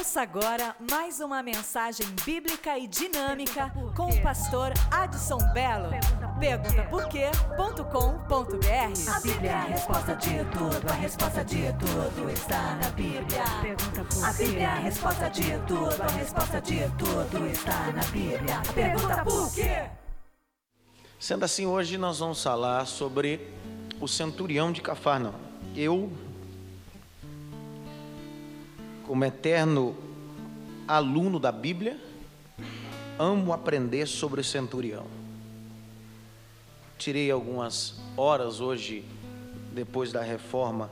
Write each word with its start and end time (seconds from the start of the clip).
Ouça 0.00 0.22
agora 0.22 0.74
mais 0.90 1.20
uma 1.20 1.42
mensagem 1.42 2.06
bíblica 2.24 2.78
e 2.78 2.86
dinâmica 2.86 3.70
com 3.94 4.06
o 4.06 4.22
pastor 4.22 4.72
Adson 4.90 5.36
Belo. 5.52 5.90
Pergunta 6.40 6.84
por 6.84 7.06
quê.com.br. 7.06 9.10
A 9.14 9.20
Bíblia 9.20 9.50
é 9.50 9.52
a 9.52 9.64
resposta 9.64 10.16
de 10.16 10.44
tudo, 10.46 10.88
a 10.88 10.94
resposta 10.94 11.44
de 11.44 11.72
tudo 11.74 12.30
está 12.30 12.76
na 12.76 12.90
Bíblia. 12.92 13.44
Pergunta 13.60 14.04
por 14.04 14.24
A 14.24 14.32
Bíblia 14.32 14.62
é 14.62 14.64
a 14.64 14.74
resposta 14.76 15.28
de 15.28 15.58
tudo, 15.66 16.02
a 16.02 16.06
resposta 16.06 16.60
de 16.62 16.80
tudo 16.96 17.46
está 17.46 17.92
na 17.92 18.04
Bíblia. 18.04 18.62
Pergunta 18.74 19.22
por 19.22 19.54
quê? 19.54 19.90
Sendo 21.18 21.44
assim, 21.44 21.66
hoje 21.66 21.98
nós 21.98 22.20
vamos 22.20 22.42
falar 22.42 22.86
sobre 22.86 23.52
o 24.00 24.08
centurião 24.08 24.72
de 24.72 24.80
Cafarnaum. 24.80 25.34
Eu, 25.76 26.10
como 29.10 29.24
eterno 29.24 29.96
aluno 30.86 31.40
da 31.40 31.50
Bíblia, 31.50 31.98
amo 33.18 33.52
aprender 33.52 34.06
sobre 34.06 34.40
o 34.40 34.44
centurião. 34.44 35.04
Tirei 36.96 37.28
algumas 37.28 37.96
horas 38.16 38.60
hoje, 38.60 39.04
depois 39.74 40.12
da 40.12 40.22
reforma, 40.22 40.88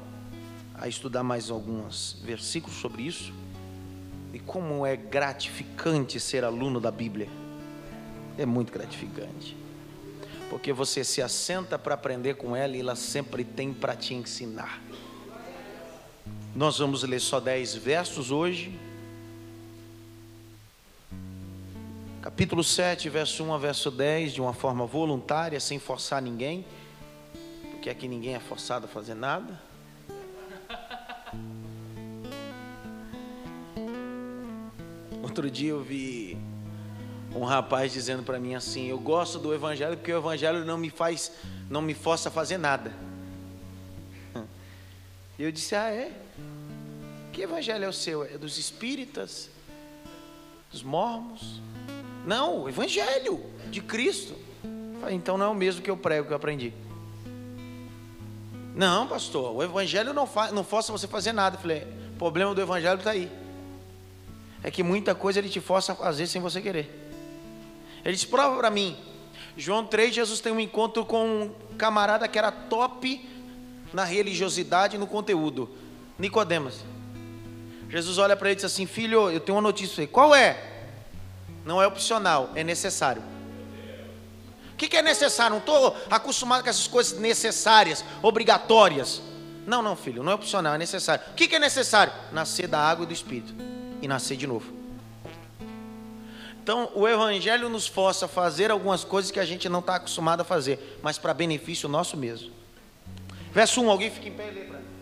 a 0.74 0.88
estudar 0.88 1.22
mais 1.22 1.48
alguns 1.48 2.20
versículos 2.24 2.76
sobre 2.78 3.02
isso. 3.02 3.32
E 4.32 4.40
como 4.40 4.84
é 4.84 4.96
gratificante 4.96 6.18
ser 6.18 6.42
aluno 6.42 6.80
da 6.80 6.90
Bíblia. 6.90 7.28
É 8.36 8.44
muito 8.44 8.72
gratificante 8.72 9.56
porque 10.50 10.72
você 10.72 11.04
se 11.04 11.20
assenta 11.20 11.78
para 11.78 11.94
aprender 11.94 12.34
com 12.34 12.56
ela 12.56 12.76
e 12.76 12.80
ela 12.80 12.96
sempre 12.96 13.44
tem 13.44 13.72
para 13.72 13.94
te 13.94 14.14
ensinar. 14.14 14.80
Nós 16.58 16.76
vamos 16.76 17.02
ler 17.04 17.20
só 17.20 17.38
10 17.38 17.76
versos 17.76 18.32
hoje. 18.32 18.76
Capítulo 22.20 22.64
7, 22.64 23.08
verso 23.08 23.44
1 23.44 23.54
a 23.54 23.58
verso 23.58 23.92
10, 23.92 24.32
de 24.32 24.40
uma 24.40 24.52
forma 24.52 24.84
voluntária, 24.84 25.60
sem 25.60 25.78
forçar 25.78 26.20
ninguém, 26.20 26.66
porque 27.70 27.88
aqui 27.88 28.08
ninguém 28.08 28.34
é 28.34 28.40
forçado 28.40 28.86
a 28.86 28.88
fazer 28.88 29.14
nada. 29.14 29.62
Outro 35.22 35.48
dia 35.48 35.70
eu 35.70 35.80
vi 35.80 36.36
um 37.36 37.44
rapaz 37.44 37.92
dizendo 37.92 38.24
para 38.24 38.40
mim 38.40 38.56
assim: 38.56 38.88
"Eu 38.88 38.98
gosto 38.98 39.38
do 39.38 39.54
evangelho 39.54 39.96
porque 39.96 40.12
o 40.12 40.18
evangelho 40.18 40.64
não 40.64 40.76
me 40.76 40.90
faz, 40.90 41.30
não 41.70 41.80
me 41.80 41.94
força 41.94 42.30
a 42.30 42.32
fazer 42.32 42.58
nada". 42.58 42.92
E 45.38 45.44
eu 45.44 45.52
disse: 45.52 45.76
"Ah, 45.76 45.92
é? 45.92 46.10
Que 47.38 47.44
evangelho 47.44 47.84
é 47.84 47.88
o 47.88 47.92
seu? 47.92 48.24
É 48.24 48.36
dos 48.36 48.58
espíritas? 48.58 49.48
Dos 50.72 50.82
mormos?" 50.82 51.62
Não, 52.26 52.64
o 52.64 52.68
evangelho 52.68 53.40
de 53.70 53.80
Cristo. 53.80 54.34
Então 55.08 55.38
não 55.38 55.46
é 55.46 55.48
o 55.48 55.54
mesmo 55.54 55.80
que 55.80 55.88
eu 55.88 55.96
prego 55.96 56.26
que 56.26 56.32
eu 56.32 56.36
aprendi. 56.36 56.72
Não, 58.74 59.06
pastor, 59.06 59.54
o 59.54 59.62
evangelho 59.62 60.12
não, 60.12 60.26
fa 60.26 60.50
não 60.50 60.64
força 60.64 60.90
você 60.90 61.06
fazer 61.06 61.32
nada. 61.32 61.54
Eu 61.54 61.60
falei, 61.60 61.86
o 62.12 62.18
problema 62.18 62.52
do 62.56 62.60
evangelho 62.60 62.98
está 62.98 63.12
aí. 63.12 63.30
É 64.60 64.68
que 64.68 64.82
muita 64.82 65.14
coisa 65.14 65.38
ele 65.38 65.48
te 65.48 65.60
força 65.60 65.92
a 65.92 65.94
fazer 65.94 66.26
sem 66.26 66.42
você 66.42 66.60
querer. 66.60 66.90
Ele 68.04 68.14
disse: 68.14 68.26
prova 68.26 68.56
para 68.56 68.68
mim. 68.68 68.96
João 69.56 69.86
3, 69.86 70.12
Jesus 70.12 70.40
tem 70.40 70.50
um 70.50 70.58
encontro 70.58 71.04
com 71.04 71.24
um 71.24 71.76
camarada 71.76 72.26
que 72.26 72.36
era 72.36 72.50
top 72.50 73.24
na 73.92 74.02
religiosidade 74.02 74.96
e 74.96 74.98
no 74.98 75.06
conteúdo. 75.06 75.70
Nicodemos. 76.18 76.97
Jesus 77.88 78.18
olha 78.18 78.36
para 78.36 78.48
ele 78.48 78.54
e 78.54 78.56
diz 78.56 78.64
assim: 78.64 78.86
Filho, 78.86 79.30
eu 79.30 79.40
tenho 79.40 79.56
uma 79.56 79.62
notícia 79.62 79.94
você. 79.94 80.06
Qual 80.06 80.34
é? 80.34 80.62
Não 81.64 81.82
é 81.82 81.86
opcional, 81.86 82.50
é 82.54 82.62
necessário. 82.62 83.22
O 84.72 84.76
que, 84.78 84.88
que 84.88 84.96
é 84.96 85.02
necessário? 85.02 85.52
Não 85.52 85.58
estou 85.58 85.96
acostumado 86.10 86.62
com 86.62 86.70
essas 86.70 86.86
coisas 86.86 87.18
necessárias, 87.18 88.04
obrigatórias. 88.22 89.20
Não, 89.66 89.82
não, 89.82 89.96
filho, 89.96 90.22
não 90.22 90.32
é 90.32 90.34
opcional, 90.34 90.74
é 90.74 90.78
necessário. 90.78 91.24
O 91.30 91.34
que, 91.34 91.48
que 91.48 91.56
é 91.56 91.58
necessário? 91.58 92.12
Nascer 92.32 92.68
da 92.68 92.78
água 92.78 93.04
e 93.04 93.06
do 93.06 93.12
Espírito. 93.12 93.52
E 94.00 94.06
nascer 94.06 94.36
de 94.36 94.46
novo. 94.46 94.72
Então, 96.62 96.90
o 96.94 97.08
Evangelho 97.08 97.68
nos 97.68 97.86
força 97.86 98.26
a 98.26 98.28
fazer 98.28 98.70
algumas 98.70 99.02
coisas 99.02 99.30
que 99.30 99.40
a 99.40 99.44
gente 99.44 99.68
não 99.68 99.80
está 99.80 99.96
acostumado 99.96 100.42
a 100.42 100.44
fazer, 100.44 100.98
mas 101.02 101.18
para 101.18 101.34
benefício 101.34 101.88
nosso 101.88 102.16
mesmo. 102.16 102.52
Verso 103.52 103.80
1, 103.80 103.90
alguém 103.90 104.10
fica 104.10 104.28
em 104.28 104.32
pé 104.32 104.48
e 104.48 104.50
lê 104.50 104.60
para 104.60 104.78
mim. 104.78 104.97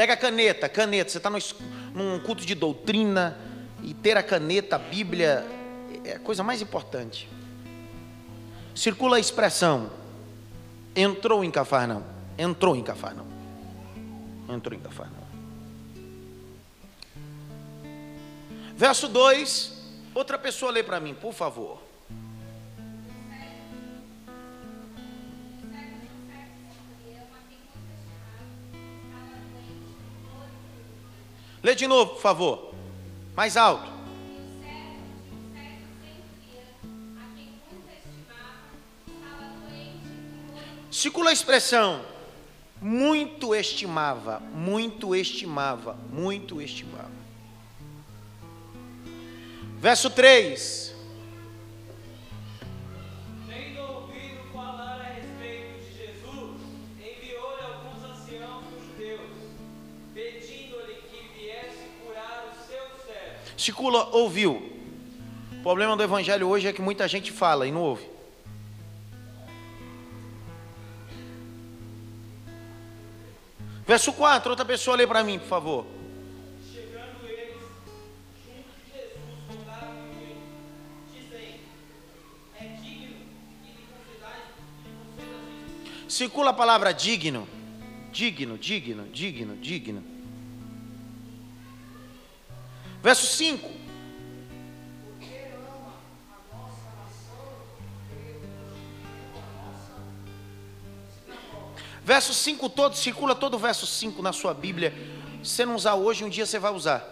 Pega 0.00 0.14
a 0.14 0.16
caneta, 0.16 0.66
caneta. 0.66 1.10
Você 1.10 1.18
está 1.18 1.30
num 1.92 2.18
culto 2.20 2.46
de 2.46 2.54
doutrina 2.54 3.36
e 3.82 3.92
ter 3.92 4.16
a 4.16 4.22
caneta, 4.22 4.76
a 4.76 4.78
Bíblia, 4.78 5.44
é 6.02 6.12
a 6.12 6.18
coisa 6.18 6.42
mais 6.42 6.62
importante. 6.62 7.28
Circula 8.74 9.18
a 9.18 9.20
expressão: 9.20 9.90
entrou 10.96 11.44
em 11.44 11.50
Cafarnaum. 11.50 12.02
Entrou 12.38 12.74
em 12.74 12.82
Cafarnaum 12.82 13.28
entrou 14.48 14.74
em 14.74 14.80
Cafarnaum. 14.80 15.20
Verso 18.74 19.06
2, 19.06 19.82
outra 20.14 20.38
pessoa 20.38 20.72
lê 20.72 20.82
para 20.82 20.98
mim, 20.98 21.12
por 21.12 21.34
favor. 21.34 21.89
Lê 31.62 31.74
de 31.74 31.86
novo, 31.86 32.14
por 32.14 32.22
favor. 32.22 32.74
Mais 33.34 33.56
alto. 33.56 33.90
Circula 40.90 41.30
a 41.30 41.32
expressão 41.32 42.04
muito 42.80 43.54
estimava, 43.54 44.40
muito 44.40 45.14
estimava, 45.14 45.94
muito 46.10 46.62
estimava. 46.62 47.10
Verso 49.78 50.10
3. 50.10 50.89
Circula, 63.60 64.08
ouviu. 64.16 64.72
O 65.52 65.62
problema 65.62 65.94
do 65.94 66.02
evangelho 66.02 66.48
hoje 66.48 66.66
é 66.66 66.72
que 66.72 66.80
muita 66.80 67.06
gente 67.06 67.30
fala 67.30 67.66
e 67.66 67.70
não 67.70 67.82
ouve. 67.82 68.08
Verso 73.86 74.14
4, 74.14 74.48
outra 74.48 74.64
pessoa 74.64 74.96
lê 74.96 75.06
para 75.06 75.22
mim, 75.22 75.38
por 75.38 75.46
favor. 75.46 75.86
Chegando 76.72 77.28
eles 77.28 77.58
junto 78.46 78.70
de 78.80 78.92
Jesus, 78.92 79.36
rogaram-lhe, 79.50 80.36
dizendo: 81.12 81.60
É 82.58 82.64
digno 82.80 83.16
que 83.62 83.72
lhe 83.72 83.84
concedais, 83.92 84.44
lhe 84.86 84.92
concedas 85.04 86.06
isso. 86.06 86.16
Circula 86.16 86.48
a 86.48 86.54
palavra 86.54 86.94
digno. 86.94 87.46
Digno, 88.10 88.56
digno, 88.56 89.06
digno, 89.12 89.56
digno. 89.56 90.19
Verso 93.02 93.26
5. 93.26 93.80
Verso 102.02 102.34
5 102.34 102.68
todo, 102.70 102.96
circula 102.96 103.34
todo 103.34 103.54
o 103.54 103.58
verso 103.58 103.86
5 103.86 104.20
na 104.20 104.32
sua 104.32 104.52
Bíblia. 104.52 104.92
Se 105.44 105.50
você 105.50 105.64
não 105.64 105.76
usar 105.76 105.94
hoje, 105.94 106.24
um 106.24 106.28
dia 106.28 106.44
você 106.44 106.58
vai 106.58 106.72
usar. 106.72 107.06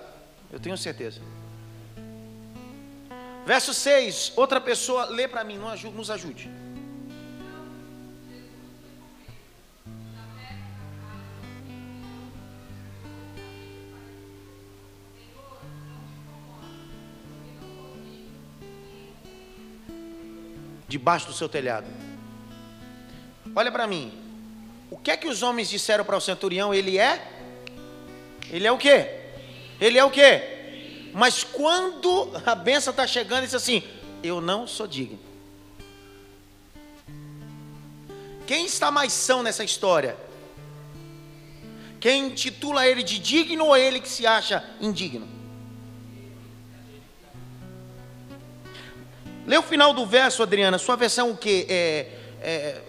Eu 0.50 0.58
tenho 0.58 0.76
certeza. 0.76 1.20
Verso 3.46 3.72
6, 3.72 4.32
outra 4.36 4.60
pessoa 4.60 5.06
lê 5.06 5.28
para 5.28 5.44
mim, 5.44 5.58
nos 5.94 6.10
ajude. 6.10 6.50
Debaixo 20.98 21.28
do 21.28 21.32
seu 21.32 21.48
telhado. 21.48 21.86
Olha 23.54 23.70
para 23.70 23.86
mim. 23.86 24.12
O 24.90 24.98
que 24.98 25.12
é 25.12 25.16
que 25.16 25.28
os 25.28 25.44
homens 25.44 25.70
disseram 25.70 26.04
para 26.04 26.16
o 26.16 26.20
centurião? 26.20 26.74
Ele 26.74 26.98
é? 26.98 27.24
Ele 28.50 28.66
é 28.66 28.72
o 28.72 28.76
quê? 28.76 29.08
Ele 29.80 29.96
é 29.96 30.04
o 30.04 30.10
quê? 30.10 31.10
Mas 31.14 31.44
quando 31.44 32.32
a 32.44 32.54
benção 32.56 32.90
está 32.90 33.06
chegando, 33.06 33.38
ele 33.38 33.46
diz 33.46 33.54
assim: 33.54 33.84
Eu 34.24 34.40
não 34.40 34.66
sou 34.66 34.88
digno. 34.88 35.20
Quem 38.44 38.66
está 38.66 38.90
mais 38.90 39.12
são 39.12 39.40
nessa 39.40 39.62
história? 39.62 40.16
Quem 42.00 42.30
titula 42.30 42.88
ele 42.88 43.04
de 43.04 43.20
digno 43.20 43.66
ou 43.66 43.76
ele 43.76 44.00
que 44.00 44.08
se 44.08 44.26
acha 44.26 44.68
indigno? 44.80 45.37
Lê 49.48 49.56
o 49.56 49.62
final 49.62 49.94
do 49.94 50.04
verso, 50.04 50.42
Adriana. 50.42 50.76
Sua 50.76 50.94
versão 50.94 51.30
o 51.30 51.36
quê? 51.36 51.66
É, 51.70 52.06
é, 52.42 52.82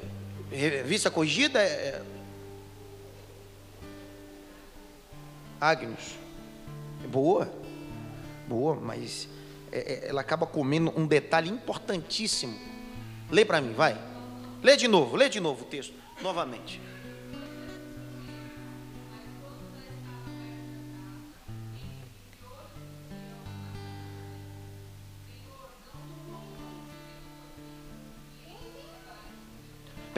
revista 0.52 1.10
corrigida? 1.10 1.58
É, 1.58 2.02
Agnus. 5.62 6.18
Boa. 7.08 7.50
Boa, 8.46 8.76
mas 8.76 9.30
é, 9.72 9.78
é, 9.80 10.10
ela 10.10 10.20
acaba 10.20 10.46
comendo 10.46 10.92
um 10.98 11.08
detalhe 11.08 11.50
importantíssimo. 11.50 12.60
Lê 13.32 13.46
para 13.46 13.62
mim, 13.62 13.72
vai. 13.72 13.98
Lê 14.62 14.76
de 14.76 14.90
novo, 14.90 15.16
lê 15.16 15.30
de 15.30 15.40
novo 15.40 15.62
o 15.62 15.66
texto, 15.66 15.94
novamente. 16.22 16.82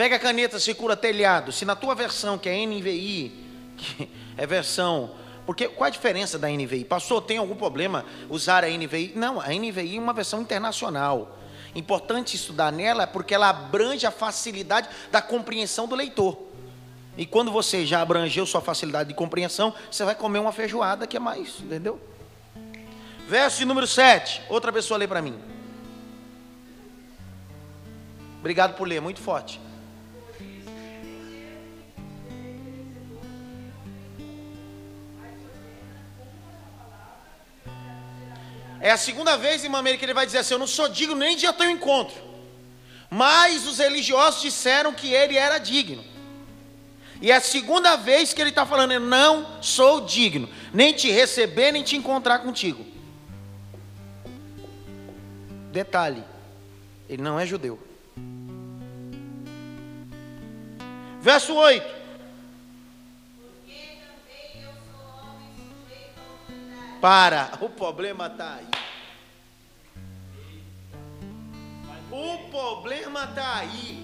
Pega 0.02 0.16
a 0.16 0.18
caneta, 0.18 0.58
segura 0.58 0.96
telhado. 0.96 1.52
Se 1.52 1.64
na 1.64 1.76
tua 1.76 1.94
versão, 1.94 2.36
que 2.36 2.48
é 2.48 2.66
NVI, 2.66 3.32
que 3.76 4.10
é 4.36 4.44
versão. 4.44 5.12
Porque 5.46 5.68
qual 5.68 5.86
a 5.86 5.90
diferença 5.90 6.36
da 6.40 6.48
NVI? 6.48 6.84
Passou, 6.84 7.22
tem 7.22 7.38
algum 7.38 7.54
problema 7.54 8.04
usar 8.28 8.64
a 8.64 8.68
NVI? 8.68 9.12
Não, 9.14 9.40
a 9.40 9.46
NVI 9.50 9.98
é 9.98 10.00
uma 10.00 10.12
versão 10.12 10.40
internacional. 10.40 11.38
Importante 11.72 12.34
estudar 12.34 12.72
nela 12.72 13.06
porque 13.06 13.32
ela 13.32 13.48
abrange 13.48 14.04
a 14.04 14.10
facilidade 14.10 14.88
da 15.12 15.22
compreensão 15.22 15.86
do 15.86 15.94
leitor. 15.94 16.36
E 17.16 17.24
quando 17.24 17.52
você 17.52 17.86
já 17.86 18.00
abrangeu 18.00 18.44
sua 18.44 18.60
facilidade 18.60 19.10
de 19.10 19.14
compreensão, 19.14 19.72
você 19.88 20.04
vai 20.04 20.16
comer 20.16 20.40
uma 20.40 20.50
feijoada 20.50 21.06
que 21.06 21.16
é 21.16 21.20
mais, 21.20 21.60
entendeu? 21.60 22.00
Verso 23.28 23.64
número 23.64 23.86
7. 23.86 24.42
Outra 24.48 24.72
pessoa 24.72 24.98
lê 24.98 25.06
para 25.06 25.22
mim. 25.22 25.38
Obrigado 28.40 28.74
por 28.74 28.88
ler, 28.88 29.00
muito 29.00 29.20
forte. 29.20 29.60
É 38.82 38.90
a 38.90 38.96
segunda 38.96 39.36
vez, 39.36 39.62
irmã 39.62 39.80
Mary, 39.80 39.96
que 39.96 40.04
ele 40.04 40.12
vai 40.12 40.26
dizer 40.26 40.38
assim: 40.38 40.54
Eu 40.54 40.58
não 40.58 40.66
sou 40.66 40.88
digno 40.88 41.14
nem 41.14 41.36
de 41.36 41.46
ao 41.46 41.52
teu 41.52 41.70
encontro. 41.70 42.20
Mas 43.08 43.64
os 43.64 43.78
religiosos 43.78 44.42
disseram 44.42 44.92
que 44.92 45.14
ele 45.14 45.36
era 45.36 45.58
digno. 45.58 46.04
E 47.20 47.30
é 47.30 47.36
a 47.36 47.40
segunda 47.40 47.94
vez 47.94 48.34
que 48.34 48.40
ele 48.40 48.50
está 48.50 48.66
falando: 48.66 48.90
Eu 48.90 48.98
não 48.98 49.62
sou 49.62 50.00
digno, 50.00 50.48
nem 50.74 50.92
te 50.92 51.08
receber, 51.12 51.70
nem 51.70 51.84
te 51.84 51.94
encontrar 51.94 52.40
contigo. 52.40 52.84
Detalhe: 55.70 56.24
ele 57.08 57.22
não 57.22 57.38
é 57.38 57.46
judeu. 57.46 57.78
Verso 61.20 61.54
8. 61.54 62.01
Para, 67.02 67.58
o 67.60 67.68
problema 67.68 68.28
está 68.28 68.54
aí. 68.54 68.66
O 72.12 72.48
problema 72.48 73.24
está 73.24 73.56
aí. 73.56 74.00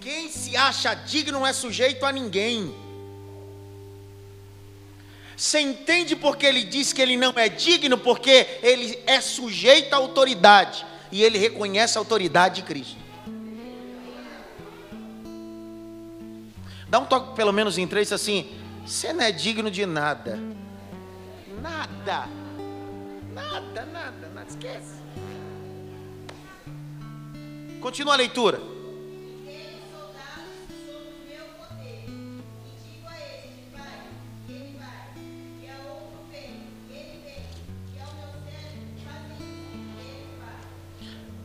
Quem 0.00 0.30
se 0.30 0.56
acha 0.56 0.94
digno 0.94 1.40
não 1.40 1.44
é 1.44 1.52
sujeito 1.52 2.06
a 2.06 2.12
ninguém. 2.12 2.72
Você 5.36 5.58
entende 5.58 6.14
porque 6.14 6.46
ele 6.46 6.62
diz 6.62 6.92
que 6.92 7.02
ele 7.02 7.16
não 7.16 7.32
é 7.34 7.48
digno? 7.48 7.98
Porque 7.98 8.60
ele 8.62 9.02
é 9.04 9.20
sujeito 9.20 9.92
à 9.92 9.96
autoridade. 9.96 10.86
E 11.10 11.24
ele 11.24 11.38
reconhece 11.38 11.98
a 11.98 12.00
autoridade 12.00 12.56
de 12.56 12.62
Cristo. 12.62 12.96
Dá 16.88 17.00
um 17.00 17.04
toque 17.04 17.34
pelo 17.34 17.52
menos 17.52 17.76
em 17.78 17.86
três 17.88 18.12
assim. 18.12 18.56
Você 18.86 19.12
não 19.12 19.24
é 19.24 19.32
digno 19.32 19.72
de 19.72 19.84
nada. 19.84 20.38
Nada. 21.60 22.28
Nada, 23.32 23.86
nada, 23.86 24.28
nada. 24.34 24.48
Esquece. 24.48 24.96
Continua 27.80 28.14
a 28.14 28.16
leitura. 28.16 28.76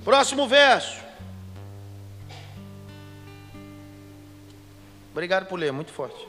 Próximo 0.04 0.48
verso. 0.48 1.00
Obrigado 5.12 5.46
por 5.46 5.60
ler, 5.60 5.72
muito 5.72 5.92
forte. 5.92 6.28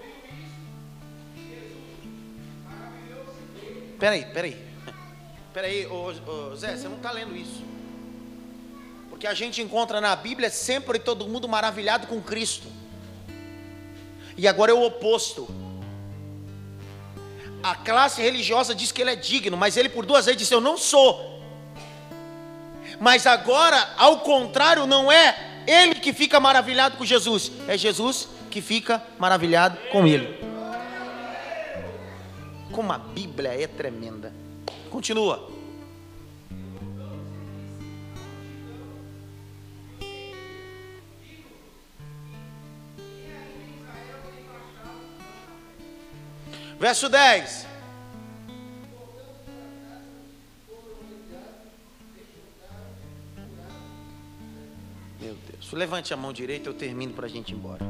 Peraí, 4.02 4.24
peraí. 4.24 4.56
Peraí, 5.54 5.86
ô, 5.86 6.12
ô, 6.26 6.56
Zé, 6.56 6.76
você 6.76 6.88
não 6.88 6.96
está 6.96 7.12
lendo 7.12 7.36
isso. 7.36 7.62
Porque 9.08 9.28
a 9.28 9.32
gente 9.32 9.62
encontra 9.62 10.00
na 10.00 10.16
Bíblia 10.16 10.50
sempre 10.50 10.98
todo 10.98 11.28
mundo 11.28 11.48
maravilhado 11.48 12.08
com 12.08 12.20
Cristo. 12.20 12.66
E 14.36 14.48
agora 14.48 14.72
é 14.72 14.74
o 14.74 14.82
oposto. 14.82 15.48
A 17.62 17.76
classe 17.76 18.20
religiosa 18.20 18.74
diz 18.74 18.90
que 18.90 19.02
ele 19.02 19.12
é 19.12 19.14
digno, 19.14 19.56
mas 19.56 19.76
ele 19.76 19.88
por 19.88 20.04
duas 20.04 20.26
vezes 20.26 20.40
disse: 20.40 20.52
Eu 20.52 20.60
não 20.60 20.76
sou. 20.76 21.40
Mas 22.98 23.24
agora, 23.24 23.88
ao 23.96 24.18
contrário, 24.18 24.84
não 24.84 25.12
é 25.12 25.62
ele 25.64 25.94
que 25.94 26.12
fica 26.12 26.40
maravilhado 26.40 26.96
com 26.96 27.04
Jesus, 27.04 27.52
é 27.68 27.78
Jesus 27.78 28.28
que 28.50 28.60
fica 28.60 29.00
maravilhado 29.16 29.78
com 29.92 30.08
ele. 30.08 30.51
Como 32.72 32.92
a 32.92 32.98
Bíblia 32.98 33.50
é 33.50 33.66
tremenda. 33.66 34.32
Continua. 34.90 35.50
Verso 46.82 47.08
10. 47.08 47.66
Meu 55.20 55.34
Deus. 55.34 55.72
Levante 55.72 56.12
a 56.12 56.16
mão 56.16 56.32
direita, 56.32 56.68
eu 56.68 56.74
termino 56.74 57.12
para 57.12 57.26
a 57.26 57.28
gente 57.28 57.50
ir 57.50 57.54
embora. 57.54 57.84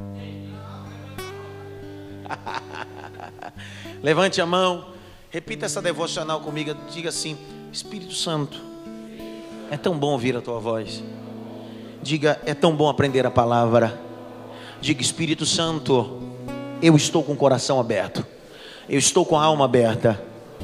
Levante 4.02 4.41
a 4.41 4.47
mão, 4.47 4.87
repita 5.31 5.67
essa 5.67 5.81
devocional 5.81 6.41
comigo, 6.41 6.75
diga 6.91 7.09
assim: 7.09 7.37
Espírito 7.73 8.14
Santo, 8.14 8.61
é 9.71 9.76
tão 9.76 9.99
bom 9.99 10.12
ouvir 10.12 10.37
a 10.37 10.41
tua 10.41 10.59
voz. 10.59 11.02
Diga, 12.02 12.41
é 12.45 12.52
tão 12.52 12.75
bom 12.75 12.88
aprender 12.88 13.25
a 13.25 13.31
palavra. 13.31 13.99
Diga, 14.81 15.00
Espírito 15.00 15.47
Santo, 15.47 16.21
eu 16.83 16.97
estou 16.97 17.23
com 17.23 17.33
o 17.33 17.37
coração 17.37 17.79
aberto, 17.79 18.26
eu 18.88 18.99
estou 18.99 19.25
com 19.25 19.38
a 19.38 19.45
alma 19.45 19.64
aberta 19.64 20.21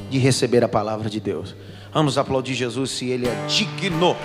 de 0.09 0.17
receber 0.17 0.63
a 0.63 0.67
palavra 0.67 1.09
de 1.09 1.19
Deus. 1.19 1.55
Vamos 1.93 2.17
aplaudir 2.17 2.53
Jesus 2.53 2.91
se 2.91 3.09
Ele 3.09 3.27
é 3.27 3.45
digno. 3.47 4.15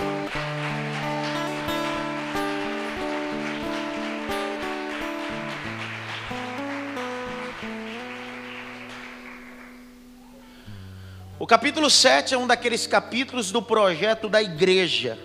O 11.45 11.47
capítulo 11.47 11.91
7 11.91 12.33
é 12.33 12.37
um 12.39 12.47
daqueles 12.47 12.87
capítulos 12.87 13.51
do 13.51 13.61
projeto 13.61 14.27
da 14.27 14.41
igreja. 14.41 15.15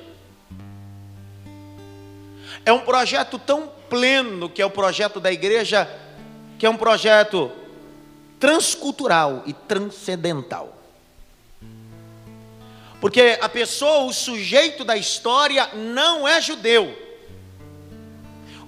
É 2.62 2.70
um 2.70 2.80
projeto 2.80 3.38
tão 3.38 3.72
pleno 3.88 4.46
que 4.50 4.60
é 4.60 4.66
o 4.66 4.70
projeto 4.70 5.18
da 5.18 5.32
igreja, 5.32 5.88
que 6.58 6.66
é 6.66 6.68
um 6.68 6.76
projeto 6.76 7.50
transcultural 8.38 9.44
e 9.46 9.54
transcendental. 9.54 10.76
Porque 13.00 13.38
a 13.40 13.48
pessoa, 13.48 14.04
o 14.04 14.12
sujeito 14.12 14.84
da 14.84 14.98
história, 14.98 15.70
não 15.72 16.28
é 16.28 16.38
judeu. 16.38 16.94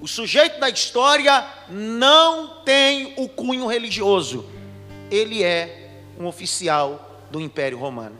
O 0.01 0.07
sujeito 0.07 0.59
da 0.59 0.71
história 0.71 1.45
não 1.69 2.63
tem 2.63 3.13
o 3.15 3.29
cunho 3.29 3.67
religioso. 3.67 4.43
Ele 5.11 5.43
é 5.43 5.91
um 6.17 6.25
oficial 6.25 7.11
do 7.33 7.41
Império 7.41 7.79
Romano. 7.79 8.15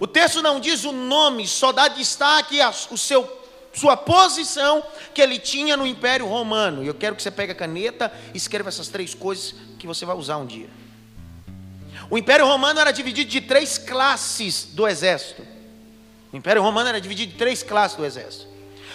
O 0.00 0.06
texto 0.08 0.42
não 0.42 0.58
diz 0.58 0.82
o 0.84 0.90
nome, 0.90 1.46
só 1.46 1.70
dá 1.70 1.86
destaque 1.86 2.60
ao 2.60 2.72
seu 2.72 3.44
sua 3.72 3.96
posição 3.96 4.84
que 5.12 5.20
ele 5.20 5.36
tinha 5.38 5.76
no 5.76 5.86
Império 5.86 6.26
Romano. 6.26 6.82
E 6.82 6.86
eu 6.86 6.94
quero 6.94 7.16
que 7.16 7.22
você 7.22 7.30
pegue 7.30 7.52
a 7.52 7.54
caneta 7.54 8.12
e 8.32 8.36
escreva 8.36 8.68
essas 8.68 8.88
três 8.88 9.14
coisas 9.14 9.54
que 9.78 9.86
você 9.86 10.04
vai 10.04 10.16
usar 10.16 10.36
um 10.36 10.46
dia. 10.46 10.68
O 12.08 12.18
Império 12.18 12.46
Romano 12.46 12.78
era 12.78 12.92
dividido 12.92 13.30
de 13.30 13.40
três 13.40 13.78
classes 13.78 14.68
do 14.72 14.86
exército. 14.86 15.42
O 16.32 16.36
Império 16.36 16.62
Romano 16.62 16.88
era 16.88 17.00
dividido 17.00 17.32
de 17.32 17.38
três 17.38 17.62
classes 17.62 17.96
do 17.96 18.04
exército. 18.04 18.46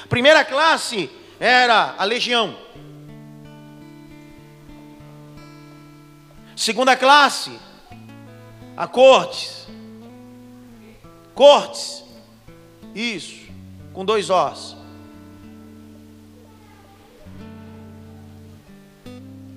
A 0.03 0.07
primeira 0.07 0.45
classe 0.45 1.09
era 1.39 1.95
a 1.97 2.03
legião. 2.05 2.57
Segunda 6.55 6.95
classe, 6.95 7.57
a 8.79 8.87
cortes. 8.87 9.67
Cortes. 11.35 12.05
Isso, 12.95 13.51
com 13.91 14.05
dois 14.05 14.29
Os. 14.29 14.77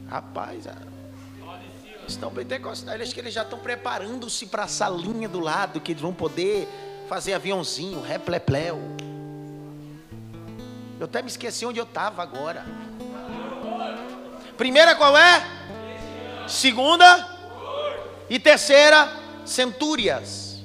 Rapaz, 0.08 0.66
ah, 0.66 0.76
estão 2.06 2.32
pentecostais, 2.32 3.00
acho 3.00 3.14
que 3.14 3.20
eles 3.20 3.32
já 3.32 3.42
estão 3.42 3.60
preparando-se 3.60 4.44
para 4.46 4.64
a 4.64 4.68
salinha 4.68 5.28
do 5.28 5.38
lado, 5.38 5.80
que 5.80 5.92
eles 5.92 6.02
vão 6.02 6.12
poder 6.12 6.68
fazer 7.08 7.32
aviãozinho, 7.32 8.02
replepleu. 8.02 8.78
Eu 10.98 11.04
até 11.04 11.22
me 11.22 11.28
esqueci 11.28 11.64
onde 11.64 11.78
eu 11.78 11.84
estava 11.84 12.22
agora. 12.22 12.66
Primeira 14.58 14.96
qual 14.96 15.16
é? 15.16 15.42
Segunda 16.48 17.31
e 18.32 18.38
terceira, 18.38 19.12
centúrias. 19.44 20.56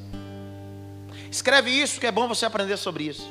Escreve 1.30 1.70
isso 1.70 2.00
que 2.00 2.08
é 2.08 2.12
bom 2.14 2.26
você 2.26 2.46
aprender 2.46 2.78
sobre 2.78 3.04
isso. 3.04 3.30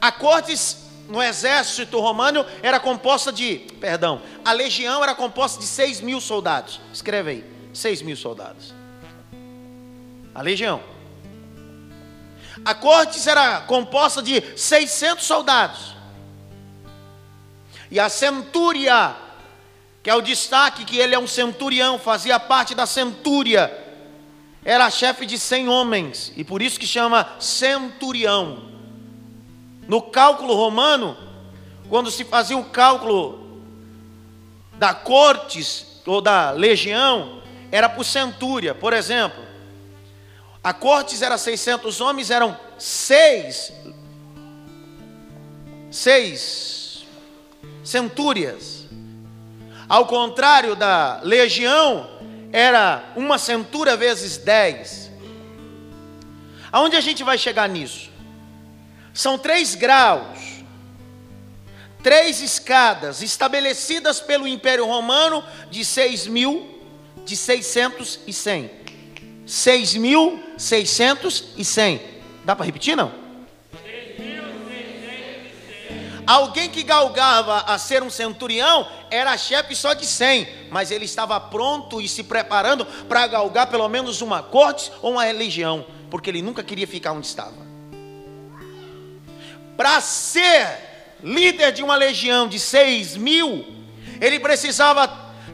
A 0.00 0.12
cortes 0.12 0.86
no 1.08 1.20
exército 1.20 1.98
romano 1.98 2.46
era 2.62 2.78
composta 2.78 3.32
de, 3.32 3.56
perdão, 3.80 4.22
a 4.44 4.52
legião 4.52 5.02
era 5.02 5.16
composta 5.16 5.58
de 5.58 5.66
6 5.66 6.00
mil 6.00 6.20
soldados. 6.20 6.80
Escreve 6.92 7.30
aí, 7.30 7.44
6 7.72 8.02
mil 8.02 8.16
soldados. 8.16 8.72
A 10.32 10.40
legião. 10.40 10.80
A 12.64 12.72
cortes 12.72 13.26
era 13.26 13.62
composta 13.62 14.22
de 14.22 14.56
600 14.56 15.24
soldados. 15.24 15.96
E 17.90 17.98
a 17.98 18.08
centúria, 18.08 19.16
que 20.04 20.10
é 20.10 20.14
o 20.14 20.20
destaque 20.20 20.84
que 20.84 20.98
ele 20.98 21.14
é 21.14 21.18
um 21.18 21.26
centurião, 21.26 21.98
fazia 21.98 22.38
parte 22.38 22.74
da 22.74 22.84
centúria, 22.84 23.72
era 24.62 24.90
chefe 24.90 25.24
de 25.24 25.38
100 25.38 25.66
homens, 25.70 26.30
e 26.36 26.44
por 26.44 26.60
isso 26.60 26.78
que 26.78 26.86
chama 26.86 27.26
centurião. 27.40 28.68
No 29.88 30.02
cálculo 30.02 30.54
romano, 30.54 31.16
quando 31.88 32.10
se 32.10 32.22
fazia 32.22 32.58
o 32.58 32.66
cálculo 32.66 33.62
da 34.74 34.92
cortes 34.92 36.02
ou 36.04 36.20
da 36.20 36.50
legião, 36.50 37.42
era 37.72 37.88
por 37.88 38.04
centúria. 38.04 38.74
Por 38.74 38.92
exemplo, 38.92 39.42
a 40.62 40.74
cortes 40.74 41.22
era 41.22 41.38
600 41.38 42.02
homens, 42.02 42.30
eram 42.30 42.54
seis, 42.78 43.72
seis 45.90 47.06
centúrias. 47.82 48.83
Ao 49.88 50.06
contrário 50.06 50.74
da 50.74 51.20
legião, 51.22 52.08
era 52.52 53.12
uma 53.16 53.38
centúria 53.38 53.96
vezes 53.96 54.38
dez. 54.38 55.10
Aonde 56.70 56.96
a 56.96 57.00
gente 57.00 57.22
vai 57.22 57.36
chegar 57.38 57.68
nisso? 57.68 58.10
São 59.12 59.38
três 59.38 59.74
graus, 59.74 60.38
três 62.02 62.40
escadas 62.40 63.22
estabelecidas 63.22 64.20
pelo 64.20 64.46
Império 64.46 64.86
Romano 64.86 65.44
de 65.70 65.84
seis 65.84 66.26
mil, 66.26 66.82
de 67.24 67.36
seiscentos 67.36 68.20
e 68.26 68.32
cem. 68.32 68.70
Seis 69.46 69.94
mil, 69.94 70.42
seiscentos 70.56 71.44
e 71.56 71.64
cem. 71.64 72.00
Dá 72.44 72.56
para 72.56 72.66
repetir 72.66 72.96
não? 72.96 73.23
Alguém 76.26 76.70
que 76.70 76.82
galgava 76.82 77.60
a 77.60 77.78
ser 77.78 78.02
um 78.02 78.08
centurião 78.08 78.88
era 79.10 79.36
chefe 79.36 79.76
só 79.76 79.92
de 79.92 80.06
100, 80.06 80.48
mas 80.70 80.90
ele 80.90 81.04
estava 81.04 81.38
pronto 81.38 82.00
e 82.00 82.08
se 82.08 82.22
preparando 82.22 82.86
para 83.08 83.26
galgar 83.26 83.66
pelo 83.66 83.88
menos 83.88 84.22
uma 84.22 84.42
corte 84.42 84.90
ou 85.02 85.12
uma 85.12 85.24
legião, 85.24 85.84
porque 86.10 86.30
ele 86.30 86.40
nunca 86.40 86.62
queria 86.62 86.86
ficar 86.86 87.12
onde 87.12 87.26
estava. 87.26 87.64
Para 89.76 90.00
ser 90.00 91.18
líder 91.22 91.72
de 91.72 91.82
uma 91.82 91.96
legião 91.96 92.48
de 92.48 92.58
6 92.58 93.16
mil, 93.16 93.66
ele 94.20 94.40
precisava 94.40 95.06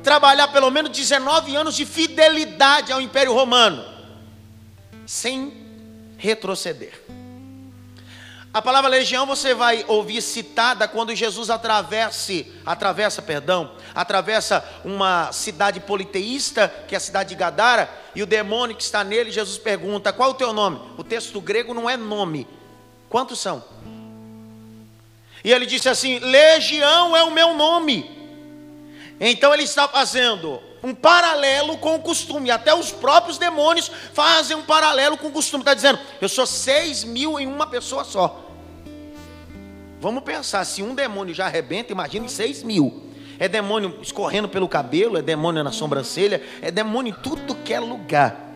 trabalhar 0.03 0.49
pelo 0.49 0.71
menos 0.71 0.91
19 0.91 1.57
anos 1.57 1.75
de 1.75 1.85
fidelidade 1.85 2.93
ao 2.93 3.01
Império 3.01 3.33
Romano, 3.33 3.85
sem 5.07 5.53
retroceder. 6.17 7.00
A 8.53 8.61
palavra 8.61 8.91
legião 8.91 9.27
você 9.27 9.55
vai 9.55 9.85
ouvir 9.87 10.21
citada 10.21 10.89
quando 10.89 11.15
Jesus 11.15 11.51
atravesse, 11.51 12.53
atravessa, 12.67 13.23
perdão, 13.23 13.73
atravessa 13.95 14.65
uma 14.85 15.31
cidade 15.31 15.79
politeísta, 15.79 16.69
que 16.89 16.95
é 16.95 16.99
a 16.99 17.01
cidade 17.01 17.29
de 17.29 17.37
Gadara, 17.37 17.89
e 18.13 18.23
o 18.23 18.27
demônio 18.27 18.75
que 18.75 18.83
está 18.83 19.05
nele, 19.05 19.31
Jesus 19.31 19.57
pergunta: 19.57 20.13
"Qual 20.13 20.31
o 20.31 20.35
teu 20.35 20.53
nome?" 20.53 20.81
O 20.99 21.05
texto 21.05 21.41
grego 21.41 21.73
não 21.73 21.89
é 21.89 21.97
nome. 21.97 22.47
Quantos 23.09 23.39
são? 23.39 23.63
E 25.45 25.53
ele 25.53 25.67
disse 25.67 25.89
assim: 25.89 26.19
Legião 26.19 27.17
é 27.17 27.23
o 27.23 27.31
meu 27.31 27.55
nome. 27.55 28.19
Então 29.21 29.53
ele 29.53 29.65
está 29.65 29.87
fazendo 29.87 30.61
um 30.83 30.95
paralelo 30.95 31.77
com 31.79 31.95
o 31.97 32.01
costume. 32.01 32.51
Até 32.51 32.75
os 32.75 32.91
próprios 32.91 33.39
demônios 33.39 33.91
fazem 34.13 34.57
um 34.57 34.63
paralelo 34.63 35.17
com 35.17 35.29
o 35.29 35.33
costume. 35.33 35.63
Está 35.63 35.75
dizendo, 35.75 35.99
eu 36.21 36.29
sou 36.29 36.47
seis 36.47 37.05
mil 37.05 37.39
em 37.39 37.47
uma 37.47 37.67
pessoa 37.67 38.05
só. 38.05 38.47
Vamos 40.01 40.25
pensar, 40.25 40.65
se 40.65 40.83
um 40.83 40.95
demônio 40.95 41.35
já 41.35 41.47
arrebenta, 41.47 41.93
imagine 41.93 42.29
seis 42.29 42.63
mil. 42.63 43.11
É 43.39 43.49
demônio 43.49 43.99
escorrendo 44.03 44.49
pelo 44.49 44.69
cabelo, 44.69 45.17
é 45.17 45.23
demônio 45.23 45.65
na 45.65 45.73
sobrancelha, 45.73 46.43
é 46.61 46.71
demônio 46.71 47.11
em 47.11 47.23
tudo 47.23 47.55
que 47.55 47.73
é 47.73 47.81
lugar. 47.81 48.49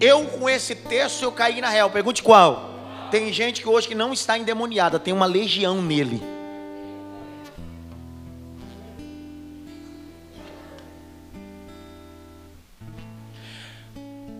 Eu 0.00 0.26
com 0.26 0.48
esse 0.48 0.74
texto 0.74 1.22
eu 1.22 1.30
caí 1.30 1.60
na 1.60 1.68
real. 1.68 1.90
Pergunte 1.90 2.22
qual? 2.22 2.70
Tem 3.10 3.32
gente 3.32 3.60
que 3.60 3.68
hoje 3.68 3.86
que 3.86 3.94
não 3.94 4.12
está 4.12 4.38
endemoniada, 4.38 4.98
tem 4.98 5.12
uma 5.12 5.26
legião 5.26 5.80
nele. 5.82 6.22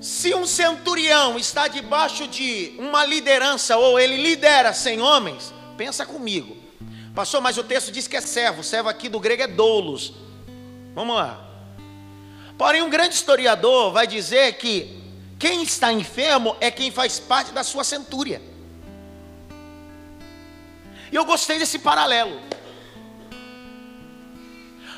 Se 0.02 0.34
um 0.34 0.44
centurião 0.44 1.38
está 1.38 1.68
debaixo 1.68 2.26
de 2.26 2.74
uma 2.76 3.06
liderança, 3.06 3.76
ou 3.76 4.00
ele 4.00 4.16
lidera 4.16 4.72
cem 4.72 5.00
homens, 5.00 5.54
pensa 5.76 6.04
comigo. 6.04 6.56
Pastor, 7.14 7.40
mas 7.40 7.56
o 7.56 7.62
texto 7.62 7.92
diz 7.92 8.08
que 8.08 8.16
é 8.16 8.20
servo, 8.20 8.64
servo 8.64 8.88
aqui 8.88 9.08
do 9.08 9.20
grego 9.20 9.44
é 9.44 9.46
doulos. 9.46 10.12
Vamos 10.92 11.14
lá. 11.14 11.48
Porém, 12.58 12.82
um 12.82 12.90
grande 12.90 13.14
historiador 13.14 13.92
vai 13.92 14.04
dizer 14.04 14.54
que 14.54 15.00
quem 15.38 15.62
está 15.62 15.92
enfermo 15.92 16.56
é 16.60 16.68
quem 16.68 16.90
faz 16.90 17.20
parte 17.20 17.52
da 17.52 17.62
sua 17.62 17.84
centúria. 17.84 18.42
E 21.12 21.14
eu 21.14 21.24
gostei 21.24 21.60
desse 21.60 21.78
paralelo. 21.78 22.40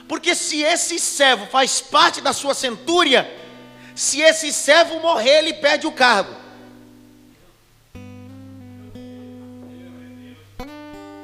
Porque 0.09 0.35
se 0.35 0.63
esse 0.63 0.99
servo 0.99 1.45
faz 1.45 1.83
parte 1.83 2.23
da 2.23 2.33
sua 2.33 2.55
centúria, 2.55 3.44
se 3.95 4.21
esse 4.21 4.53
servo 4.53 5.01
morrer, 5.01 5.39
ele 5.39 5.55
perde 5.55 5.87
o 5.87 5.93
cargo. 5.93 6.35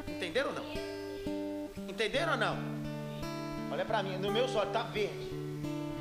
Entenderam 0.06 0.50
ou 0.50 0.54
não? 0.54 1.88
Entenderam 1.88 2.32
ou 2.32 2.38
não? 2.38 2.58
Olha 3.72 3.84
para 3.84 4.02
mim, 4.02 4.16
no 4.16 4.30
meu 4.32 4.44
olhos 4.44 4.62
está 4.62 4.82
verde. 4.82 5.30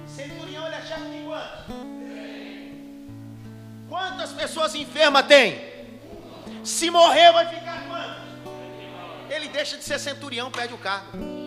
Centurião 0.08 0.66
ele 0.66 0.76
é 0.76 0.82
chefe 0.82 1.02
de 1.02 1.24
quantos? 1.26 1.66
Quantas 3.88 4.32
pessoas 4.34 4.76
enfermas 4.76 5.26
tem? 5.28 5.70
Se 6.64 6.90
morrer, 6.90 7.32
vai 7.32 7.48
ficar 7.48 7.88
quantos? 7.88 8.30
ele 9.30 9.48
deixa 9.48 9.78
de 9.78 9.84
ser 9.84 10.00
centurião, 10.00 10.52
perde 10.52 10.74
o 10.74 10.78
cargo. 10.78 11.39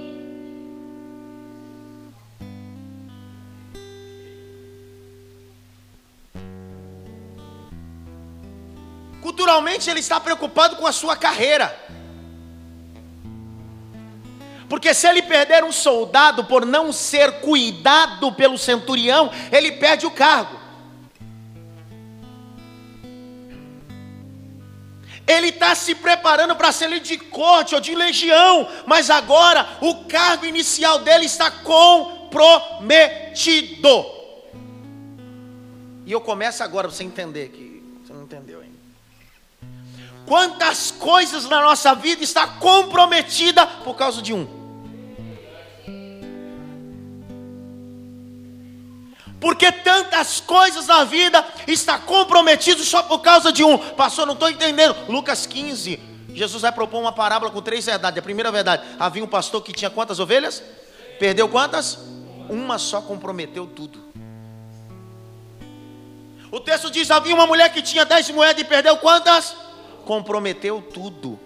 Culturalmente 9.22 9.88
ele 9.88 10.00
está 10.00 10.18
preocupado 10.18 10.74
com 10.76 10.86
a 10.86 10.92
sua 10.92 11.16
carreira. 11.16 11.78
Porque 14.68 14.92
se 14.92 15.06
ele 15.06 15.22
perder 15.22 15.62
um 15.62 15.70
soldado 15.70 16.42
por 16.44 16.66
não 16.66 16.92
ser 16.92 17.40
cuidado 17.40 18.32
pelo 18.32 18.58
centurião, 18.58 19.30
ele 19.52 19.70
perde 19.72 20.06
o 20.06 20.10
cargo. 20.10 20.60
Ele 25.24 25.50
está 25.50 25.72
se 25.76 25.94
preparando 25.94 26.56
para 26.56 26.72
ser 26.72 26.98
de 26.98 27.16
corte 27.16 27.76
ou 27.76 27.80
de 27.80 27.94
legião, 27.94 28.68
mas 28.86 29.08
agora 29.08 29.68
o 29.80 30.04
cargo 30.06 30.44
inicial 30.44 30.98
dele 30.98 31.26
está 31.26 31.48
comprometido. 31.48 34.04
E 36.04 36.10
eu 36.10 36.20
começo 36.20 36.64
agora 36.64 36.88
para 36.88 36.96
você 36.96 37.04
entender 37.04 37.50
que 37.50 37.71
Quantas 40.26 40.90
coisas 40.90 41.48
na 41.48 41.60
nossa 41.60 41.94
vida 41.94 42.22
está 42.22 42.46
comprometida 42.46 43.66
por 43.66 43.94
causa 43.94 44.22
de 44.22 44.32
um? 44.32 44.62
Porque 49.40 49.72
tantas 49.72 50.40
coisas 50.40 50.86
na 50.86 51.02
vida 51.02 51.44
está 51.66 51.98
comprometido 51.98 52.84
só 52.84 53.02
por 53.02 53.18
causa 53.18 53.52
de 53.52 53.64
um. 53.64 53.76
Pastor, 53.76 54.24
não 54.24 54.34
estou 54.34 54.48
entendendo. 54.48 54.94
Lucas 55.08 55.46
15. 55.46 55.98
Jesus 56.32 56.62
vai 56.62 56.70
propor 56.70 57.00
uma 57.00 57.12
parábola 57.12 57.50
com 57.50 57.60
três 57.60 57.84
verdades. 57.84 58.18
A 58.18 58.22
primeira 58.22 58.52
verdade, 58.52 58.84
havia 59.00 59.22
um 59.22 59.26
pastor 59.26 59.60
que 59.60 59.72
tinha 59.72 59.90
quantas 59.90 60.20
ovelhas? 60.20 60.62
Perdeu 61.18 61.48
quantas? 61.48 61.98
Uma 62.48 62.78
só 62.78 63.00
comprometeu 63.02 63.66
tudo. 63.66 64.00
O 66.52 66.60
texto 66.60 66.88
diz: 66.88 67.10
havia 67.10 67.34
uma 67.34 67.46
mulher 67.46 67.72
que 67.72 67.82
tinha 67.82 68.04
dez 68.04 68.30
moedas 68.30 68.62
e 68.62 68.64
perdeu 68.64 68.96
quantas? 68.98 69.56
Comprometeu 70.04 70.82
tudo. 70.82 71.38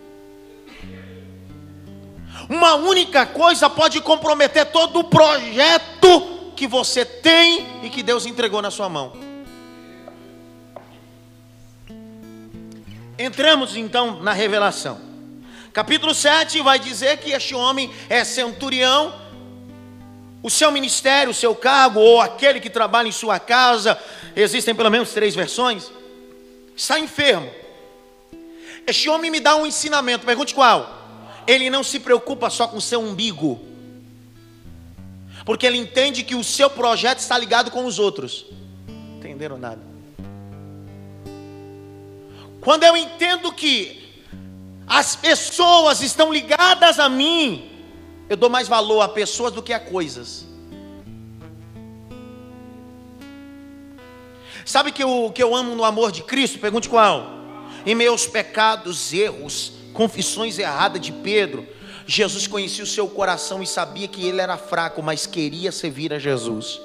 Uma 2.49 2.75
única 2.75 3.27
coisa 3.27 3.69
pode 3.69 4.01
comprometer 4.01 4.67
todo 4.67 5.01
o 5.01 5.05
projeto 5.05 6.53
que 6.55 6.67
você 6.67 7.05
tem 7.05 7.67
e 7.83 7.91
que 7.91 8.03
Deus 8.03 8.27
entregou 8.27 8.63
na 8.63 8.71
sua 8.71 8.89
mão. 8.89 9.13
Entramos 13.19 13.77
então 13.77 14.23
na 14.23 14.33
revelação. 14.33 15.01
Capítulo 15.73 16.15
7 16.15 16.61
vai 16.63 16.79
dizer 16.79 17.19
que 17.19 17.33
este 17.33 17.55
homem 17.55 17.91
é 18.09 18.25
centurião. 18.25 19.15
O 20.43 20.51
seu 20.51 20.71
ministério, 20.71 21.31
o 21.31 21.35
seu 21.35 21.55
cargo, 21.55 21.99
ou 21.99 22.21
aquele 22.21 22.61
que 22.61 22.71
trabalha 22.71 23.09
em 23.09 23.13
sua 23.13 23.39
casa, 23.39 23.99
existem 24.35 24.75
pelo 24.75 24.91
menos 24.91 25.13
três 25.13 25.35
versões, 25.35 25.91
está 26.77 27.01
enfermo. 27.01 27.51
Este 28.87 29.09
homem 29.09 29.31
me 29.31 29.41
dá 29.41 29.57
um 29.57 29.67
ensinamento, 29.67 30.25
pergunte 30.25 30.55
qual? 30.55 30.95
Ele 31.47 31.69
não 31.71 31.83
se 31.83 32.01
preocupa 32.01 32.51
só 32.51 32.69
com 32.69 32.77
o 32.77 32.81
seu 32.81 33.01
umbigo 33.01 33.67
porque 35.47 35.65
ele 35.65 35.79
entende 35.79 36.25
que 36.25 36.35
o 36.35 36.43
seu 36.43 36.69
projeto 36.69 37.21
está 37.21 37.39
ligado 37.39 37.71
com 37.71 37.87
os 37.87 38.01
outros. 38.01 38.47
Entenderam 39.17 39.57
nada? 39.57 39.81
Quando 42.61 42.83
eu 42.83 42.97
entendo 42.97 43.53
que 43.53 44.05
as 44.89 45.15
pessoas 45.15 46.03
estão 46.03 46.33
ligadas 46.33 46.99
a 46.99 47.09
mim, 47.09 47.71
eu 48.29 48.37
dou 48.37 48.51
mais 48.51 48.67
valor 48.67 49.03
a 49.03 49.09
pessoas 49.09 49.53
do 49.53 49.63
que 49.63 49.73
a 49.73 49.79
coisas. 49.79 50.45
Sabe 54.65 54.91
que 54.91 55.05
o 55.05 55.31
que 55.31 55.41
eu 55.41 55.55
amo 55.55 55.77
no 55.77 55.85
amor 55.85 56.11
de 56.11 56.25
Cristo? 56.25 56.59
Pergunte 56.59 56.89
qual? 56.89 57.36
Em 57.87 57.95
meus 57.95 58.27
pecados, 58.27 59.13
erros, 59.13 59.73
confissões 59.93 60.59
erradas 60.59 61.01
de 61.01 61.13
Pedro, 61.13 61.65
Jesus 62.07 62.47
conhecia 62.49 62.83
o 62.85 62.87
seu 62.87 63.07
coração 63.07 63.63
e 63.63 63.67
sabia 63.67 64.09
que 64.09 64.27
ele 64.27 64.41
era 64.41 64.57
fraco, 64.57 65.03
mas 65.03 65.25
queria 65.25 65.71
servir 65.71 66.13
a 66.13 66.19
Jesus. 66.19 66.81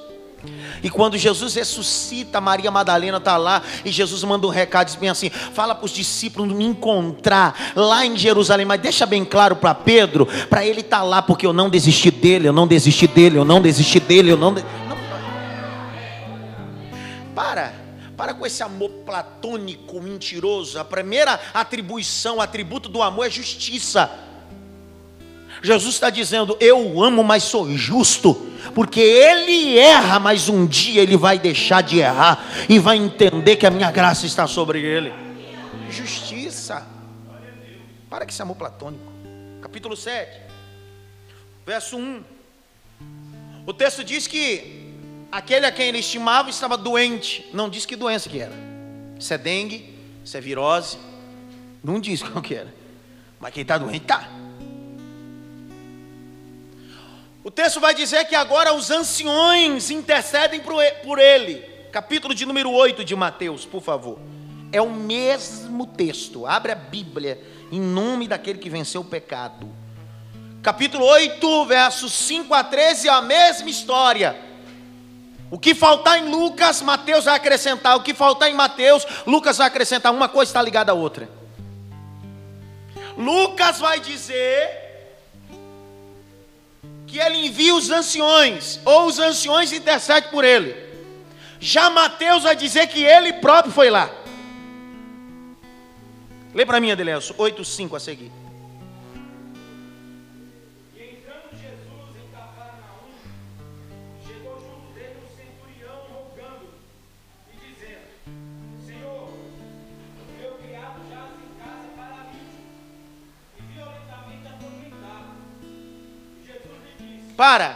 E 0.83 0.89
quando 0.89 1.17
Jesus 1.17 1.53
ressuscita, 1.55 2.41
Maria 2.41 2.71
Madalena 2.71 3.17
está 3.17 3.37
lá 3.37 3.61
e 3.85 3.91
Jesus 3.91 4.23
manda 4.23 4.47
um 4.47 4.49
recado, 4.49 4.87
diz 4.87 4.95
bem 4.95 5.09
assim: 5.09 5.29
fala 5.29 5.75
para 5.75 5.85
os 5.85 5.91
discípulos 5.91 6.51
me 6.51 6.65
encontrar 6.65 7.73
lá 7.75 8.05
em 8.05 8.17
Jerusalém, 8.17 8.65
mas 8.65 8.81
deixa 8.81 9.05
bem 9.05 9.23
claro 9.23 9.55
para 9.55 9.75
Pedro, 9.75 10.27
para 10.49 10.65
ele 10.65 10.81
estar 10.81 10.99
tá 10.99 11.03
lá, 11.03 11.21
porque 11.21 11.45
eu 11.45 11.53
não 11.53 11.69
desisti 11.69 12.09
dele, 12.09 12.47
eu 12.47 12.53
não 12.53 12.67
desisti 12.67 13.07
dele, 13.07 13.37
eu 13.37 13.45
não 13.45 13.61
desisti 13.61 13.99
dele, 13.99 14.31
eu 14.31 14.37
não. 14.37 14.53
De... 14.53 14.63
não... 14.87 14.97
Para, 17.35 17.80
para 18.21 18.35
com 18.35 18.45
esse 18.45 18.61
amor 18.61 18.91
platônico, 19.03 19.99
mentiroso. 19.99 20.77
A 20.77 20.85
primeira 20.85 21.39
atribuição, 21.55 22.39
atributo 22.39 22.87
do 22.87 23.01
amor 23.01 23.25
é 23.25 23.31
justiça. 23.31 24.11
Jesus 25.63 25.95
está 25.95 26.11
dizendo: 26.11 26.55
Eu 26.59 27.01
amo, 27.01 27.23
mas 27.23 27.41
sou 27.41 27.75
justo, 27.75 28.35
porque 28.75 28.99
ele 28.99 29.75
erra, 29.79 30.19
mas 30.19 30.49
um 30.49 30.67
dia 30.67 31.01
ele 31.01 31.17
vai 31.17 31.39
deixar 31.39 31.81
de 31.81 31.97
errar 31.97 32.45
e 32.69 32.77
vai 32.77 32.97
entender 32.97 33.55
que 33.55 33.65
a 33.65 33.71
minha 33.71 33.89
graça 33.89 34.27
está 34.27 34.45
sobre 34.45 34.79
ele. 34.79 35.11
Justiça. 35.89 36.85
Para 38.07 38.23
que 38.27 38.31
esse 38.31 38.41
amor 38.43 38.55
platônico. 38.55 39.11
Capítulo 39.63 39.97
7, 39.97 40.41
verso 41.65 41.97
1. 41.97 42.21
O 43.65 43.73
texto 43.73 44.03
diz 44.03 44.27
que 44.27 44.80
aquele 45.31 45.65
a 45.65 45.71
quem 45.71 45.87
ele 45.87 45.99
estimava 45.99 46.49
estava 46.49 46.77
doente. 46.77 47.47
Não 47.53 47.69
diz 47.69 47.85
que 47.85 47.95
doença 47.95 48.27
que 48.27 48.39
era. 48.39 48.53
Se 49.19 49.33
é 49.33 49.37
dengue, 49.37 49.97
se 50.25 50.37
é 50.37 50.41
virose. 50.41 50.97
Não 51.83 51.99
diz 51.99 52.21
qual 52.23 52.41
que 52.41 52.55
era. 52.55 52.73
Mas 53.39 53.53
quem 53.53 53.61
está 53.61 53.77
doente 53.77 54.03
está. 54.03 54.29
O 57.43 57.49
texto 57.49 57.79
vai 57.79 57.95
dizer 57.95 58.25
que 58.25 58.35
agora 58.35 58.73
os 58.73 58.91
anciões 58.91 59.89
intercedem 59.89 60.59
por 60.59 61.17
ele. 61.17 61.55
Capítulo 61.91 62.35
de 62.35 62.45
número 62.45 62.69
8 62.71 63.03
de 63.03 63.15
Mateus, 63.15 63.65
por 63.65 63.81
favor. 63.81 64.19
É 64.71 64.79
o 64.81 64.89
mesmo 64.89 65.87
texto. 65.87 66.45
Abre 66.45 66.71
a 66.71 66.75
Bíblia 66.75 67.41
em 67.71 67.81
nome 67.81 68.27
daquele 68.27 68.59
que 68.59 68.69
venceu 68.69 69.01
o 69.01 69.05
pecado. 69.05 69.67
Capítulo 70.61 71.03
8, 71.05 71.65
versos 71.65 72.13
5 72.13 72.53
a 72.53 72.63
13, 72.63 73.07
é 73.07 73.11
a 73.11 73.21
mesma 73.21 73.69
história. 73.69 74.50
O 75.51 75.59
que 75.59 75.75
faltar 75.75 76.17
em 76.17 76.29
Lucas, 76.29 76.81
Mateus 76.81 77.25
vai 77.25 77.35
acrescentar. 77.35 77.97
O 77.97 78.01
que 78.01 78.13
faltar 78.13 78.49
em 78.49 78.53
Mateus, 78.53 79.05
Lucas 79.27 79.57
vai 79.57 79.67
acrescentar. 79.67 80.13
Uma 80.13 80.29
coisa 80.29 80.49
está 80.49 80.61
ligada 80.61 80.93
à 80.93 80.95
outra. 80.95 81.29
Lucas 83.17 83.77
vai 83.77 83.99
dizer 83.99 84.79
que 87.05 87.19
ele 87.19 87.45
envia 87.47 87.75
os 87.75 87.91
anciões, 87.91 88.79
ou 88.85 89.07
os 89.07 89.19
anciões 89.19 89.73
intercedem 89.73 90.31
por 90.31 90.45
ele. 90.45 90.73
Já 91.59 91.89
Mateus 91.89 92.43
vai 92.43 92.55
dizer 92.55 92.87
que 92.87 93.03
ele 93.03 93.33
próprio 93.33 93.73
foi 93.73 93.89
lá. 93.89 94.09
Lê 96.53 96.65
para 96.65 96.79
mim, 96.79 96.91
Adeleuso, 96.91 97.33
8,5 97.33 97.97
a 97.97 97.99
seguir. 97.99 98.40
Para. 117.41 117.75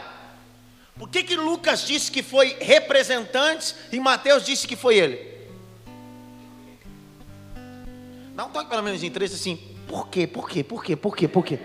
Por 0.96 1.08
que, 1.08 1.24
que 1.24 1.34
Lucas 1.34 1.84
disse 1.84 2.08
que 2.08 2.22
foi 2.22 2.56
representantes 2.60 3.74
e 3.90 3.98
Mateus 3.98 4.46
disse 4.46 4.64
que 4.64 4.76
foi 4.76 4.96
ele? 4.96 5.18
Dá 8.36 8.44
um 8.44 8.50
toque 8.50 8.70
pelo 8.70 8.84
menos 8.84 9.02
em 9.02 9.10
três 9.10 9.34
assim. 9.34 9.56
Por 9.88 10.06
quê? 10.06 10.24
Por 10.24 10.48
quê? 10.48 10.62
Por 10.62 10.84
quê? 10.84 10.94
Por 10.94 11.16
quê? 11.16 11.26
Por 11.26 11.44
quê? 11.44 11.58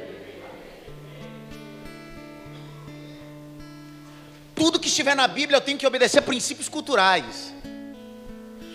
Tudo 4.56 4.80
que 4.80 4.88
estiver 4.88 5.16
na 5.16 5.28
Bíblia 5.28 5.58
eu 5.58 5.62
tenho 5.62 5.78
que 5.78 5.86
obedecer 5.86 6.24
princípios 6.24 6.68
culturais. 6.68 7.54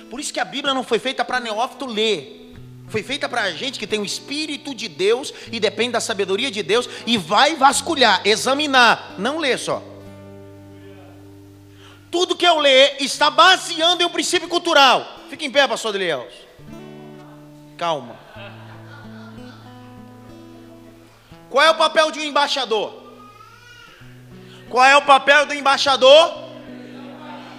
Por 0.08 0.20
isso 0.20 0.32
que 0.32 0.38
a 0.38 0.44
Bíblia 0.44 0.72
não 0.72 0.84
foi 0.84 1.00
feita 1.00 1.24
para 1.24 1.40
neófito 1.40 1.84
ler. 1.84 2.45
Foi 2.88 3.02
feita 3.02 3.28
para 3.28 3.42
a 3.42 3.50
gente 3.50 3.78
que 3.78 3.86
tem 3.86 4.00
o 4.00 4.04
Espírito 4.04 4.74
de 4.74 4.88
Deus 4.88 5.32
e 5.50 5.58
depende 5.58 5.92
da 5.92 6.00
sabedoria 6.00 6.50
de 6.50 6.62
Deus 6.62 6.88
e 7.06 7.18
vai 7.18 7.56
vasculhar, 7.56 8.20
examinar, 8.24 9.14
não 9.18 9.38
ler 9.38 9.58
só. 9.58 9.82
Tudo 12.10 12.36
que 12.36 12.46
eu 12.46 12.58
ler 12.58 12.96
está 13.00 13.28
baseando 13.28 14.02
em 14.02 14.06
um 14.06 14.10
princípio 14.10 14.48
cultural. 14.48 15.20
Fique 15.28 15.44
em 15.44 15.50
pé, 15.50 15.66
pastor 15.66 15.94
Eliel. 15.96 16.28
Calma. 17.76 18.16
Qual 21.50 21.64
é 21.64 21.70
o 21.70 21.74
papel 21.74 22.10
de 22.10 22.20
um 22.20 22.24
embaixador? 22.24 23.02
Qual 24.68 24.84
é 24.84 24.96
o 24.96 25.02
papel 25.02 25.46
do 25.46 25.54
embaixador? 25.54 26.45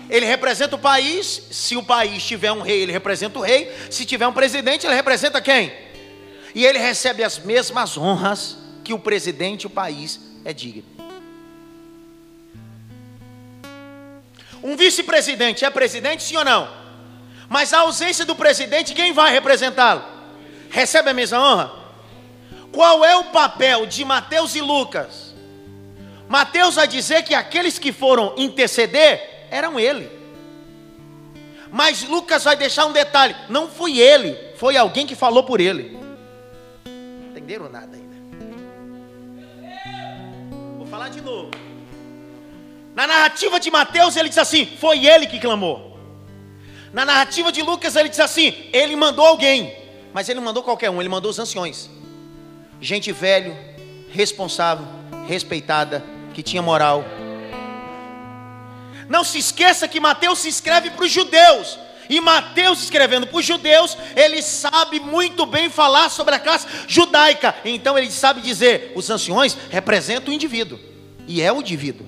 Ele 0.10 0.26
representa 0.26 0.76
o 0.76 0.80
país. 0.80 1.48
Se 1.52 1.76
o 1.76 1.84
país 1.84 2.24
tiver 2.24 2.52
um 2.52 2.62
rei, 2.62 2.82
ele 2.82 2.92
representa 2.92 3.40
o 3.40 3.42
rei. 3.42 3.72
Se 3.90 4.06
tiver 4.06 4.28
um 4.28 4.34
presidente, 4.34 4.86
ele 4.86 4.96
representa 4.96 5.42
quem? 5.42 5.74
E 6.56 6.66
ele 6.66 6.80
recebe 6.80 7.24
as 7.24 7.40
mesmas 7.40 7.98
honras 7.98 8.58
que 8.84 8.94
o 8.94 9.00
presidente 9.00 9.68
o 9.68 9.70
país 9.70 10.20
é 10.46 10.54
digno. 10.54 10.86
Um 14.64 14.76
vice-presidente 14.76 15.64
é 15.64 15.70
presidente, 15.70 16.24
sim 16.24 16.36
ou 16.38 16.44
não? 16.44 16.68
Mas 17.48 17.74
a 17.74 17.80
ausência 17.80 18.26
do 18.26 18.36
presidente, 18.36 18.94
quem 18.94 19.14
vai 19.14 19.32
representá-lo? 19.32 20.18
recebe 20.70 21.10
a 21.10 21.14
mesma 21.14 21.40
honra? 21.40 21.72
Qual 22.72 23.04
é 23.04 23.16
o 23.16 23.26
papel 23.26 23.86
de 23.86 24.04
Mateus 24.04 24.56
e 24.56 24.62
Lucas? 24.62 25.34
Mateus 26.28 26.76
vai 26.76 26.88
dizer 26.88 27.24
que 27.24 27.34
aqueles 27.34 27.80
que 27.80 27.92
foram 27.92 28.34
interceder 28.38 29.37
eram 29.50 29.80
ele. 29.80 30.10
Mas 31.72 32.04
Lucas 32.04 32.44
vai 32.44 32.56
deixar 32.56 32.86
um 32.86 32.94
detalhe: 32.94 33.36
não 33.50 33.70
foi 33.70 34.00
ele, 34.00 34.38
foi 34.56 34.78
alguém 34.78 35.06
que 35.06 35.16
falou 35.16 35.44
por 35.44 35.60
ele. 35.60 35.98
Entenderam 37.30 37.70
nada 37.70 37.96
ainda? 37.96 38.16
Vou 40.78 40.88
falar 40.88 41.10
de 41.10 41.22
novo. 41.22 41.52
Na 42.96 43.06
narrativa 43.06 43.60
de 43.60 43.70
Mateus, 43.70 44.16
ele 44.16 44.30
diz 44.30 44.38
assim: 44.38 44.66
foi 44.66 45.06
ele 45.06 45.28
que 45.28 45.40
clamou. 45.40 46.00
Na 46.92 47.06
narrativa 47.06 47.52
de 47.52 47.62
Lucas, 47.62 47.96
ele 47.96 48.10
diz 48.10 48.20
assim: 48.20 48.54
ele 48.74 48.96
mandou 48.96 49.26
alguém, 49.26 49.76
mas 50.14 50.30
ele 50.30 50.40
mandou 50.40 50.64
qualquer 50.64 50.90
um, 50.90 51.00
ele 51.00 51.10
mandou 51.10 51.30
os 51.30 51.38
anciões. 51.38 51.90
Gente 52.80 53.12
velho, 53.12 53.56
responsável, 54.10 54.86
respeitada, 55.28 56.04
que 56.34 56.42
tinha 56.42 56.62
moral. 56.62 57.04
Não 59.10 59.24
se 59.24 59.38
esqueça 59.38 59.88
que 59.88 60.00
Mateus 60.00 60.40
se 60.40 60.50
escreve 60.50 60.90
para 60.90 61.06
os 61.06 61.12
judeus. 61.12 61.80
E 62.10 62.22
Mateus 62.22 62.84
escrevendo 62.84 63.28
para 63.28 63.38
os 63.38 63.46
judeus, 63.46 63.98
ele 64.16 64.42
sabe 64.42 65.00
muito 65.00 65.46
bem 65.46 65.70
falar 65.70 66.10
sobre 66.10 66.36
a 66.36 66.40
classe 66.40 66.68
judaica. 66.88 67.56
Então 67.66 67.98
ele 67.98 68.10
sabe 68.12 68.42
dizer: 68.42 68.92
os 68.96 69.10
anciões 69.10 69.58
representam 69.70 70.32
o 70.32 70.36
indivíduo. 70.36 70.80
E 71.28 71.42
é 71.42 71.52
o 71.52 71.60
indivíduo. 71.60 72.08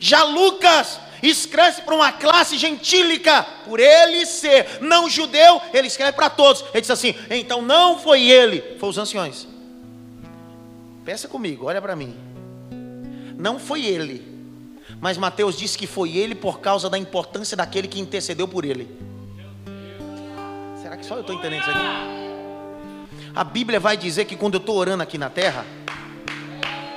Já 0.00 0.22
Lucas 0.24 1.00
escreve 1.22 1.82
para 1.82 1.94
uma 1.94 2.12
classe 2.12 2.56
gentílica, 2.56 3.42
por 3.64 3.80
ele 3.80 4.24
ser 4.26 4.80
não 4.80 5.08
judeu, 5.08 5.60
ele 5.72 5.86
escreve 5.86 6.12
para 6.12 6.30
todos. 6.30 6.64
Ele 6.72 6.80
diz 6.80 6.90
assim: 6.90 7.14
então 7.30 7.62
não 7.62 7.98
foi 7.98 8.22
ele, 8.28 8.76
foi 8.78 8.88
os 8.88 8.98
anciões. 8.98 9.46
Pensa 11.04 11.28
comigo, 11.28 11.66
olha 11.66 11.80
para 11.80 11.96
mim. 11.96 12.16
Não 13.38 13.58
foi 13.58 13.86
ele. 13.86 14.27
Mas 15.00 15.16
Mateus 15.16 15.56
disse 15.56 15.78
que 15.78 15.86
foi 15.86 16.16
ele 16.16 16.34
por 16.34 16.60
causa 16.60 16.90
da 16.90 16.98
importância 16.98 17.56
daquele 17.56 17.86
que 17.86 18.00
intercedeu 18.00 18.48
por 18.48 18.64
ele. 18.64 18.88
Será 20.82 20.96
que 20.96 21.06
só 21.06 21.14
eu 21.14 21.20
estou 21.20 21.36
entendendo 21.36 21.60
isso 21.60 21.70
aqui? 21.70 22.18
A 23.34 23.44
Bíblia 23.44 23.78
vai 23.78 23.96
dizer 23.96 24.24
que 24.24 24.34
quando 24.34 24.54
eu 24.54 24.60
estou 24.60 24.76
orando 24.76 25.02
aqui 25.02 25.16
na 25.16 25.30
terra, 25.30 25.64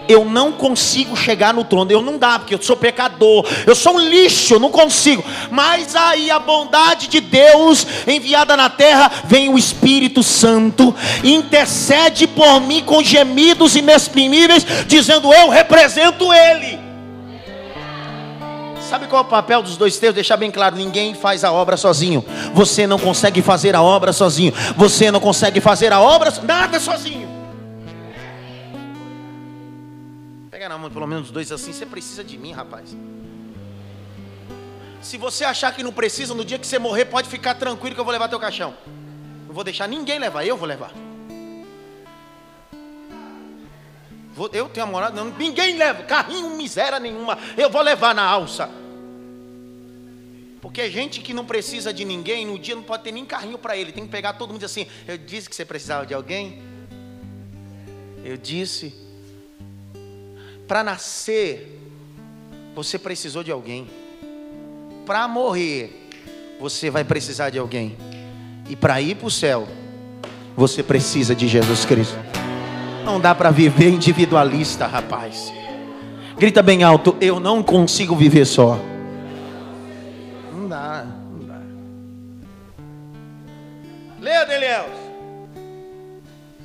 eu 0.09 0.25
não 0.25 0.51
consigo 0.51 1.15
chegar 1.15 1.53
no 1.53 1.63
trono. 1.63 1.91
Eu 1.91 2.01
não 2.01 2.17
dá, 2.17 2.39
porque 2.39 2.55
eu 2.55 2.61
sou 2.61 2.75
pecador. 2.75 3.47
Eu 3.65 3.75
sou 3.75 3.95
um 3.95 3.99
lixo, 3.99 4.55
eu 4.55 4.59
não 4.59 4.71
consigo. 4.71 5.23
Mas 5.51 5.95
aí 5.95 6.31
a 6.31 6.39
bondade 6.39 7.07
de 7.07 7.19
Deus 7.19 7.85
enviada 8.07 8.57
na 8.57 8.69
terra, 8.69 9.11
vem 9.25 9.49
o 9.49 9.57
Espírito 9.57 10.23
Santo, 10.23 10.93
intercede 11.23 12.27
por 12.27 12.59
mim 12.61 12.83
com 12.83 13.03
gemidos 13.03 13.75
inexprimíveis, 13.75 14.65
dizendo: 14.87 15.31
Eu 15.31 15.49
represento 15.49 16.33
Ele. 16.33 16.80
Sabe 18.91 19.07
qual 19.07 19.23
é 19.23 19.25
o 19.25 19.29
papel 19.29 19.63
dos 19.63 19.77
dois 19.77 19.93
textos? 19.97 20.15
Deixar 20.15 20.35
bem 20.35 20.51
claro: 20.51 20.75
ninguém 20.75 21.15
faz 21.15 21.45
a 21.45 21.51
obra 21.53 21.77
sozinho. 21.77 22.25
Você 22.53 22.85
não 22.85 22.99
consegue 22.99 23.41
fazer 23.41 23.73
a 23.73 23.81
obra 23.81 24.11
sozinho. 24.11 24.51
Você 24.75 25.09
não 25.09 25.21
consegue 25.21 25.61
fazer 25.61 25.93
a 25.93 26.01
obra, 26.01 26.29
nada 26.43 26.77
sozinho. 26.77 27.25
Pega 30.49 30.67
na 30.67 30.77
mão, 30.77 30.91
pelo 30.91 31.07
menos 31.07 31.27
os 31.27 31.31
dois 31.31 31.53
assim. 31.53 31.71
Você 31.71 31.85
precisa 31.85 32.21
de 32.21 32.37
mim, 32.37 32.51
rapaz. 32.51 32.93
Se 35.01 35.17
você 35.17 35.45
achar 35.45 35.73
que 35.73 35.81
não 35.81 35.93
precisa, 35.93 36.35
no 36.35 36.43
dia 36.43 36.59
que 36.59 36.67
você 36.67 36.77
morrer, 36.77 37.05
pode 37.05 37.29
ficar 37.29 37.53
tranquilo 37.53 37.95
que 37.95 38.01
eu 38.01 38.03
vou 38.03 38.11
levar 38.11 38.27
teu 38.27 38.41
caixão. 38.41 38.73
Não 39.47 39.55
vou 39.55 39.63
deixar 39.63 39.87
ninguém 39.87 40.19
levar, 40.19 40.45
eu 40.45 40.57
vou 40.57 40.67
levar. 40.67 40.91
Vou, 44.33 44.49
eu 44.51 44.67
tenho 44.67 44.85
a 44.85 44.89
moral, 44.89 45.13
não, 45.13 45.25
ninguém 45.25 45.77
leva, 45.77 46.03
carrinho 46.03 46.49
miséria 46.57 46.99
nenhuma, 46.99 47.37
eu 47.57 47.69
vou 47.69 47.81
levar 47.81 48.13
na 48.13 48.23
alça. 48.23 48.80
Porque 50.61 50.89
gente 50.91 51.21
que 51.21 51.33
não 51.33 51.43
precisa 51.43 51.91
de 51.91 52.05
ninguém, 52.05 52.45
no 52.45 52.59
dia 52.59 52.75
não 52.75 52.83
pode 52.83 53.03
ter 53.03 53.11
nem 53.11 53.25
carrinho 53.25 53.57
para 53.57 53.75
ele, 53.75 53.91
tem 53.91 54.05
que 54.05 54.11
pegar 54.11 54.33
todo 54.33 54.53
mundo 54.53 54.63
assim. 54.63 54.85
Eu 55.07 55.17
disse 55.17 55.49
que 55.49 55.55
você 55.55 55.65
precisava 55.65 56.05
de 56.05 56.13
alguém. 56.13 56.61
Eu 58.23 58.37
disse. 58.37 58.93
Para 60.67 60.83
nascer, 60.83 61.79
você 62.75 62.99
precisou 62.99 63.43
de 63.43 63.51
alguém. 63.51 63.89
Para 65.05 65.27
morrer, 65.27 66.07
você 66.59 66.91
vai 66.91 67.03
precisar 67.03 67.49
de 67.49 67.57
alguém. 67.57 67.97
E 68.69 68.75
para 68.75 69.01
ir 69.01 69.15
para 69.15 69.27
o 69.27 69.31
céu, 69.31 69.67
você 70.55 70.83
precisa 70.83 71.33
de 71.33 71.47
Jesus 71.47 71.85
Cristo. 71.85 72.17
Não 73.03 73.19
dá 73.19 73.33
para 73.33 73.49
viver 73.49 73.89
individualista, 73.89 74.85
rapaz. 74.85 75.51
Grita 76.37 76.61
bem 76.61 76.83
alto: 76.83 77.17
Eu 77.19 77.39
não 77.39 77.63
consigo 77.63 78.15
viver 78.15 78.45
só. 78.45 78.90
Deliels. 84.45 84.89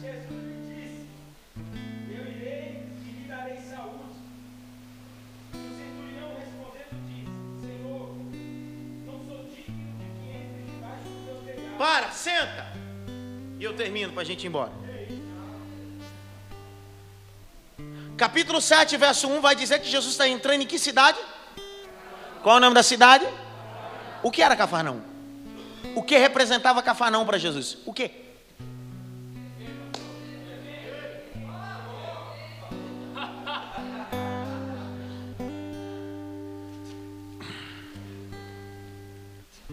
Jesus 0.01 0.31
lhe 0.31 0.59
disse: 0.67 1.07
Eu 2.09 2.27
irei 2.27 2.83
e 3.05 3.11
lhe 3.11 3.29
darei 3.29 3.57
saúde. 3.57 4.17
E 5.53 5.57
o 5.57 5.73
centurião 5.77 6.31
respondendo 6.39 6.97
disse: 7.07 7.67
Senhor, 7.67 8.17
não 9.07 9.19
sou 9.27 9.45
digno 9.45 9.99
de 9.99 10.05
que 10.05 10.29
entre 10.37 10.63
debaixo 10.73 11.05
do 11.05 11.27
teu 11.27 11.55
telhado. 11.55 11.79
Para, 11.79 12.11
senta. 12.11 12.67
E 13.59 13.65
eu 13.65 13.75
termino 13.75 14.13
para 14.13 14.23
a 14.23 14.27
gente 14.27 14.45
ir 14.45 14.49
embora. 14.49 14.73
Capítulo 18.17 18.63
7, 18.63 18.97
verso 18.97 19.29
1 19.29 19.41
vai 19.43 19.55
dizer 19.55 19.79
que 19.79 19.89
Jesus 19.89 20.13
está 20.13 20.27
entrando 20.27 20.63
em 20.63 20.67
que 20.67 20.79
cidade? 20.79 21.19
Qual 22.43 22.55
é 22.55 22.59
o 22.59 22.61
nome 22.61 22.75
da 22.75 22.83
cidade? 22.83 23.27
O 24.23 24.31
que 24.31 24.41
era 24.41 24.57
Cafarnaum? 24.57 25.06
O 25.97 26.03
que 26.03 26.19
representava 26.19 26.83
Cafarnaum 26.83 27.25
para 27.25 27.39
Jesus? 27.39 27.79
O 27.87 27.93
que? 27.95 28.11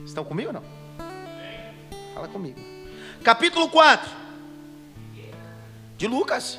Estão 0.06 0.24
comigo 0.24 0.48
ou 0.48 0.54
não? 0.54 0.64
Fala 2.14 2.30
comigo. 2.30 2.58
Capítulo 3.22 3.68
4 3.68 4.10
de 5.98 6.08
Lucas. 6.08 6.58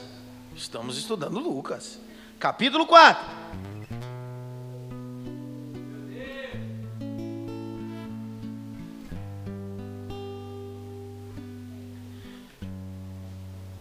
Estamos 0.55 0.98
estudando 0.98 1.38
Lucas. 1.38 1.98
Capítulo 2.38 2.87
4. 2.87 3.43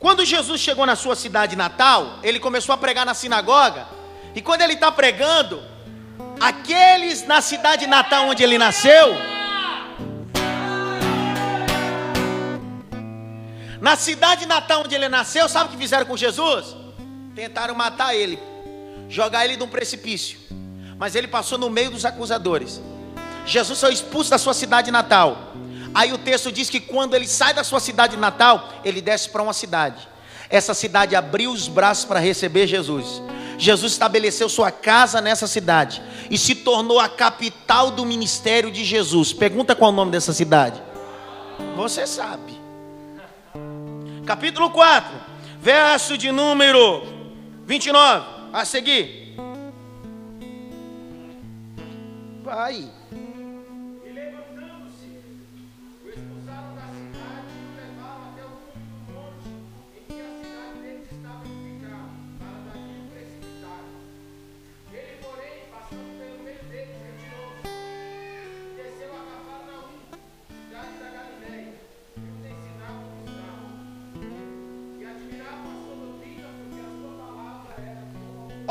Quando 0.03 0.25
Jesus 0.25 0.59
chegou 0.59 0.85
na 0.85 0.97
sua 0.97 1.15
cidade 1.15 1.55
natal, 1.55 2.19
ele 2.21 2.37
começou 2.37 2.75
a 2.75 2.77
pregar 2.77 3.05
na 3.05 3.13
sinagoga. 3.13 3.87
E 4.35 4.41
quando 4.41 4.61
ele 4.61 4.73
está 4.73 4.91
pregando, 4.91 5.63
aqueles 6.41 7.25
na 7.25 7.39
cidade 7.39 7.87
natal 7.87 8.27
onde 8.27 8.43
ele 8.43 8.57
nasceu, 8.57 9.15
Na 13.79 13.97
cidade 13.97 14.45
natal 14.45 14.83
onde 14.83 14.95
ele 14.95 15.09
nasceu, 15.09 15.47
sabe 15.49 15.67
o 15.67 15.71
que 15.73 15.77
fizeram 15.77 16.05
com 16.05 16.15
Jesus? 16.15 16.73
Tentaram 17.35 17.75
matar 17.75 18.15
ele, 18.15 18.39
jogar 19.09 19.43
ele 19.43 19.57
de 19.57 19.63
um 19.63 19.67
precipício. 19.67 20.39
Mas 20.97 21.15
ele 21.15 21.27
passou 21.27 21.57
no 21.57 21.69
meio 21.69 21.91
dos 21.91 22.05
acusadores. 22.05 22.81
Jesus 23.45 23.81
foi 23.81 23.91
expulso 23.91 24.29
da 24.29 24.37
sua 24.37 24.53
cidade 24.53 24.89
natal. 24.89 25.53
Aí 25.93 26.11
o 26.11 26.17
texto 26.17 26.51
diz 26.51 26.69
que 26.69 26.79
quando 26.79 27.15
ele 27.15 27.27
sai 27.27 27.53
da 27.53 27.63
sua 27.63 27.79
cidade 27.79 28.17
natal, 28.17 28.69
ele 28.83 29.01
desce 29.01 29.29
para 29.29 29.43
uma 29.43 29.53
cidade. 29.53 30.07
Essa 30.49 30.73
cidade 30.73 31.15
abriu 31.15 31.51
os 31.51 31.67
braços 31.67 32.05
para 32.05 32.19
receber 32.19 32.67
Jesus. 32.67 33.21
Jesus 33.57 33.93
estabeleceu 33.93 34.49
sua 34.49 34.71
casa 34.71 35.21
nessa 35.21 35.47
cidade 35.47 36.01
e 36.29 36.37
se 36.37 36.55
tornou 36.55 36.99
a 36.99 37.07
capital 37.07 37.91
do 37.91 38.05
ministério 38.05 38.71
de 38.71 38.83
Jesus. 38.83 39.31
Pergunta 39.31 39.75
qual 39.75 39.91
é 39.91 39.93
o 39.93 39.95
nome 39.95 40.11
dessa 40.11 40.33
cidade? 40.33 40.81
Você 41.75 42.07
sabe 42.07 42.63
capítulo 44.23 44.69
4, 44.71 45.11
verso 45.59 46.17
de 46.17 46.31
número 46.31 47.03
29. 47.65 48.25
A 48.53 48.65
seguir. 48.65 49.35
Vai. 52.43 52.89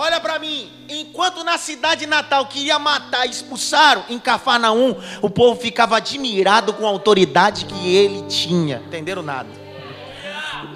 Olha 0.02 0.18
para 0.18 0.36
mim, 0.36 0.68
enquanto 0.88 1.44
na 1.44 1.56
cidade 1.56 2.06
natal 2.06 2.46
queria 2.46 2.76
matar, 2.76 3.24
expulsaram 3.24 4.04
em 4.08 4.18
Cafarnaum, 4.18 4.96
o 5.22 5.30
povo 5.30 5.60
ficava 5.60 5.96
admirado 5.96 6.74
com 6.74 6.84
a 6.84 6.88
autoridade 6.88 7.66
que 7.66 7.94
ele 7.94 8.22
tinha. 8.22 8.82
Entenderam 8.84 9.22
nada? 9.22 9.48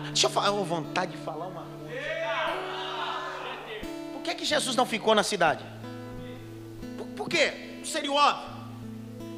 Deixa 0.04 0.28
eu 0.28 0.30
falar, 0.30 0.46
eu 0.46 0.64
vontade 0.64 1.10
de 1.10 1.18
falar 1.18 1.48
uma 1.48 1.62
coisa. 1.62 2.00
Por 4.12 4.22
que, 4.22 4.32
que 4.36 4.44
Jesus 4.44 4.76
não 4.76 4.86
ficou 4.86 5.12
na 5.12 5.24
cidade? 5.24 5.64
Por, 6.96 7.06
por 7.08 7.28
quê? 7.28 7.80
Seria 7.84 8.12
óbvio. 8.12 8.48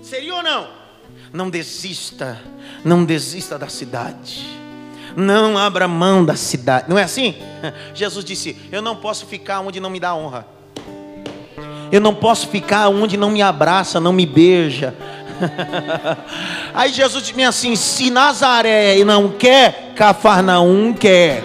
Seria 0.03 0.35
ou 0.35 0.43
não? 0.43 0.69
Não 1.33 1.49
desista, 1.49 2.39
não 2.85 3.07
desista 3.07 3.59
da 3.59 3.71
cidade 3.71 4.58
não 5.19 5.59
abra 5.59 5.89
mão 5.89 6.25
da 6.25 6.37
cidade. 6.37 6.87
Não 6.89 6.97
é 6.97 7.03
assim? 7.03 7.35
Jesus 7.93 8.25
disse: 8.25 8.57
Eu 8.71 8.81
não 8.81 8.95
posso 8.97 9.27
ficar 9.27 9.61
onde 9.61 9.81
não 9.81 9.91
me 9.91 9.99
dá 9.99 10.15
honra. 10.15 10.47
Eu 11.91 12.01
não 12.01 12.15
posso 12.15 12.49
ficar 12.49 12.89
onde 12.89 13.17
não 13.17 13.31
me 13.31 13.43
abraça, 13.43 13.99
não 13.99 14.13
me 14.13 14.25
beija. 14.25 14.95
Aí 16.73 16.93
Jesus 16.93 17.25
disse 17.25 17.43
assim: 17.43 17.75
Se 17.75 18.11
Nazaré 18.11 19.03
não 19.05 19.31
quer, 19.31 19.93
Cafarnaum 19.97 20.93
quer. 20.93 21.43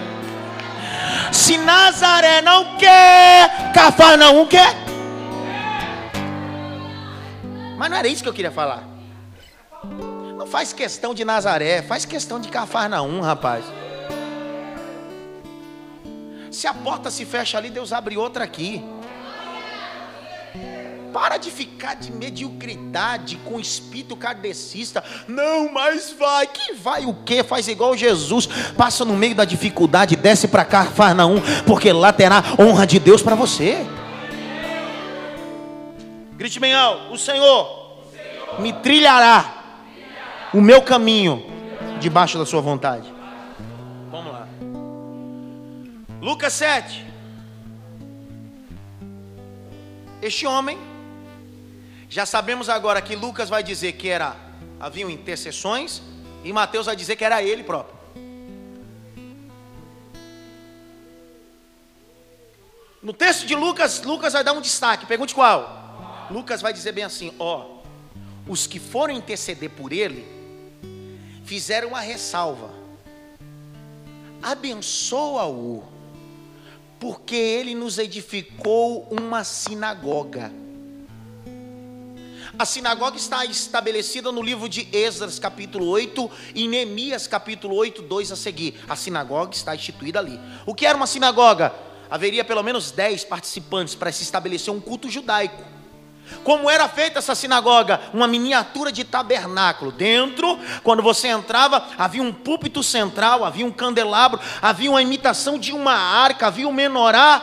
Se 1.32 1.58
Nazaré 1.58 2.42
não 2.42 2.76
quer, 2.76 3.72
Cafarnaum 3.74 4.46
quer. 4.46 4.84
Mas 7.76 7.90
não 7.90 7.96
era 7.96 8.06
isso 8.06 8.22
que 8.22 8.28
eu 8.28 8.32
queria 8.32 8.52
falar. 8.52 8.93
Não 10.44 10.50
faz 10.50 10.74
questão 10.74 11.14
de 11.14 11.24
Nazaré, 11.24 11.80
faz 11.80 12.04
questão 12.04 12.38
de 12.38 12.50
Cafarnaum, 12.50 13.22
rapaz. 13.22 13.64
Se 16.50 16.66
a 16.66 16.74
porta 16.74 17.10
se 17.10 17.24
fecha 17.24 17.56
ali, 17.56 17.70
Deus 17.70 17.94
abre 17.94 18.18
outra 18.18 18.44
aqui. 18.44 18.84
Para 21.14 21.38
de 21.38 21.50
ficar 21.50 21.94
de 21.94 22.12
mediocridade 22.12 23.36
com 23.36 23.58
espírito 23.58 24.14
kardecista. 24.16 25.02
Não, 25.26 25.72
mas 25.72 26.12
vai. 26.12 26.46
Que 26.46 26.74
vai 26.74 27.06
o 27.06 27.14
quê? 27.24 27.42
Faz 27.42 27.66
igual 27.66 27.96
Jesus. 27.96 28.46
Passa 28.76 29.02
no 29.02 29.14
meio 29.14 29.34
da 29.34 29.46
dificuldade, 29.46 30.14
desce 30.14 30.46
para 30.46 30.62
Cafarnaum, 30.62 31.40
porque 31.66 31.90
lá 31.90 32.12
terá 32.12 32.44
honra 32.60 32.86
de 32.86 32.98
Deus 32.98 33.22
para 33.22 33.34
você. 33.34 33.78
Grite 36.36 36.60
bem 36.60 36.74
alto: 36.74 37.14
O 37.14 37.16
Senhor, 37.16 38.02
o 38.02 38.14
Senhor 38.14 38.60
me 38.60 38.74
trilhará 38.74 39.63
o 40.54 40.60
meu 40.60 40.80
caminho 40.80 41.44
debaixo 42.00 42.38
da 42.38 42.46
sua 42.46 42.60
vontade. 42.60 43.12
Vamos 44.08 44.32
lá. 44.32 44.46
Lucas 46.22 46.52
7. 46.52 47.04
Este 50.22 50.46
homem, 50.46 50.78
já 52.08 52.24
sabemos 52.24 52.68
agora 52.68 53.02
que 53.02 53.16
Lucas 53.16 53.48
vai 53.48 53.64
dizer 53.64 53.94
que 53.94 54.08
era 54.08 54.36
haviam 54.78 55.10
intercessões 55.10 56.00
e 56.44 56.52
Mateus 56.52 56.86
vai 56.86 56.94
dizer 56.94 57.16
que 57.16 57.24
era 57.24 57.42
ele 57.42 57.64
próprio. 57.64 57.98
No 63.02 63.12
texto 63.12 63.44
de 63.44 63.56
Lucas, 63.56 64.00
Lucas 64.02 64.32
vai 64.32 64.44
dar 64.44 64.52
um 64.52 64.60
destaque. 64.60 65.04
Pergunte 65.04 65.34
qual? 65.34 66.28
Lucas 66.30 66.62
vai 66.62 66.72
dizer 66.72 66.92
bem 66.92 67.04
assim: 67.04 67.34
ó, 67.40 67.80
os 68.46 68.68
que 68.68 68.78
foram 68.78 69.12
interceder 69.12 69.68
por 69.68 69.92
ele 69.92 70.33
fizeram 71.44 71.88
uma 71.88 72.00
ressalva. 72.00 72.70
Abençoa-o, 74.42 75.82
porque 76.98 77.36
ele 77.36 77.74
nos 77.74 77.98
edificou 77.98 79.06
uma 79.10 79.44
sinagoga. 79.44 80.52
A 82.56 82.64
sinagoga 82.64 83.16
está 83.16 83.44
estabelecida 83.44 84.30
no 84.30 84.40
livro 84.40 84.68
de 84.68 84.88
Esdras, 84.92 85.38
capítulo 85.38 85.86
8, 85.86 86.30
e 86.54 86.68
Neemias, 86.68 87.26
capítulo 87.26 87.74
8, 87.74 88.02
2 88.02 88.32
a 88.32 88.36
seguir. 88.36 88.80
A 88.88 88.94
sinagoga 88.94 89.54
está 89.54 89.74
instituída 89.74 90.20
ali. 90.20 90.38
O 90.64 90.74
que 90.74 90.86
era 90.86 90.96
uma 90.96 91.06
sinagoga? 91.06 91.74
Haveria 92.08 92.44
pelo 92.44 92.62
menos 92.62 92.92
10 92.92 93.24
participantes 93.24 93.94
para 93.94 94.12
se 94.12 94.22
estabelecer 94.22 94.72
um 94.72 94.80
culto 94.80 95.10
judaico. 95.10 95.73
Como 96.42 96.68
era 96.68 96.88
feita 96.88 97.18
essa 97.18 97.34
sinagoga? 97.34 98.00
Uma 98.12 98.26
miniatura 98.26 98.90
de 98.90 99.04
tabernáculo. 99.04 99.92
Dentro, 99.92 100.58
quando 100.82 101.02
você 101.02 101.28
entrava, 101.28 101.86
havia 101.98 102.22
um 102.22 102.32
púlpito 102.32 102.82
central, 102.82 103.44
havia 103.44 103.64
um 103.64 103.70
candelabro, 103.70 104.40
havia 104.60 104.90
uma 104.90 105.02
imitação 105.02 105.58
de 105.58 105.72
uma 105.72 105.94
arca, 105.94 106.46
havia 106.46 106.68
um 106.68 106.72
menorá. 106.72 107.42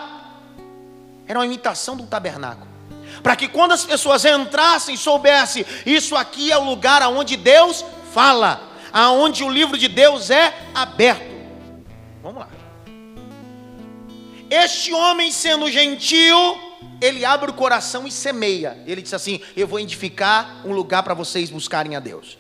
Era 1.27 1.39
uma 1.39 1.45
imitação 1.45 1.95
do 1.95 2.05
tabernáculo. 2.05 2.67
Para 3.21 3.35
que 3.35 3.47
quando 3.47 3.71
as 3.71 3.85
pessoas 3.85 4.25
entrassem, 4.25 4.95
soubessem, 4.95 5.65
isso 5.85 6.15
aqui 6.15 6.51
é 6.51 6.57
o 6.57 6.63
lugar 6.63 7.01
aonde 7.01 7.37
Deus 7.37 7.85
fala, 8.13 8.61
aonde 8.91 9.43
o 9.43 9.49
livro 9.49 9.77
de 9.77 9.87
Deus 9.87 10.29
é 10.29 10.53
aberto. 10.73 11.31
Vamos 12.23 12.39
lá. 12.39 12.47
Este 14.49 14.93
homem 14.93 15.31
sendo 15.31 15.71
gentil, 15.71 16.59
ele 17.01 17.25
abre 17.25 17.49
o 17.49 17.53
coração 17.53 18.07
e 18.07 18.11
semeia. 18.11 18.77
Ele 18.85 19.01
diz 19.01 19.13
assim: 19.13 19.41
Eu 19.57 19.67
vou 19.67 19.79
edificar 19.79 20.61
um 20.63 20.71
lugar 20.71 21.01
para 21.01 21.15
vocês 21.15 21.49
buscarem 21.49 21.95
a 21.95 21.99
Deus. 21.99 22.37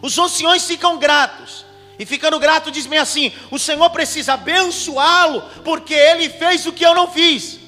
Os 0.00 0.16
anciões 0.16 0.64
ficam 0.64 0.96
gratos. 0.98 1.66
E 1.98 2.06
ficando 2.06 2.38
grato, 2.38 2.70
dizem 2.70 2.96
assim: 2.96 3.32
O 3.50 3.58
Senhor 3.58 3.90
precisa 3.90 4.34
abençoá-lo, 4.34 5.42
porque 5.64 5.92
ele 5.92 6.30
fez 6.30 6.64
o 6.64 6.72
que 6.72 6.86
eu 6.86 6.94
não 6.94 7.10
fiz. 7.10 7.58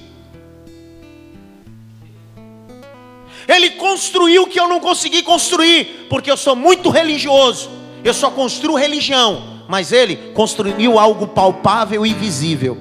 Ele 3.47 3.71
construiu 3.71 4.45
o 4.45 4.47
que 4.47 4.59
eu 4.59 4.69
não 4.69 4.81
consegui 4.81 5.23
construir, 5.23 6.07
porque 6.09 6.31
eu 6.31 6.37
sou 6.37 6.57
muito 6.57 6.89
religioso. 6.89 7.69
Eu 8.03 8.15
só 8.15 8.31
construo 8.31 8.75
religião, 8.75 9.65
mas 9.69 9.93
ele 9.93 10.17
construiu 10.33 10.99
algo 10.99 11.27
palpável 11.27 12.07
e 12.07 12.15
visível. 12.15 12.79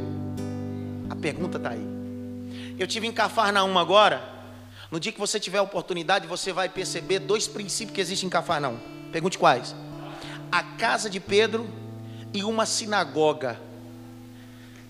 A 1.10 1.16
pergunta 1.16 1.58
está 1.58 1.72
aí. 1.72 1.92
Eu 2.84 2.88
tive 2.88 3.08
em 3.08 3.13
Cafarnaum 3.13 3.80
agora. 3.80 4.22
No 4.91 5.00
dia 5.00 5.13
que 5.13 5.19
você 5.19 5.39
tiver 5.39 5.58
a 5.58 5.62
oportunidade, 5.62 6.28
você 6.28 6.52
vai 6.52 6.67
perceber 6.67 7.19
dois 7.19 7.48
princípios 7.48 7.96
que 7.96 8.02
existem 8.02 8.28
em 8.28 8.30
Cafarnaum. 8.30 8.78
Pergunte 9.10 9.38
quais? 9.38 9.74
A 10.52 10.62
casa 10.62 11.10
de 11.10 11.17
Pedro 11.17 11.65
e 12.34 12.43
uma 12.43 12.65
sinagoga 12.65 13.58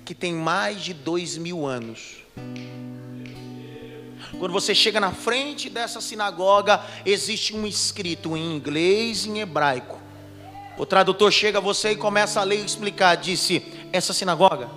que 0.03 0.15
tem 0.15 0.33
mais 0.33 0.81
de 0.81 0.91
dois 0.91 1.37
mil 1.37 1.67
anos. 1.67 2.15
Quando 4.39 4.51
você 4.51 4.73
chega 4.73 4.99
na 4.99 5.11
frente 5.11 5.69
dessa 5.69 6.01
sinagoga, 6.01 6.83
existe 7.05 7.55
um 7.55 7.67
escrito 7.67 8.35
em 8.35 8.55
inglês 8.55 9.27
e 9.27 9.29
em 9.29 9.41
hebraico. 9.41 10.01
O 10.79 10.85
tradutor 10.87 11.31
chega 11.31 11.59
a 11.59 11.61
você 11.61 11.91
e 11.91 11.95
começa 11.95 12.41
a 12.41 12.43
ler 12.43 12.59
e 12.59 12.65
explicar. 12.65 13.13
Disse: 13.17 13.63
Essa 13.91 14.13
sinagoga 14.13 14.67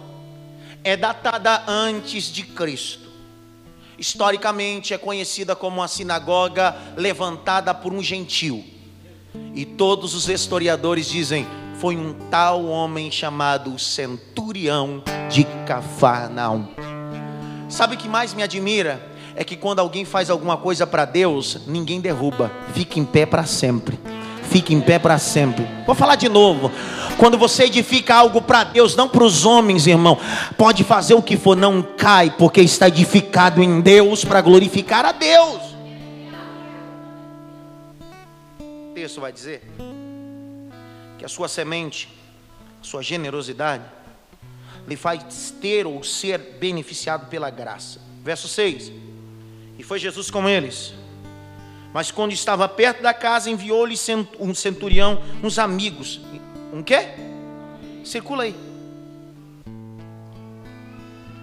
é 0.85 0.99
datada 0.99 1.65
antes 1.67 2.25
de 2.25 2.43
Cristo. 2.43 3.06
Historicamente 3.99 4.93
é 4.93 4.99
conhecida 4.99 5.57
como 5.57 5.83
a 5.83 5.89
sinagoga 5.89 6.77
levantada 6.97 7.73
por 7.73 7.93
um 7.93 8.03
gentil. 8.03 8.65
E 9.55 9.65
todos 9.65 10.15
os 10.15 10.29
historiadores 10.29 11.09
dizem: 11.09 11.47
foi 11.81 11.97
um 11.97 12.13
tal 12.31 12.67
homem 12.67 13.11
chamado 13.11 13.79
Centurião 13.79 15.03
de 15.31 15.45
Cafarnaum. 15.67 16.69
Sabe 17.69 17.95
o 17.95 17.99
que 17.99 18.09
mais 18.09 18.35
me 18.35 18.43
admira? 18.43 19.15
É 19.35 19.45
que 19.45 19.57
quando 19.57 19.81
alguém 19.81 20.05
faz 20.05 20.31
alguma 20.31 20.57
coisa 20.57 20.87
para 20.87 21.05
Deus, 21.05 21.59
ninguém 21.67 22.01
derruba, 22.01 22.51
fica 22.73 22.99
em 22.99 23.05
pé 23.05 23.27
para 23.27 23.45
sempre 23.45 23.99
fique 24.57 24.73
em 24.73 24.81
pé 24.81 24.99
para 24.99 25.19
sempre. 25.19 25.67
Vou 25.85 25.95
falar 25.95 26.17
de 26.17 26.31
novo. 26.31 26.73
Quando 27.19 27.37
você 27.37 27.65
edifica 27.65 28.15
algo 28.15 28.41
para 28.41 28.65
Deus, 28.65 28.97
não 28.97 29.07
para 29.07 29.23
os 29.23 29.45
homens, 29.45 29.87
irmão, 29.87 30.19
pode 30.57 30.83
fazer 30.83 31.13
o 31.13 31.21
que 31.21 31.37
for, 31.37 31.55
não 31.55 31.83
cai, 31.83 32.31
porque 32.31 32.63
está 32.63 32.89
edificado 32.89 33.63
em 33.63 33.83
Deus 33.83 34.25
para 34.25 34.41
glorificar 34.41 35.05
a 35.05 35.13
Deus. 35.13 35.61
O 38.61 38.95
texto 38.95 39.21
vai 39.21 39.31
dizer 39.31 39.63
que 41.19 41.25
a 41.25 41.29
sua 41.29 41.49
semente, 41.49 42.09
a 42.81 42.85
sua 42.85 43.03
generosidade, 43.03 43.85
lhe 44.89 44.97
faz 44.97 45.51
ter 45.61 45.87
ou 45.87 46.03
ser 46.03 46.39
beneficiado 46.59 47.29
pela 47.29 47.51
graça. 47.51 48.01
Verso 48.25 48.49
6: 48.49 48.91
E 49.79 49.83
foi 49.83 49.99
Jesus 49.99 50.31
com 50.31 50.49
eles 50.49 50.95
mas 51.93 52.11
quando 52.11 52.33
estava 52.33 52.69
perto 52.69 53.03
da 53.03 53.15
casa, 53.15 53.51
enviou-lhe 53.51 53.95
um 54.39 54.55
centurião, 54.55 55.23
uns 55.43 55.59
amigos. 55.59 56.21
Um 56.73 56.83
quê? 56.83 57.09
Circula 58.05 58.45
aí. 58.45 58.55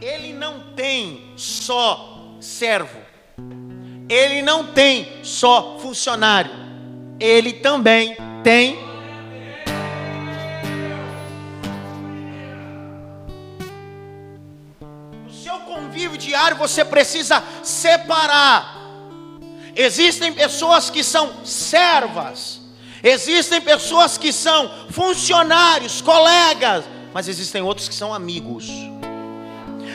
Ele 0.01 0.33
não 0.33 0.73
tem 0.75 1.33
só 1.35 2.37
servo. 2.39 2.99
Ele 4.09 4.41
não 4.41 4.73
tem 4.73 5.23
só 5.23 5.77
funcionário. 5.79 6.51
Ele 7.19 7.53
também 7.53 8.15
tem 8.43 8.93
convívio 15.93 16.17
diário, 16.17 16.57
você 16.57 16.83
precisa 16.83 17.43
separar. 17.61 18.82
Existem 19.75 20.31
pessoas 20.31 20.89
que 20.89 21.03
são 21.03 21.43
servas, 21.43 22.61
existem 23.01 23.59
pessoas 23.59 24.17
que 24.17 24.31
são 24.31 24.69
funcionários, 24.89 25.99
colegas, 25.99 26.85
mas 27.13 27.27
existem 27.27 27.61
outros 27.61 27.89
que 27.89 27.95
são 27.95 28.13
amigos. 28.13 28.67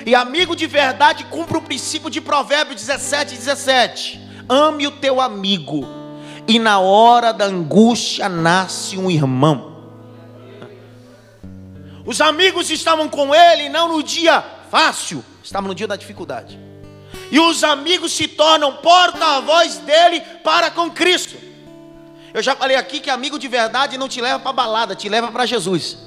E 0.04 0.14
amigo 0.14 0.56
de 0.56 0.66
verdade 0.66 1.24
cumpre 1.24 1.58
o 1.58 1.62
princípio 1.62 2.10
de 2.10 2.20
Provérbios 2.20 2.80
17, 2.80 3.36
17. 3.36 4.20
Ame 4.48 4.86
o 4.86 4.90
teu 4.90 5.20
amigo, 5.20 5.86
e 6.46 6.58
na 6.58 6.80
hora 6.80 7.32
da 7.32 7.44
angústia 7.44 8.28
nasce 8.28 8.96
um 8.96 9.10
irmão. 9.10 9.76
Os 12.04 12.20
amigos 12.20 12.70
estavam 12.70 13.08
com 13.08 13.34
ele 13.34 13.68
não 13.68 13.88
no 13.88 14.02
dia 14.02 14.42
fácil, 14.70 15.22
estavam 15.44 15.68
no 15.68 15.74
dia 15.74 15.86
da 15.86 15.94
dificuldade. 15.94 16.67
E 17.30 17.38
os 17.38 17.62
amigos 17.62 18.12
se 18.12 18.26
tornam 18.26 18.76
porta-voz 18.76 19.78
dele 19.78 20.20
para 20.42 20.70
com 20.70 20.90
Cristo. 20.90 21.36
Eu 22.32 22.42
já 22.42 22.54
falei 22.54 22.76
aqui 22.76 23.00
que 23.00 23.10
amigo 23.10 23.38
de 23.38 23.48
verdade 23.48 23.98
não 23.98 24.08
te 24.08 24.20
leva 24.20 24.38
para 24.38 24.52
balada, 24.52 24.94
te 24.94 25.08
leva 25.08 25.30
para 25.30 25.46
Jesus. 25.46 25.98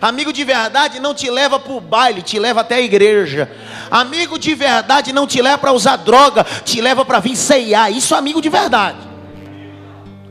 Amigo 0.00 0.32
de 0.32 0.44
verdade 0.44 1.00
não 1.00 1.14
te 1.14 1.30
leva 1.30 1.58
para 1.58 1.72
o 1.72 1.80
baile, 1.80 2.22
te 2.22 2.38
leva 2.38 2.60
até 2.60 2.76
a 2.76 2.80
igreja. 2.80 3.50
Amigo 3.90 4.38
de 4.38 4.54
verdade 4.54 5.12
não 5.12 5.26
te 5.26 5.40
leva 5.40 5.58
para 5.58 5.72
usar 5.72 5.96
droga, 5.96 6.44
te 6.64 6.80
leva 6.80 7.04
para 7.04 7.20
vir 7.20 7.36
ceiar. 7.36 7.90
Isso 7.90 8.14
é 8.14 8.18
amigo 8.18 8.40
de 8.40 8.48
verdade. 8.48 8.98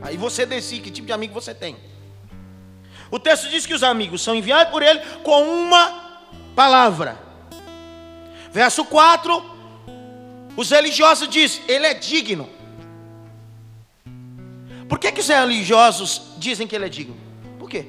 Aí 0.01 0.17
você 0.17 0.45
decide 0.45 0.81
que 0.81 0.91
tipo 0.91 1.07
de 1.07 1.13
amigo 1.13 1.33
você 1.33 1.53
tem. 1.53 1.77
O 3.09 3.19
texto 3.19 3.47
diz 3.49 3.65
que 3.65 3.73
os 3.73 3.83
amigos 3.83 4.21
são 4.21 4.35
enviados 4.35 4.71
por 4.71 4.81
ele 4.81 4.99
com 5.23 5.43
uma 5.43 6.19
palavra. 6.55 7.17
Verso 8.51 8.83
4, 8.85 9.52
os 10.55 10.69
religiosos 10.69 11.27
dizem, 11.27 11.63
ele 11.67 11.85
é 11.87 11.93
digno. 11.93 12.47
Por 14.87 14.99
que, 14.99 15.11
que 15.11 15.21
os 15.21 15.27
religiosos 15.27 16.33
dizem 16.37 16.67
que 16.67 16.75
ele 16.75 16.85
é 16.85 16.89
digno? 16.89 17.17
Por 17.57 17.69
quê? 17.69 17.85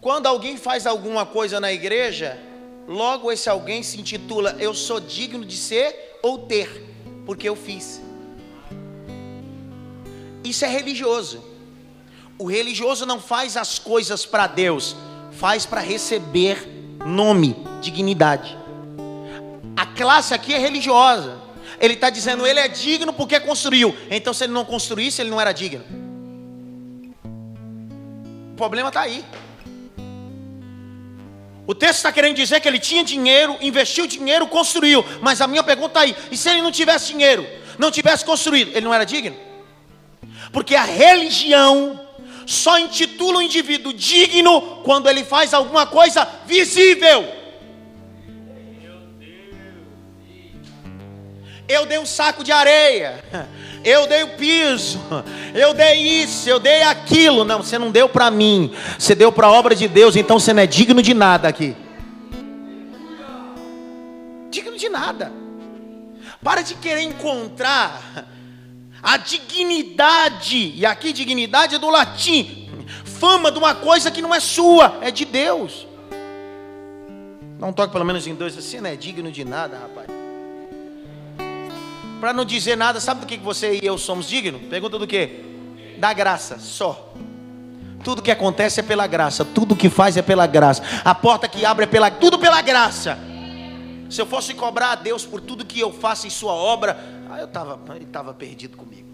Quando 0.00 0.26
alguém 0.26 0.56
faz 0.56 0.86
alguma 0.86 1.26
coisa 1.26 1.60
na 1.60 1.70
igreja, 1.70 2.38
logo 2.86 3.30
esse 3.30 3.50
alguém 3.50 3.82
se 3.82 4.00
intitula 4.00 4.56
Eu 4.58 4.72
sou 4.72 4.98
digno 4.98 5.44
de 5.44 5.56
ser 5.56 6.18
ou 6.22 6.38
ter, 6.38 6.82
porque 7.26 7.46
eu 7.46 7.54
fiz. 7.54 8.07
Isso 10.48 10.64
é 10.64 10.68
religioso. 10.68 11.44
O 12.38 12.46
religioso 12.46 13.04
não 13.04 13.20
faz 13.20 13.54
as 13.54 13.78
coisas 13.78 14.24
para 14.24 14.46
Deus, 14.46 14.96
faz 15.32 15.66
para 15.66 15.82
receber 15.82 16.66
nome, 17.04 17.54
dignidade. 17.82 18.56
A 19.76 19.84
classe 19.84 20.32
aqui 20.32 20.54
é 20.54 20.58
religiosa. 20.58 21.38
Ele 21.78 21.94
está 21.94 22.08
dizendo, 22.08 22.46
ele 22.46 22.60
é 22.60 22.66
digno 22.66 23.12
porque 23.12 23.38
construiu. 23.38 23.94
Então, 24.10 24.32
se 24.32 24.44
ele 24.44 24.52
não 24.54 24.64
construísse, 24.64 25.20
ele 25.20 25.28
não 25.28 25.38
era 25.38 25.52
digno. 25.52 25.84
O 28.52 28.56
problema 28.56 28.88
está 28.88 29.02
aí. 29.02 29.22
O 31.66 31.74
texto 31.74 31.96
está 31.96 32.10
querendo 32.10 32.36
dizer 32.36 32.60
que 32.60 32.66
ele 32.66 32.78
tinha 32.78 33.04
dinheiro, 33.04 33.54
investiu 33.60 34.06
dinheiro, 34.06 34.46
construiu. 34.46 35.04
Mas 35.20 35.42
a 35.42 35.46
minha 35.46 35.62
pergunta 35.62 35.88
está 35.88 36.00
aí: 36.00 36.16
e 36.30 36.36
se 36.38 36.48
ele 36.48 36.62
não 36.62 36.72
tivesse 36.72 37.08
dinheiro, 37.08 37.46
não 37.78 37.90
tivesse 37.90 38.24
construído, 38.24 38.70
ele 38.70 38.86
não 38.86 38.94
era 38.94 39.04
digno? 39.04 39.47
Porque 40.52 40.74
a 40.74 40.84
religião 40.84 42.00
só 42.46 42.78
intitula 42.78 43.38
o 43.38 43.42
indivíduo 43.42 43.92
digno 43.92 44.80
quando 44.82 45.08
ele 45.08 45.22
faz 45.22 45.52
alguma 45.52 45.86
coisa 45.86 46.26
visível. 46.46 47.26
Eu 51.68 51.84
dei 51.84 51.98
um 51.98 52.06
saco 52.06 52.42
de 52.42 52.50
areia, 52.50 53.22
eu 53.84 54.06
dei 54.06 54.22
o 54.22 54.36
piso, 54.38 54.98
eu 55.54 55.74
dei 55.74 56.22
isso, 56.22 56.48
eu 56.48 56.58
dei 56.58 56.82
aquilo. 56.82 57.44
Não, 57.44 57.62
você 57.62 57.78
não 57.78 57.90
deu 57.90 58.08
para 58.08 58.30
mim, 58.30 58.74
você 58.98 59.14
deu 59.14 59.30
para 59.30 59.48
a 59.48 59.52
obra 59.52 59.76
de 59.76 59.86
Deus, 59.86 60.16
então 60.16 60.38
você 60.38 60.54
não 60.54 60.62
é 60.62 60.66
digno 60.66 61.02
de 61.02 61.12
nada 61.12 61.46
aqui. 61.48 61.76
Digno 64.50 64.78
de 64.78 64.88
nada. 64.88 65.30
Para 66.42 66.62
de 66.62 66.74
querer 66.76 67.02
encontrar 67.02 68.26
a 69.02 69.16
dignidade, 69.16 70.72
e 70.74 70.84
aqui 70.84 71.12
dignidade 71.12 71.76
é 71.76 71.78
do 71.78 71.88
latim, 71.88 72.68
fama 73.04 73.50
de 73.50 73.58
uma 73.58 73.74
coisa 73.74 74.10
que 74.10 74.22
não 74.22 74.34
é 74.34 74.40
sua, 74.40 74.98
é 75.00 75.10
de 75.10 75.24
Deus. 75.24 75.86
Não 77.58 77.72
toque 77.72 77.92
pelo 77.92 78.04
menos 78.04 78.26
em 78.26 78.34
dois 78.34 78.56
assim, 78.56 78.80
não 78.80 78.90
é 78.90 78.96
digno 78.96 79.30
de 79.32 79.44
nada, 79.44 79.78
rapaz. 79.78 80.08
Para 82.20 82.32
não 82.32 82.44
dizer 82.44 82.76
nada, 82.76 83.00
sabe 83.00 83.20
do 83.20 83.26
que 83.26 83.36
você 83.36 83.78
e 83.80 83.86
eu 83.86 83.96
somos 83.96 84.28
dignos? 84.28 84.62
Pergunta 84.62 84.98
do 84.98 85.06
que? 85.06 85.44
Da 85.98 86.12
graça, 86.12 86.58
só. 86.58 87.12
Tudo 88.02 88.22
que 88.22 88.30
acontece 88.30 88.80
é 88.80 88.82
pela 88.82 89.06
graça, 89.06 89.44
tudo 89.44 89.76
que 89.76 89.88
faz 89.88 90.16
é 90.16 90.22
pela 90.22 90.46
graça. 90.46 90.82
A 91.04 91.14
porta 91.14 91.48
que 91.48 91.64
abre 91.64 91.84
é 91.84 91.86
pela, 91.86 92.10
tudo 92.10 92.38
pela 92.38 92.60
graça. 92.60 93.18
Se 94.08 94.20
eu 94.20 94.26
fosse 94.26 94.54
cobrar 94.54 94.92
a 94.92 94.94
Deus 94.94 95.26
por 95.26 95.40
tudo 95.40 95.64
que 95.64 95.78
eu 95.78 95.92
faço 95.92 96.26
em 96.26 96.30
sua 96.30 96.52
obra, 96.52 96.98
aí 97.30 97.40
eu 97.40 97.46
estava, 97.46 97.78
ele 97.94 98.04
estava 98.04 98.34
perdido 98.34 98.76
comigo. 98.76 99.08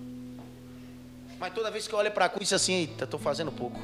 Mas 1.39 1.53
toda 1.53 1.71
vez 1.71 1.87
que 1.87 1.95
eu 1.95 1.99
olho 1.99 2.11
para 2.11 2.25
a 2.27 2.29
cruz, 2.29 2.53
assim, 2.53 2.75
eita, 2.75 3.05
estou 3.05 3.21
fazendo 3.21 3.53
pouco. 3.53 3.79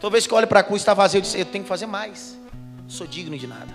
Toda 0.00 0.12
vez 0.12 0.26
que 0.26 0.32
eu 0.32 0.38
olho 0.38 0.46
para 0.46 0.60
a 0.60 0.62
cruz, 0.62 0.82
está 0.82 0.92
vazio, 0.92 1.18
eu 1.18 1.22
disse, 1.22 1.38
eu 1.38 1.46
tenho 1.46 1.64
que 1.64 1.68
fazer 1.68 1.86
mais. 1.86 2.38
Sou 2.88 3.06
digno 3.06 3.38
de 3.38 3.46
nada. 3.46 3.72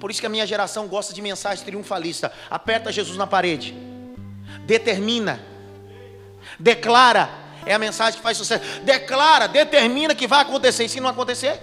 Por 0.00 0.10
isso 0.10 0.18
que 0.18 0.26
a 0.26 0.30
minha 0.30 0.46
geração 0.46 0.88
gosta 0.88 1.12
de 1.12 1.20
mensagem 1.20 1.64
triunfalista. 1.64 2.32
Aperta 2.50 2.90
Jesus 2.90 3.16
na 3.16 3.26
parede. 3.26 3.74
Determina. 4.64 5.40
Declara. 6.58 7.28
É 7.66 7.74
a 7.74 7.78
mensagem 7.78 8.16
que 8.16 8.22
faz 8.22 8.38
sucesso. 8.38 8.64
Declara, 8.82 9.46
determina 9.46 10.14
que 10.14 10.26
vai 10.26 10.40
acontecer. 10.40 10.84
E 10.84 10.88
se 10.88 10.98
não 10.98 11.10
acontecer? 11.10 11.60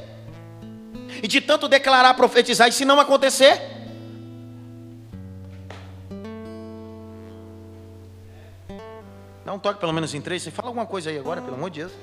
E 1.23 1.27
de 1.27 1.41
tanto 1.41 1.67
declarar, 1.67 2.13
profetizar, 2.13 2.67
e 2.67 2.71
se 2.71 2.86
não 2.86 2.99
acontecer? 2.99 3.77
Dá 9.47 9.53
um 9.53 9.60
toque 9.60 9.79
pelo 9.79 9.93
menos 9.93 10.13
em 10.13 10.19
três. 10.19 10.43
Você 10.43 10.51
fala 10.51 10.67
alguma 10.67 10.86
coisa 10.86 11.10
aí 11.10 11.17
agora, 11.17 11.41
pelo 11.41 11.55
amor 11.55 11.69
de 11.69 11.79
Deus. 11.79 11.93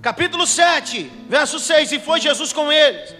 Capítulo 0.00 0.46
7, 0.46 1.10
verso 1.28 1.58
6: 1.58 1.90
E 1.90 1.98
foi 1.98 2.20
Jesus 2.20 2.52
com 2.52 2.70
eles. 2.70 3.12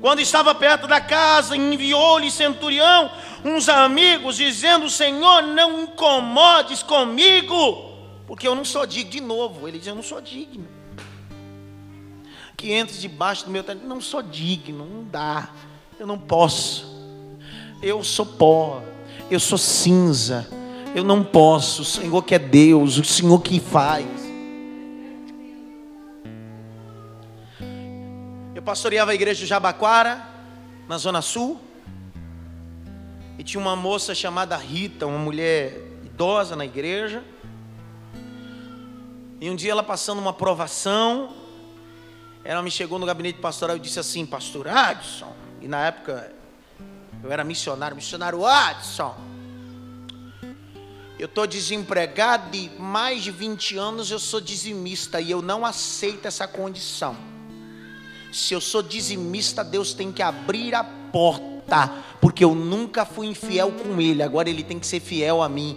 Quando 0.00 0.20
estava 0.20 0.54
perto 0.54 0.86
da 0.86 1.00
casa, 1.00 1.56
enviou-lhe 1.56 2.30
centurião 2.30 3.10
uns 3.44 3.68
amigos, 3.68 4.36
dizendo: 4.36 4.88
Senhor, 4.88 5.42
não 5.42 5.82
incomodes 5.82 6.84
comigo, 6.84 7.96
porque 8.28 8.46
eu 8.46 8.54
não 8.54 8.64
sou 8.64 8.86
digno. 8.86 9.10
De 9.10 9.20
novo, 9.20 9.66
ele 9.66 9.78
diz: 9.78 9.88
Eu 9.88 9.96
não 9.96 10.04
sou 10.04 10.20
digno. 10.20 10.79
Que 12.60 12.72
entre 12.72 12.98
debaixo 12.98 13.46
do 13.46 13.50
meu 13.50 13.64
teto, 13.64 13.86
não 13.86 14.02
sou 14.02 14.20
digno, 14.20 14.84
não 14.84 15.02
dá, 15.02 15.48
eu 15.98 16.06
não 16.06 16.18
posso. 16.18 16.94
Eu 17.82 18.04
sou 18.04 18.26
pó, 18.26 18.82
eu 19.30 19.40
sou 19.40 19.56
cinza, 19.56 20.46
eu 20.94 21.02
não 21.02 21.24
posso. 21.24 21.80
O 21.80 21.84
Senhor 21.86 22.22
que 22.22 22.34
é 22.34 22.38
Deus, 22.38 22.98
o 22.98 23.04
Senhor 23.04 23.40
que 23.40 23.58
faz. 23.58 24.06
Eu 28.54 28.60
pastoreava 28.62 29.12
a 29.12 29.14
igreja 29.14 29.40
de 29.40 29.46
Jabaquara, 29.46 30.22
na 30.86 30.98
Zona 30.98 31.22
Sul. 31.22 31.58
E 33.38 33.42
tinha 33.42 33.58
uma 33.58 33.74
moça 33.74 34.14
chamada 34.14 34.54
Rita, 34.58 35.06
uma 35.06 35.18
mulher 35.18 35.80
idosa 36.04 36.54
na 36.54 36.66
igreja. 36.66 37.24
E 39.40 39.48
um 39.48 39.56
dia 39.56 39.70
ela 39.70 39.82
passando 39.82 40.18
uma 40.18 40.34
provação, 40.34 41.39
ela 42.44 42.62
me 42.62 42.70
chegou 42.70 42.98
no 42.98 43.06
gabinete 43.06 43.38
pastoral 43.38 43.76
e 43.76 43.80
disse 43.80 43.98
assim, 43.98 44.24
pastor 44.24 44.68
Adson, 44.68 45.32
e 45.60 45.68
na 45.68 45.86
época 45.86 46.32
eu 47.22 47.30
era 47.30 47.44
missionário, 47.44 47.94
missionário 47.94 48.44
Adson. 48.46 49.14
Eu 51.18 51.26
estou 51.26 51.46
desempregado 51.46 52.56
e 52.56 52.70
mais 52.78 53.22
de 53.22 53.30
20 53.30 53.76
anos 53.76 54.10
eu 54.10 54.18
sou 54.18 54.40
dizimista 54.40 55.20
e 55.20 55.30
eu 55.30 55.42
não 55.42 55.66
aceito 55.66 56.26
essa 56.26 56.48
condição. 56.48 57.14
Se 58.32 58.54
eu 58.54 58.60
sou 58.60 58.82
dizimista, 58.82 59.62
Deus 59.62 59.92
tem 59.92 60.10
que 60.10 60.22
abrir 60.22 60.74
a 60.74 60.82
porta, 60.82 61.92
porque 62.22 62.42
eu 62.42 62.54
nunca 62.54 63.04
fui 63.04 63.26
infiel 63.26 63.70
com 63.70 64.00
Ele, 64.00 64.22
agora 64.22 64.48
Ele 64.48 64.62
tem 64.64 64.78
que 64.78 64.86
ser 64.86 65.00
fiel 65.00 65.42
a 65.42 65.48
mim. 65.48 65.76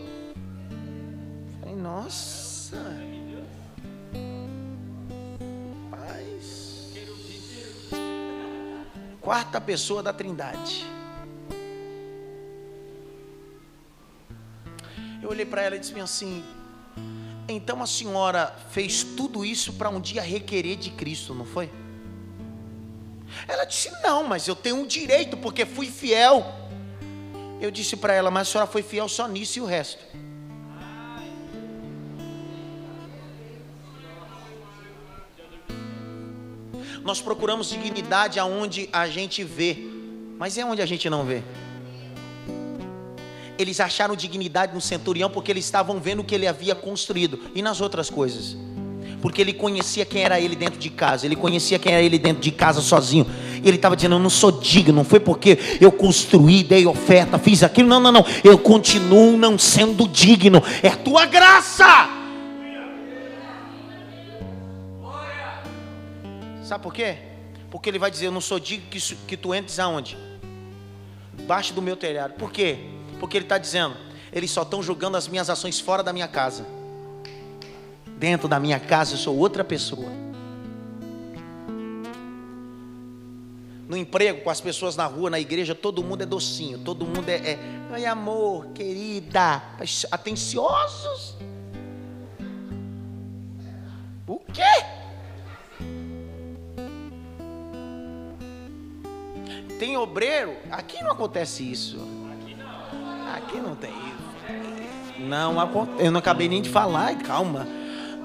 Falei, 1.60 1.76
nossa, 1.76 2.33
Quarta 9.24 9.60
pessoa 9.60 10.04
da 10.04 10.14
Trindade. 10.14 10.86
Eu 15.22 15.30
olhei 15.30 15.46
para 15.46 15.64
ela 15.64 15.76
e 15.76 15.80
disse 15.80 16.00
assim: 16.00 16.44
então 17.48 17.82
a 17.82 17.88
senhora 17.88 18.56
fez 18.72 19.04
tudo 19.04 19.44
isso 19.44 19.74
para 19.74 19.90
um 19.90 20.00
dia 20.00 20.22
requerer 20.22 20.78
de 20.78 20.92
Cristo, 20.92 21.34
não 21.34 21.46
foi? 21.46 21.70
Ela 23.48 23.66
disse: 23.66 23.92
Não, 24.02 24.24
mas 24.24 24.48
eu 24.48 24.56
tenho 24.56 24.78
um 24.78 24.88
direito 24.88 25.36
porque 25.38 25.66
fui 25.66 25.88
fiel. 25.88 26.46
Eu 27.60 27.70
disse 27.70 27.98
para 27.98 28.14
ela: 28.14 28.32
Mas 28.32 28.48
a 28.48 28.52
senhora 28.52 28.70
foi 28.70 28.82
fiel 28.82 29.10
só 29.10 29.28
nisso 29.28 29.60
e 29.60 29.62
o 29.62 29.66
resto. 29.66 30.04
Nós 37.04 37.22
procuramos 37.22 37.70
dignidade 37.70 38.40
aonde 38.40 38.88
a 38.94 39.08
gente 39.08 39.44
vê, 39.44 39.78
mas 40.40 40.58
é 40.58 40.64
onde 40.64 40.82
a 40.82 40.86
gente 40.86 41.10
não 41.10 41.26
vê. 41.26 41.44
Eles 43.58 43.80
acharam 43.80 44.16
dignidade 44.16 44.74
no 44.74 44.82
centurião 44.82 45.30
porque 45.30 45.52
eles 45.52 45.66
estavam 45.66 46.00
vendo 46.00 46.22
o 46.22 46.24
que 46.24 46.34
ele 46.34 46.48
havia 46.48 46.74
construído 46.74 47.40
e 47.54 47.62
nas 47.62 47.82
outras 47.82 48.10
coisas. 48.10 48.58
Porque 49.22 49.42
ele 49.42 49.54
conhecia 49.54 50.06
quem 50.06 50.24
era 50.24 50.40
ele 50.40 50.56
dentro 50.56 50.80
de 50.80 50.90
casa, 50.90 51.26
ele 51.26 51.36
conhecia 51.36 51.80
quem 51.80 51.94
era 51.94 52.02
ele 52.02 52.18
dentro 52.18 52.42
de 52.42 52.52
casa 52.52 52.82
sozinho. 52.82 53.26
E 53.64 53.68
ele 53.68 53.78
estava 53.78 53.96
dizendo: 53.96 54.16
Eu 54.16 54.20
não 54.20 54.30
sou 54.30 54.52
digno, 54.52 54.96
não 54.96 55.06
foi 55.06 55.20
porque 55.20 55.58
eu 55.80 55.92
construí, 55.92 56.64
dei 56.64 56.86
oferta, 56.86 57.38
fiz 57.38 57.64
aquilo. 57.64 57.88
Não, 57.88 58.02
não, 58.02 58.12
não. 58.12 58.26
Eu 58.44 58.58
continuo 58.58 59.38
não 59.38 59.58
sendo 59.58 60.08
digno. 60.08 60.62
É 60.82 60.90
tua 60.90 61.26
graça. 61.26 62.13
Sabe 66.74 66.82
por 66.82 66.92
quê? 66.92 67.18
Porque 67.70 67.88
ele 67.88 68.00
vai 68.00 68.10
dizer: 68.10 68.26
Eu 68.26 68.32
não 68.32 68.42
sou 68.42 68.60
digno 68.60 68.90
que, 68.90 69.00
que 69.00 69.38
tu 69.38 69.54
entres 69.54 69.78
aonde? 69.78 70.18
Baixo 71.46 71.72
do 71.72 71.84
meu 71.84 71.96
telhado. 71.96 72.34
Por 72.34 72.52
quê? 72.52 72.80
Porque 73.20 73.38
ele 73.38 73.46
está 73.46 73.60
dizendo: 73.60 73.96
eles 74.32 74.50
só 74.50 74.64
estão 74.64 74.82
julgando 74.82 75.16
as 75.16 75.28
minhas 75.28 75.52
ações 75.52 75.80
fora 75.80 76.02
da 76.02 76.12
minha 76.12 76.28
casa. 76.28 76.66
Dentro 78.18 78.48
da 78.48 78.60
minha 78.60 78.80
casa 78.80 79.14
eu 79.14 79.20
sou 79.20 79.38
outra 79.38 79.64
pessoa. 79.64 80.12
No 83.88 83.96
emprego, 83.96 84.42
com 84.42 84.50
as 84.50 84.60
pessoas 84.60 84.96
na 84.96 85.06
rua, 85.06 85.30
na 85.30 85.40
igreja, 85.40 85.76
todo 85.76 86.04
mundo 86.04 86.24
é 86.24 86.26
docinho, 86.26 86.80
todo 86.80 87.06
mundo 87.06 87.30
é, 87.30 87.52
é 87.52 87.60
Oi, 87.92 88.04
amor, 88.08 88.66
querida, 88.74 89.62
atenciosos. 90.10 91.36
O 94.26 94.40
quê? 94.52 95.03
Tem 99.84 99.98
obreiro, 99.98 100.56
aqui 100.72 101.04
não 101.04 101.12
acontece 101.12 101.70
isso. 101.70 101.98
Aqui 103.36 103.58
não 103.58 103.76
tem 103.76 103.92
isso. 103.92 105.20
Não, 105.20 105.54
eu 106.00 106.10
não 106.10 106.20
acabei 106.20 106.48
nem 106.48 106.62
de 106.62 106.70
falar, 106.70 107.18
calma. 107.18 107.68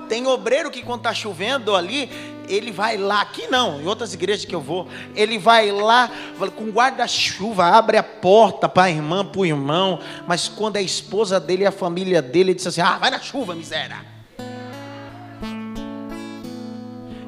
Tem 0.08 0.24
obreiro 0.28 0.70
que 0.70 0.84
quando 0.84 1.00
está 1.00 1.12
chovendo 1.12 1.74
ali, 1.74 2.08
ele 2.48 2.70
vai 2.70 2.96
lá, 2.96 3.22
aqui 3.22 3.48
não, 3.48 3.80
em 3.80 3.86
outras 3.88 4.14
igrejas 4.14 4.44
que 4.44 4.54
eu 4.54 4.60
vou, 4.60 4.86
ele 5.16 5.36
vai 5.36 5.72
lá 5.72 6.08
com 6.54 6.70
guarda-chuva, 6.70 7.64
abre 7.64 7.96
a 7.96 8.04
porta 8.04 8.68
para 8.68 8.84
a 8.84 8.90
irmã, 8.90 9.24
para 9.24 9.40
o 9.40 9.44
irmão, 9.44 9.98
mas 10.28 10.48
quando 10.48 10.76
é 10.76 10.78
a 10.78 10.82
esposa 10.82 11.40
dele 11.40 11.64
e 11.64 11.66
a 11.66 11.72
família 11.72 12.22
dele, 12.22 12.50
ele 12.50 12.54
diz 12.54 12.68
assim: 12.68 12.82
ah, 12.82 12.98
vai 12.98 13.10
na 13.10 13.18
chuva, 13.18 13.56
miséria. 13.56 13.96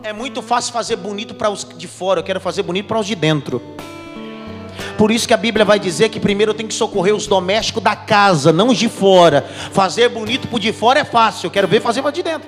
É 0.05 0.13
muito 0.13 0.41
fácil 0.41 0.73
fazer 0.73 0.95
bonito 0.95 1.35
para 1.35 1.51
os 1.51 1.65
de 1.65 1.89
fora, 1.89 2.21
eu 2.21 2.25
quero 2.25 2.41
fazer 2.41 2.63
bonito 2.63 2.87
para 2.87 3.01
os 3.01 3.09
de 3.09 3.17
dentro. 3.17 3.61
Por 5.01 5.11
isso 5.11 5.27
que 5.27 5.33
a 5.33 5.39
Bíblia 5.39 5.65
vai 5.65 5.79
dizer 5.79 6.11
que 6.11 6.21
primeiro 6.21 6.53
tem 6.53 6.69
que 6.69 6.75
socorrer 6.75 7.15
os 7.15 7.27
domésticos 7.27 7.83
da 7.83 7.97
casa, 7.97 8.53
não 8.53 8.69
os 8.69 8.77
de 8.77 8.87
fora. 8.87 9.41
Fazer 9.73 10.11
bonito 10.11 10.47
por 10.47 10.61
de 10.61 10.75
fora 10.75 11.01
é 11.01 11.05
fácil, 11.07 11.47
eu 11.47 11.51
quero 11.51 11.67
ver 11.67 11.81
fazer 11.81 12.03
para 12.03 12.11
de 12.11 12.23
dentro. 12.23 12.47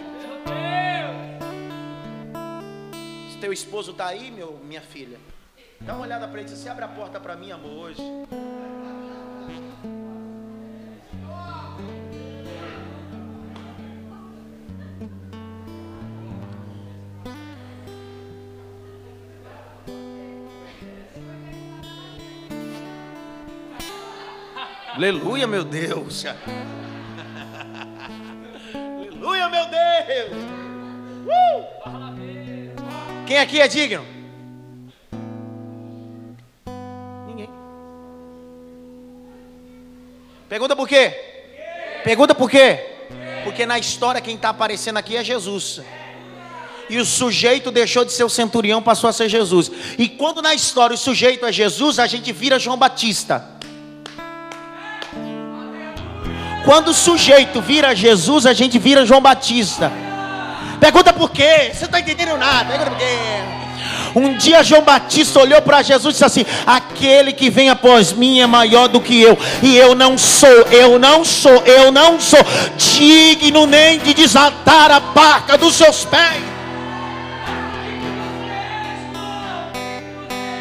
Se 3.30 3.38
teu 3.38 3.54
esposo 3.54 3.92
está 3.92 4.08
aí, 4.08 4.30
meu, 4.30 4.60
minha 4.68 4.82
filha, 4.82 5.18
dá 5.80 5.94
uma 5.94 6.02
olhada 6.02 6.28
para 6.28 6.40
ele 6.40 6.50
e 6.50 6.52
diz 6.52 6.60
assim, 6.60 6.68
abre 6.68 6.84
a 6.84 6.88
porta 6.88 7.18
para 7.18 7.34
mim, 7.36 7.52
amor, 7.52 7.86
hoje. 7.86 8.02
Aleluia, 25.02 25.48
meu 25.48 25.64
Deus. 25.64 26.24
Aleluia, 28.72 29.48
meu 29.48 29.64
Deus. 29.66 30.30
Uh! 31.26 31.64
Quem 33.26 33.38
aqui 33.38 33.60
é 33.60 33.66
digno? 33.66 34.06
Ninguém. 37.26 37.50
Pergunta 40.48 40.76
por 40.76 40.86
quê? 40.86 41.10
Pergunta 42.04 42.32
por 42.32 42.48
quê? 42.48 42.78
Porque 43.42 43.66
na 43.66 43.80
história 43.80 44.20
quem 44.20 44.36
está 44.36 44.50
aparecendo 44.50 44.98
aqui 44.98 45.16
é 45.16 45.24
Jesus. 45.24 45.80
E 46.88 46.98
o 46.98 47.04
sujeito 47.04 47.72
deixou 47.72 48.04
de 48.04 48.12
ser 48.12 48.22
o 48.22 48.30
centurião, 48.30 48.80
passou 48.80 49.10
a 49.10 49.12
ser 49.12 49.28
Jesus. 49.28 49.68
E 49.98 50.08
quando 50.08 50.40
na 50.40 50.54
história 50.54 50.94
o 50.94 50.98
sujeito 50.98 51.44
é 51.44 51.50
Jesus, 51.50 51.98
a 51.98 52.06
gente 52.06 52.32
vira 52.32 52.56
João 52.56 52.76
Batista. 52.76 53.60
Quando 56.64 56.88
o 56.88 56.94
sujeito 56.94 57.60
vira 57.60 57.94
Jesus, 57.94 58.46
a 58.46 58.52
gente 58.52 58.78
vira 58.78 59.04
João 59.04 59.20
Batista. 59.20 59.90
Pergunta 60.78 61.12
por 61.12 61.30
quê? 61.30 61.70
Você 61.72 61.80
não 61.80 61.86
está 61.86 62.00
entendendo 62.00 62.36
nada. 62.36 62.70
Pergunta 62.70 62.90
por 62.90 62.98
quê? 62.98 63.62
Um 64.14 64.36
dia 64.36 64.62
João 64.62 64.82
Batista 64.82 65.40
olhou 65.40 65.60
para 65.62 65.82
Jesus 65.82 66.14
e 66.14 66.18
disse 66.18 66.24
assim: 66.24 66.46
Aquele 66.66 67.32
que 67.32 67.48
vem 67.48 67.70
após 67.70 68.12
mim 68.12 68.40
é 68.40 68.46
maior 68.46 68.88
do 68.88 69.00
que 69.00 69.20
eu, 69.20 69.38
e 69.62 69.76
eu 69.76 69.94
não 69.94 70.18
sou, 70.18 70.50
eu 70.70 70.98
não 70.98 71.24
sou, 71.24 71.62
eu 71.64 71.90
não 71.90 72.20
sou 72.20 72.40
digno 72.76 73.66
nem 73.66 73.98
de 73.98 74.12
desatar 74.12 74.90
a 74.90 75.00
barca 75.00 75.56
dos 75.56 75.74
seus 75.74 76.04
pés. 76.04 76.42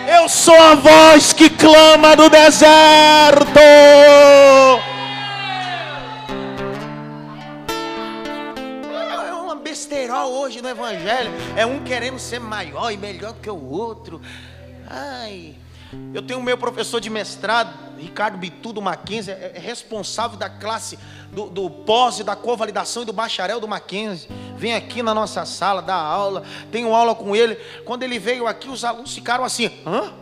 Eu 0.07 0.29
sou 0.29 0.57
a 0.57 0.75
voz 0.75 1.33
que 1.33 1.49
clama 1.49 2.15
no 2.15 2.29
deserto. 2.29 3.59
Besterol 10.01 10.31
hoje 10.31 10.61
no 10.61 10.69
Evangelho. 10.69 11.31
É 11.55 11.65
um 11.65 11.83
querendo 11.83 12.17
ser 12.17 12.39
maior 12.39 12.91
e 12.91 12.97
melhor 12.97 13.35
que 13.35 13.49
o 13.49 13.71
outro. 13.71 14.21
Ai. 14.87 15.55
Eu 16.13 16.21
tenho 16.21 16.39
o 16.39 16.43
meu 16.43 16.57
professor 16.57 17.01
de 17.01 17.09
mestrado, 17.09 17.73
Ricardo 17.99 18.37
Bitudo 18.37 18.81
Mackenzie, 18.81 19.33
é, 19.33 19.51
é 19.55 19.59
responsável 19.59 20.37
da 20.37 20.49
classe 20.49 20.97
do, 21.31 21.49
do 21.49 21.69
pós 21.69 22.19
e 22.19 22.23
da 22.23 22.35
convalidação 22.35 23.03
e 23.03 23.05
do 23.05 23.13
bacharel 23.13 23.59
do 23.59 23.67
Mackenzie. 23.67 24.29
Vem 24.55 24.73
aqui 24.73 25.03
na 25.03 25.13
nossa 25.13 25.45
sala, 25.45 25.81
dá 25.81 25.95
aula, 25.95 26.43
tenho 26.71 26.95
aula 26.95 27.13
com 27.13 27.35
ele. 27.35 27.55
Quando 27.85 28.03
ele 28.03 28.17
veio 28.17 28.47
aqui, 28.47 28.69
os 28.69 28.85
alunos 28.85 29.13
ficaram 29.13 29.43
assim: 29.43 29.69
hã? 29.85 30.13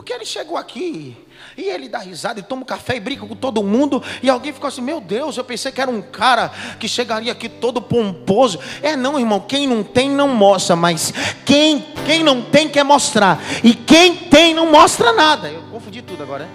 Porque 0.00 0.14
ele 0.14 0.24
chegou 0.24 0.56
aqui 0.56 1.14
e 1.58 1.64
ele 1.64 1.86
dá 1.86 1.98
risada 1.98 2.40
e 2.40 2.42
toma 2.42 2.62
um 2.62 2.64
café 2.64 2.96
e 2.96 3.00
brinca 3.00 3.26
com 3.26 3.36
todo 3.36 3.62
mundo. 3.62 4.02
E 4.22 4.30
alguém 4.30 4.50
ficou 4.50 4.66
assim: 4.66 4.80
Meu 4.80 4.98
Deus, 4.98 5.36
eu 5.36 5.44
pensei 5.44 5.70
que 5.70 5.78
era 5.78 5.90
um 5.90 6.00
cara 6.00 6.50
que 6.78 6.88
chegaria 6.88 7.30
aqui 7.30 7.50
todo 7.50 7.82
pomposo. 7.82 8.58
É, 8.82 8.96
não, 8.96 9.18
irmão. 9.18 9.40
Quem 9.40 9.66
não 9.66 9.84
tem, 9.84 10.08
não 10.08 10.28
mostra. 10.28 10.74
Mas 10.74 11.12
quem, 11.44 11.84
quem 12.06 12.24
não 12.24 12.40
tem, 12.40 12.66
quer 12.66 12.82
mostrar. 12.82 13.38
E 13.62 13.74
quem 13.74 14.16
tem, 14.16 14.54
não 14.54 14.70
mostra 14.70 15.12
nada. 15.12 15.50
Eu 15.50 15.60
confundi 15.70 16.00
tudo 16.00 16.22
agora, 16.22 16.46
né? 16.46 16.50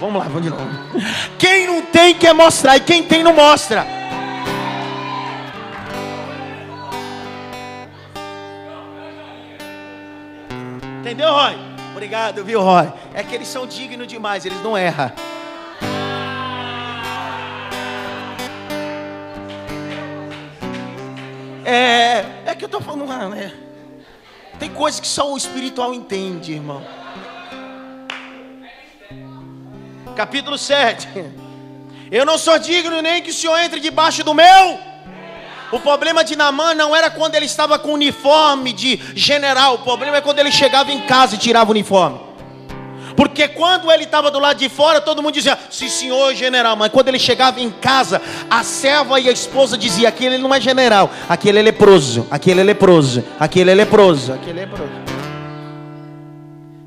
Vamos 0.00 0.22
lá, 0.22 0.24
vamos 0.24 0.42
de 0.44 0.48
novo. 0.48 0.64
Quem 1.38 1.66
não 1.66 1.82
tem, 1.82 2.14
quer 2.14 2.32
mostrar. 2.32 2.76
E 2.76 2.80
quem 2.80 3.02
tem, 3.02 3.22
não 3.22 3.34
mostra. 3.34 3.86
Entendeu, 11.00 11.30
Roy? 11.30 11.73
Obrigado, 11.94 12.44
viu, 12.44 12.60
Roy? 12.60 12.92
É 13.14 13.22
que 13.22 13.32
eles 13.32 13.46
são 13.46 13.68
dignos 13.68 14.08
demais, 14.08 14.44
eles 14.44 14.60
não 14.64 14.76
erram. 14.76 15.12
É, 21.64 22.24
é 22.46 22.54
que 22.56 22.64
eu 22.64 22.68
tô 22.68 22.80
falando, 22.80 23.08
ah, 23.12 23.28
né? 23.28 23.54
Tem 24.58 24.68
coisas 24.70 24.98
que 24.98 25.06
só 25.06 25.32
o 25.32 25.36
espiritual 25.36 25.94
entende, 25.94 26.54
irmão. 26.54 26.84
Capítulo 30.16 30.58
7. 30.58 31.08
Eu 32.10 32.26
não 32.26 32.36
sou 32.38 32.58
digno 32.58 33.00
nem 33.02 33.22
que 33.22 33.30
o 33.30 33.32
Senhor 33.32 33.56
entre 33.60 33.78
debaixo 33.78 34.24
do 34.24 34.34
meu. 34.34 34.93
O 35.74 35.80
problema 35.80 36.22
de 36.22 36.36
Namã 36.36 36.72
não 36.72 36.94
era 36.94 37.10
quando 37.10 37.34
ele 37.34 37.46
estava 37.46 37.80
com 37.80 37.94
uniforme 37.94 38.72
de 38.72 39.00
general, 39.16 39.74
o 39.74 39.78
problema 39.78 40.18
é 40.18 40.20
quando 40.20 40.38
ele 40.38 40.52
chegava 40.52 40.92
em 40.92 41.00
casa 41.00 41.34
e 41.34 41.38
tirava 41.38 41.70
o 41.70 41.72
uniforme. 41.72 42.20
Porque 43.16 43.48
quando 43.48 43.90
ele 43.90 44.04
estava 44.04 44.30
do 44.30 44.38
lado 44.38 44.56
de 44.56 44.68
fora, 44.68 45.00
todo 45.00 45.20
mundo 45.20 45.34
dizia, 45.34 45.58
sim 45.68 45.88
senhor 45.88 46.32
general, 46.32 46.76
mas 46.76 46.92
quando 46.92 47.08
ele 47.08 47.18
chegava 47.18 47.60
em 47.60 47.72
casa, 47.72 48.22
a 48.48 48.62
serva 48.62 49.18
e 49.18 49.28
a 49.28 49.32
esposa 49.32 49.76
diziam, 49.76 50.08
aquele 50.08 50.38
não 50.38 50.54
é 50.54 50.60
general, 50.60 51.10
aquele 51.28 51.58
é 51.58 51.62
leproso, 51.62 52.24
aquele 52.30 52.60
é 52.60 52.64
leproso, 52.64 53.24
aquele 53.40 53.72
é 53.72 53.74
leproso, 53.74 54.32
aquele 54.32 54.60
é 54.60 54.66
leproso. 54.66 54.92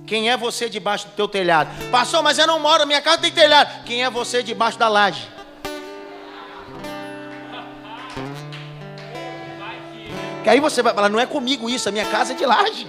Quem 0.05 0.29
é 0.29 0.37
você 0.37 0.69
debaixo 0.69 1.07
do 1.07 1.11
teu 1.11 1.27
telhado? 1.27 1.69
Pastor, 1.91 2.23
mas 2.23 2.37
eu 2.37 2.47
não 2.47 2.61
moro, 2.61 2.87
minha 2.87 3.01
casa 3.01 3.17
tem 3.17 3.31
telhado. 3.31 3.83
Quem 3.83 4.05
é 4.05 4.09
você 4.09 4.41
debaixo 4.41 4.79
da 4.79 4.87
laje? 4.87 5.27
Que 10.43 10.49
aí 10.49 10.59
você 10.59 10.81
vai 10.81 10.93
falar, 10.93 11.09
não 11.09 11.19
é 11.19 11.25
comigo 11.25 11.69
isso, 11.69 11.89
a 11.89 11.91
minha 11.91 12.05
casa 12.05 12.33
é 12.33 12.35
de 12.35 12.45
laje. 12.45 12.87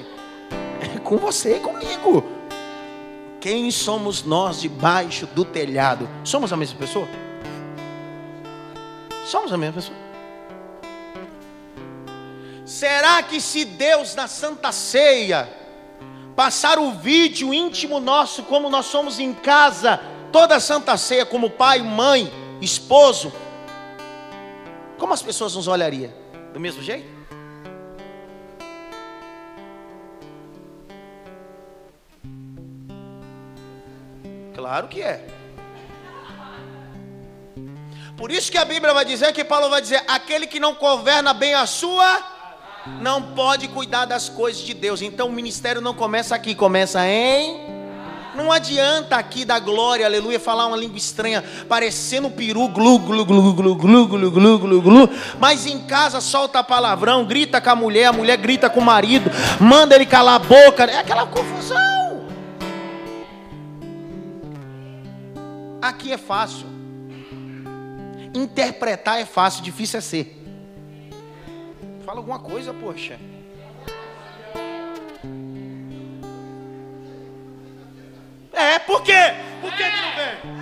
É 0.80 0.98
com 0.98 1.16
você 1.16 1.56
e 1.56 1.60
comigo. 1.60 2.24
Quem 3.40 3.70
somos 3.70 4.24
nós 4.24 4.60
debaixo 4.60 5.26
do 5.26 5.44
telhado? 5.44 6.08
Somos 6.24 6.52
a 6.52 6.56
mesma 6.56 6.78
pessoa? 6.78 7.08
Somos 9.24 9.52
a 9.52 9.56
mesma 9.56 9.74
pessoa. 9.74 9.96
Será 12.64 13.22
que 13.22 13.40
se 13.40 13.64
Deus 13.64 14.14
na 14.14 14.28
Santa 14.28 14.72
Ceia 14.72 15.48
passar 16.36 16.78
o 16.78 16.92
vídeo 16.92 17.52
íntimo 17.52 17.98
nosso, 17.98 18.42
como 18.44 18.70
nós 18.70 18.86
somos 18.86 19.18
em 19.18 19.32
casa, 19.32 20.00
toda 20.30 20.56
a 20.56 20.60
Santa 20.60 20.96
Ceia, 20.96 21.26
como 21.26 21.50
pai, 21.50 21.80
mãe, 21.80 22.32
esposo, 22.60 23.32
como 24.98 25.12
as 25.12 25.22
pessoas 25.22 25.54
nos 25.54 25.66
olhariam? 25.66 26.12
Do 26.52 26.60
mesmo 26.60 26.82
jeito? 26.82 27.17
Claro 34.68 34.86
que 34.86 35.00
é. 35.00 35.24
Por 38.18 38.30
isso 38.30 38.52
que 38.52 38.58
a 38.58 38.66
Bíblia 38.66 38.92
vai 38.92 39.02
dizer 39.02 39.32
que 39.32 39.42
Paulo 39.42 39.70
vai 39.70 39.80
dizer: 39.80 40.04
aquele 40.06 40.46
que 40.46 40.60
não 40.60 40.74
governa 40.74 41.32
bem 41.32 41.54
a 41.54 41.64
sua, 41.64 42.22
não 43.00 43.22
pode 43.22 43.66
cuidar 43.68 44.04
das 44.04 44.28
coisas 44.28 44.60
de 44.60 44.74
Deus. 44.74 45.00
Então 45.00 45.28
o 45.28 45.32
ministério 45.32 45.80
não 45.80 45.94
começa 45.94 46.34
aqui, 46.34 46.54
começa 46.54 47.00
em. 47.08 47.66
Não 48.34 48.52
adianta 48.52 49.16
aqui 49.16 49.42
da 49.42 49.58
glória, 49.58 50.04
aleluia, 50.04 50.38
falar 50.38 50.66
uma 50.66 50.76
língua 50.76 50.98
estranha, 50.98 51.42
parecendo 51.66 52.28
peru, 52.28 52.68
glu, 52.68 52.98
glu, 52.98 53.24
glu, 53.24 53.54
glu, 53.54 53.74
glu, 53.74 54.06
glu, 54.06 54.30
glu, 54.30 54.58
glu, 54.58 54.82
glu, 54.82 55.10
mas 55.40 55.64
em 55.64 55.78
casa 55.86 56.20
solta 56.20 56.62
palavrão, 56.62 57.24
grita 57.24 57.58
com 57.58 57.70
a 57.70 57.74
mulher, 57.74 58.04
a 58.04 58.12
mulher 58.12 58.36
grita 58.36 58.68
com 58.68 58.80
o 58.80 58.84
marido, 58.84 59.30
manda 59.58 59.94
ele 59.94 60.04
calar 60.04 60.34
a 60.34 60.38
boca, 60.38 60.84
é 60.84 60.98
aquela 60.98 61.26
confusão. 61.26 62.07
Aqui 65.80 66.12
é 66.12 66.18
fácil. 66.18 66.66
Interpretar 68.34 69.20
é 69.20 69.24
fácil, 69.24 69.62
difícil 69.62 69.98
é 69.98 70.02
ser. 70.02 70.44
Fala 72.04 72.18
alguma 72.18 72.38
coisa, 72.38 72.74
poxa. 72.74 73.18
É, 78.52 78.78
por 78.80 79.02
quê? 79.02 79.12
Por 79.60 79.70
que, 79.70 79.84
que 79.84 80.00
não 80.02 80.16
vem? 80.16 80.58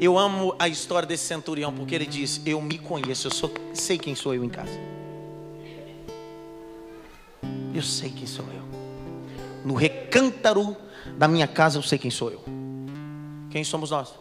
Eu 0.00 0.16
amo 0.16 0.54
a 0.58 0.66
história 0.66 1.06
desse 1.06 1.24
centurião 1.24 1.74
porque 1.74 1.94
ele 1.94 2.06
diz: 2.06 2.40
Eu 2.46 2.62
me 2.62 2.78
conheço, 2.78 3.26
eu 3.26 3.30
sou, 3.30 3.52
sei 3.74 3.98
quem 3.98 4.14
sou 4.14 4.34
eu 4.34 4.44
em 4.44 4.48
casa. 4.48 4.99
Eu 7.74 7.82
sei 7.82 8.10
quem 8.10 8.26
sou 8.26 8.44
eu. 8.46 8.62
No 9.64 9.74
recântaro 9.74 10.76
da 11.16 11.28
minha 11.28 11.46
casa 11.46 11.78
eu 11.78 11.82
sei 11.82 11.98
quem 11.98 12.10
sou 12.10 12.30
eu. 12.30 12.42
Quem 13.50 13.64
somos 13.64 13.90
nós? 13.90 14.14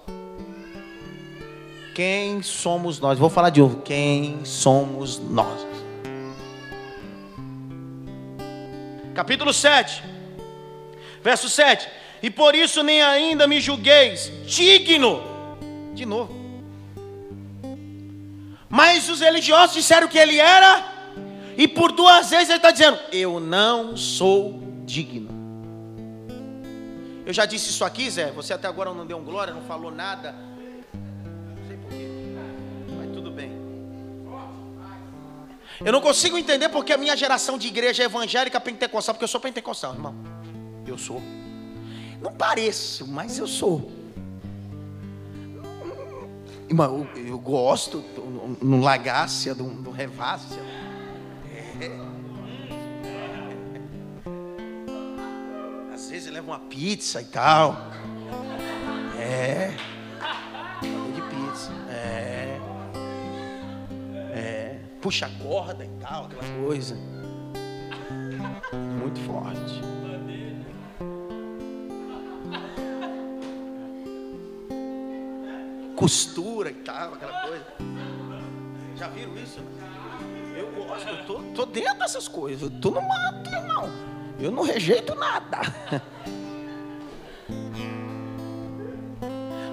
Quem 1.95 2.41
somos 2.41 2.99
nós? 2.99 3.17
Vou 3.19 3.29
falar 3.29 3.49
de 3.49 3.59
novo. 3.59 3.81
Quem 3.81 4.45
somos 4.45 5.19
nós? 5.19 5.67
Capítulo 9.13 9.53
7, 9.53 10.01
verso 11.21 11.49
7. 11.49 11.87
E 12.21 12.29
por 12.29 12.55
isso 12.55 12.83
nem 12.83 13.01
ainda 13.01 13.47
me 13.47 13.59
julgueis 13.59 14.31
digno. 14.45 15.21
De 15.93 16.05
novo. 16.05 16.33
Mas 18.69 19.09
os 19.09 19.19
religiosos 19.19 19.75
disseram 19.75 20.07
que 20.07 20.17
ele 20.17 20.39
era 20.39 20.98
e 21.59 21.67
por 21.67 21.91
duas 21.91 22.29
vezes 22.29 22.47
ele 22.47 22.59
está 22.59 22.71
dizendo: 22.71 22.97
Eu 23.11 23.37
não 23.37 23.97
sou 23.97 24.63
digno. 24.85 25.27
Eu 27.25 27.33
já 27.33 27.45
disse 27.45 27.69
isso 27.69 27.83
aqui, 27.83 28.09
Zé. 28.09 28.31
Você 28.31 28.53
até 28.53 28.65
agora 28.65 28.93
não 28.93 29.05
deu 29.05 29.17
um 29.17 29.25
glória, 29.25 29.53
não 29.53 29.63
falou 29.63 29.91
nada. 29.91 30.31
Não 30.31 31.67
sei 31.67 31.75
porquê. 31.75 32.07
Mas 32.97 33.13
tudo 33.13 33.29
bem. 33.29 33.51
Eu 35.83 35.91
não 35.91 35.99
consigo 35.99 36.37
entender 36.37 36.69
porque 36.69 36.93
a 36.93 36.97
minha 36.97 37.15
geração 37.17 37.57
de 37.57 37.67
igreja 37.67 38.03
evangélica 38.03 38.61
pentecostal, 38.61 39.13
porque 39.15 39.25
eu 39.25 39.27
sou 39.27 39.41
pentecostal, 39.41 39.93
irmão. 39.93 40.15
Eu 40.87 40.97
sou. 40.97 41.21
Não 42.21 42.31
pareço, 42.31 43.05
mas 43.05 43.37
eu 43.37 43.47
sou. 43.47 43.91
Irmão, 46.69 47.05
eu, 47.17 47.27
eu 47.27 47.37
gosto 47.37 48.01
no 48.61 48.79
Lagácia, 48.79 49.53
do, 49.53 49.65
do 49.65 49.91
Revácia. 49.91 50.63
Às 55.93 56.09
vezes 56.09 56.31
leva 56.31 56.47
uma 56.47 56.59
pizza 56.59 57.21
e 57.21 57.25
tal. 57.25 57.75
É. 59.17 59.71
Falou 60.79 61.11
de 61.11 61.21
pizza. 61.21 61.71
É. 61.89 62.57
É. 64.33 64.79
Puxa 65.01 65.27
a 65.27 65.29
corda 65.43 65.85
e 65.85 65.89
tal, 66.01 66.25
aquela 66.25 66.43
coisa. 66.65 66.95
Muito 68.99 69.19
forte. 69.21 69.81
Costura 75.95 76.71
e 76.71 76.75
tal, 76.75 77.13
aquela 77.13 77.41
coisa. 77.41 77.65
Já 78.95 79.07
viram 79.09 79.35
isso? 79.35 79.59
Eu 80.59 80.67
gosto, 80.71 81.07
eu 81.07 81.25
tô, 81.25 81.39
tô 81.55 81.65
dentro 81.65 81.99
dessas 81.99 82.27
coisas. 82.27 82.61
Eu 82.63 82.81
tô 82.81 82.91
no 82.91 83.01
mato, 83.01 83.49
irmão. 83.49 83.89
Eu 84.37 84.51
não 84.51 84.63
rejeito 84.63 85.15
nada. 85.15 85.61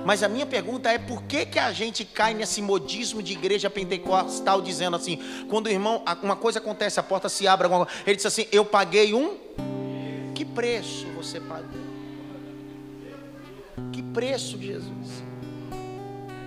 Mas 0.05 0.23
a 0.23 0.29
minha 0.29 0.47
pergunta 0.47 0.89
é 0.89 0.97
por 0.99 1.25
que, 1.25 1.45
que 1.45 1.59
a 1.59 1.73
gente 1.73 2.05
cai 2.05 2.33
nesse 2.35 2.63
modismo 2.63 3.21
de 3.21 3.33
igreja 3.33 3.69
pentecostal 3.69 4.63
dizendo 4.63 4.95
assim, 4.95 5.19
quando 5.49 5.67
o 5.67 5.71
irmão, 5.71 6.05
uma 6.23 6.37
coisa 6.37 6.61
acontece, 6.61 7.01
a 7.01 7.03
porta 7.03 7.29
se 7.29 7.49
abre, 7.49 7.67
ele 8.07 8.15
diz 8.15 8.25
assim, 8.25 8.47
eu 8.53 8.65
paguei 8.65 9.13
um. 9.13 9.37
Que 10.37 10.45
preço 10.45 11.09
você 11.17 11.41
pagou? 11.41 11.81
Que 13.93 14.01
preço, 14.01 14.57
Jesus? 14.63 15.25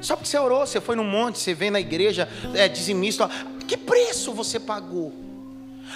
Só 0.01 0.15
porque 0.15 0.29
você 0.29 0.37
orou, 0.37 0.65
você 0.65 0.79
foi 0.79 0.95
no 0.95 1.03
monte, 1.03 1.39
você 1.39 1.53
vem 1.53 1.69
na 1.69 1.81
igreja, 1.81 2.29
é 2.55 2.69
dizimista. 2.69 3.29
Que 3.69 3.77
preço 3.77 4.33
você 4.33 4.59
pagou? 4.59 5.13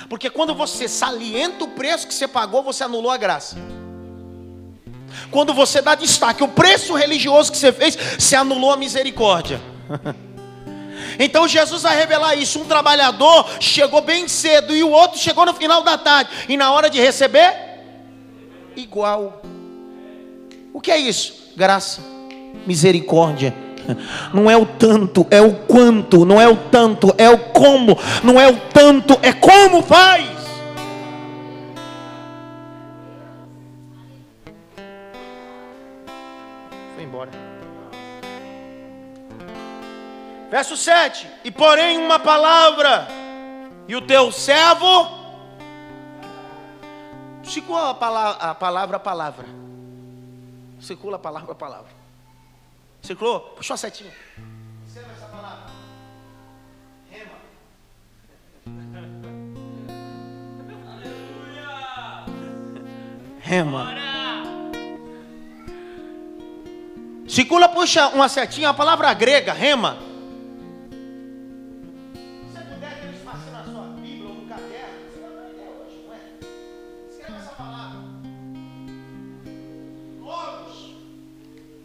Porque 0.08 0.30
quando 0.30 0.54
você 0.54 0.88
salienta 0.88 1.64
o 1.64 1.70
preço 1.70 2.08
que 2.08 2.14
você 2.14 2.28
pagou, 2.28 2.62
você 2.62 2.84
anulou 2.84 3.10
a 3.10 3.18
graça. 3.18 3.58
Quando 5.32 5.56
você 5.56 5.82
dá 5.82 5.96
destaque 5.96 6.44
o 6.44 6.48
preço 6.48 6.94
religioso 6.94 7.52
que 7.52 7.58
você 7.58 7.74
fez, 7.74 7.96
você 7.96 8.36
anulou 8.36 8.72
a 8.72 8.78
misericórdia. 8.78 9.60
Então 11.20 11.48
Jesus 11.48 11.84
vai 11.84 11.96
revelar 11.96 12.34
isso. 12.36 12.60
Um 12.60 12.66
trabalhador 12.66 13.46
chegou 13.60 14.02
bem 14.02 14.28
cedo 14.28 14.76
e 14.76 14.84
o 14.84 14.90
outro 14.90 15.20
chegou 15.20 15.46
no 15.46 15.54
final 15.54 15.84
da 15.84 15.96
tarde. 15.96 16.32
E 16.50 16.58
na 16.58 16.72
hora 16.72 16.90
de 16.90 17.00
receber, 17.00 17.54
igual. 18.76 19.42
O 20.74 20.82
que 20.82 20.90
é 20.90 20.98
isso? 20.98 21.52
Graça, 21.56 22.02
misericórdia 22.66 23.54
não 24.34 24.50
é 24.50 24.58
o 24.58 24.66
tanto, 24.66 25.26
é 25.30 25.42
o 25.42 25.54
quanto, 25.54 26.26
não 26.26 26.40
é 26.40 26.48
o 26.48 26.56
tanto, 26.56 27.14
é 27.18 27.30
o 27.30 27.38
como, 27.38 27.98
não 28.24 28.40
é 28.40 28.48
o 28.48 28.58
tanto, 28.72 29.18
é 29.22 29.34
como 29.34 29.82
faz. 29.82 30.30
Foi 36.96 37.04
embora. 37.04 37.32
Verso 40.50 40.78
7: 40.78 41.28
E 41.44 41.52
porém 41.52 41.98
uma 41.98 42.20
palavra, 42.20 43.08
e 43.88 43.96
o 43.96 44.02
teu 44.02 44.32
servo. 44.32 45.24
Ficou 47.44 47.78
a 47.78 47.94
palavra, 47.94 48.42
a 48.42 48.56
palavra, 48.56 48.98
a 48.98 49.00
palavra. 49.00 49.46
Circula 50.80 51.18
a 51.18 51.20
palavra 51.20 51.52
a 51.52 51.56
palavra. 51.56 52.03
Circulou? 53.04 53.42
Puxa 53.42 53.74
uma 53.74 53.78
setinha. 53.78 54.12
Observa 54.86 55.12
essa 55.12 55.26
palavra. 55.26 55.66
Rema. 57.12 57.36
Rema. 63.42 63.94
Circula, 67.28 67.68
puxa 67.68 68.08
uma 68.10 68.30
setinha, 68.30 68.70
a 68.70 68.74
palavra 68.74 69.14
grega, 69.14 69.52
rema. 69.52 69.98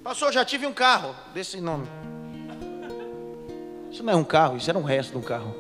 Pastor, 0.09 0.33
já 0.33 0.43
tive 0.43 0.67
um 0.67 0.73
carro 0.73 1.15
desse 1.35 1.61
nome. 1.61 1.87
Isso 3.93 4.03
não 4.03 4.15
é 4.15 4.17
um 4.17 4.25
carro, 4.25 4.57
isso 4.57 4.71
era 4.71 4.79
um 4.79 4.83
resto 4.83 5.11
de 5.11 5.19
um 5.19 5.21
carro. 5.21 5.55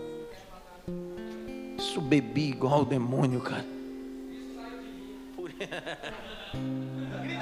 Isso 1.76 2.00
bebi 2.00 2.48
igual 2.48 2.80
o 2.80 2.84
demônio, 2.86 3.42
cara. 3.42 3.66
Grita 5.36 5.66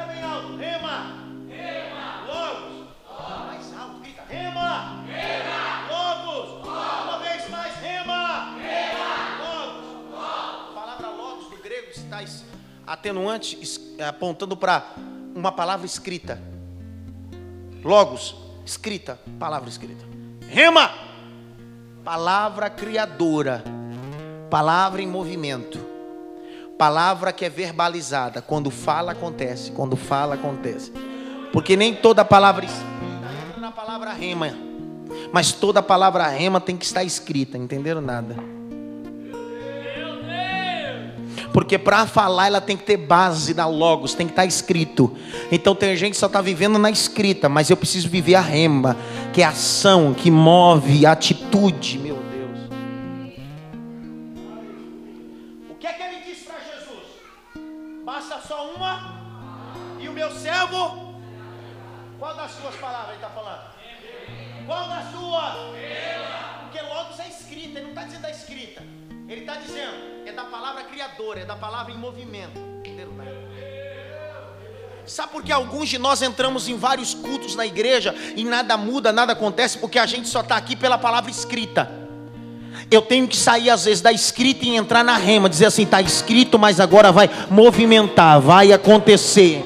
bem 0.05 0.21
alto, 0.21 0.57
rema. 0.57 1.13
Logos. 2.27 2.89
Mais 3.47 3.73
alto, 3.79 4.01
grita. 4.01 4.23
Rema. 4.29 5.05
Logos. 5.89 6.67
Uma 6.67 7.19
vez 7.21 7.49
mais, 7.49 7.73
rema. 7.77 8.51
Logos. 9.39 10.13
A 10.13 10.73
palavra 10.75 11.11
logos 11.11 11.49
do 11.51 11.57
grego 11.59 11.89
está 11.89 12.25
es- 12.25 12.45
atenuante, 12.85 13.57
apontando 14.09 14.57
para 14.57 14.85
uma 15.37 15.53
palavra 15.53 15.87
escrita. 15.87 16.56
Logos, 17.87 18.35
escrita, 18.65 19.17
palavra 19.39 19.69
escrita. 19.69 20.05
Rema. 20.49 20.91
Palavra 22.05 22.69
criadora. 22.69 23.63
Palavra 24.51 25.01
em 25.01 25.07
movimento. 25.07 25.79
Palavra 26.77 27.33
que 27.33 27.45
é 27.45 27.49
verbalizada. 27.49 28.43
Quando 28.43 28.73
fala, 28.73 29.13
acontece. 29.13 29.71
Quando 29.71 29.95
fala, 29.95 30.35
acontece. 30.35 30.93
Porque 31.53 31.77
nem 31.77 31.95
toda 31.95 32.25
palavra 32.25 32.65
escrita 32.65 32.97
entra 33.49 33.61
na 33.61 33.71
palavra 33.71 34.13
rema. 34.13 34.51
Mas 35.33 35.53
toda 35.53 35.81
palavra 35.81 36.27
rema 36.27 36.61
tem 36.61 36.77
que 36.77 36.85
estar 36.85 37.05
escrita. 37.05 37.57
Entenderam 37.57 38.01
nada? 38.01 38.35
Porque 41.57 41.79
para 41.79 42.07
falar 42.07 42.49
ela 42.49 42.61
tem 42.61 42.77
que 42.77 42.85
ter 42.85 42.99
base 42.99 43.55
na 43.55 43.67
logos, 43.67 44.13
tem 44.13 44.27
que 44.27 44.33
estar 44.35 44.45
escrito. 44.45 45.17
Então 45.51 45.75
tem 45.75 45.97
gente 45.97 46.11
que 46.11 46.19
só 46.19 46.27
está 46.27 46.43
vivendo 46.43 46.79
na 46.79 46.91
escrita, 46.91 47.49
mas 47.49 47.71
eu 47.71 47.79
preciso 47.79 48.11
viver 48.11 48.35
a 48.35 48.43
rema, 48.43 48.95
que 49.33 49.41
é 49.41 49.45
a 49.47 49.49
ação, 49.49 50.13
que 50.13 50.31
move, 50.31 51.07
a 51.07 51.13
atitude. 51.13 51.99
Meu 51.99 52.17
Deus. 52.17 52.59
O 55.71 55.75
que 55.77 55.87
é 55.87 55.95
que 55.95 56.03
ele 56.03 56.25
disse 56.27 56.45
para 56.45 56.59
Jesus? 56.59 58.05
Basta 58.05 58.39
só 58.47 58.75
uma 58.75 59.19
e 59.99 60.11
o 60.11 60.13
meu 60.13 60.31
servo. 60.33 61.23
Qual 62.19 62.37
das 62.37 62.51
suas 62.51 62.75
palavras 62.75 63.17
ele 63.17 63.25
está 63.25 63.31
falando? 63.31 63.63
Qual 64.67 64.89
das 64.91 65.11
suas? 65.11 65.55
Porque 66.65 66.83
logos 66.83 67.19
é 67.19 67.29
escrita, 67.29 67.79
ele 67.79 67.81
não 67.81 67.89
está 67.89 68.03
dizendo 68.03 68.21
da 68.21 68.31
escrita. 68.31 68.83
Ele 69.27 69.41
está 69.41 69.55
dizendo, 69.55 70.16
é 70.29 70.33
da 70.33 70.45
palavra 70.45 70.83
criadora, 70.85 71.41
é 71.41 71.45
da 71.45 71.57
palavra 71.57 71.93
em 71.93 71.97
movimento. 71.97 72.67
Sabe 75.07 75.31
por 75.31 75.45
que 75.45 75.53
alguns 75.53 75.89
de 75.89 75.99
nós 75.99 76.21
entramos 76.21 76.69
em 76.69 76.77
vários 76.77 77.15
cultos 77.15 77.55
na 77.55 77.65
igreja 77.65 78.13
e 78.35 78.43
nada 78.43 78.77
muda, 78.77 79.13
nada 79.13 79.35
acontece? 79.35 79.79
Porque 79.79 80.01
a 80.01 80.07
gente 80.07 80.29
só 80.29 80.41
está 80.41 80.57
aqui 80.57 80.75
pela 80.75 80.99
palavra 80.99 81.31
escrita. 81.31 81.89
Eu 82.91 83.01
tenho 83.03 83.29
que 83.29 83.37
sair 83.37 83.71
às 83.71 83.85
vezes 83.85 84.01
da 84.01 84.11
escrita 84.11 84.65
e 84.65 84.75
entrar 84.75 85.05
na 85.05 85.17
rema, 85.17 85.49
dizer 85.49 85.67
assim, 85.67 85.85
está 85.85 86.01
escrito, 86.01 86.59
mas 86.59 86.81
agora 86.81 87.13
vai 87.13 87.31
movimentar, 87.49 88.41
vai 88.41 88.73
acontecer. 88.73 89.63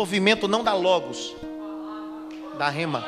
Movimento 0.00 0.48
não 0.48 0.64
da 0.64 0.72
Logos, 0.72 1.36
da 2.56 2.70
rema. 2.70 3.04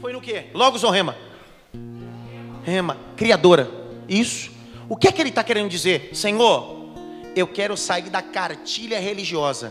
Foi 0.00 0.10
no 0.14 0.22
quê? 0.22 0.46
Logos 0.54 0.82
ou 0.82 0.90
rema? 0.90 1.14
Rema, 2.64 2.96
criadora. 3.14 3.70
Isso. 4.08 4.50
O 4.88 4.96
que 4.96 5.06
é 5.06 5.12
que 5.12 5.20
ele 5.20 5.28
está 5.28 5.44
querendo 5.44 5.68
dizer? 5.68 6.12
Senhor, 6.14 6.94
eu 7.36 7.46
quero 7.46 7.76
sair 7.76 8.08
da 8.08 8.22
cartilha 8.22 8.98
religiosa. 8.98 9.70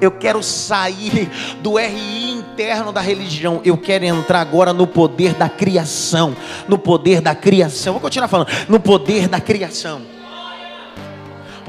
Eu 0.00 0.12
quero 0.12 0.42
sair 0.42 1.28
do 1.60 1.76
RI 1.76 2.30
interno 2.30 2.90
da 2.90 3.02
religião. 3.02 3.60
Eu 3.66 3.76
quero 3.76 4.06
entrar 4.06 4.40
agora 4.40 4.72
no 4.72 4.86
poder 4.86 5.34
da 5.34 5.46
criação. 5.46 6.34
No 6.66 6.78
poder 6.78 7.20
da 7.20 7.34
criação. 7.34 7.92
Vou 7.92 8.00
continuar 8.00 8.28
falando. 8.28 8.48
No 8.66 8.80
poder 8.80 9.28
da 9.28 9.42
criação. 9.42 10.19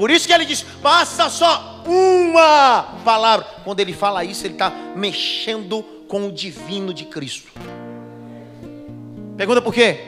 Por 0.02 0.10
isso 0.10 0.26
que 0.26 0.34
ele 0.34 0.46
diz: 0.46 0.64
basta 0.82 1.30
só 1.30 1.84
uma 1.86 2.98
palavra. 3.06 3.46
Quando 3.64 3.82
ele 3.82 3.94
fala 3.94 4.26
isso, 4.26 4.48
ele 4.48 4.56
está 4.56 4.72
mexendo 4.96 5.84
com 6.08 6.26
o 6.26 6.32
divino 6.32 6.92
de 6.92 7.06
Cristo. 7.06 7.52
Pergunta 9.38 9.62
por 9.62 9.72
quê? 9.72 10.00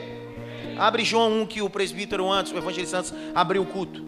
Abre 0.76 1.04
João 1.04 1.42
1 1.42 1.46
que 1.46 1.62
o 1.62 1.70
presbítero 1.70 2.28
antes, 2.28 2.50
o 2.50 2.56
evangelista 2.56 2.98
antes, 2.98 3.14
abriu 3.36 3.62
o 3.62 3.66
culto. 3.66 4.04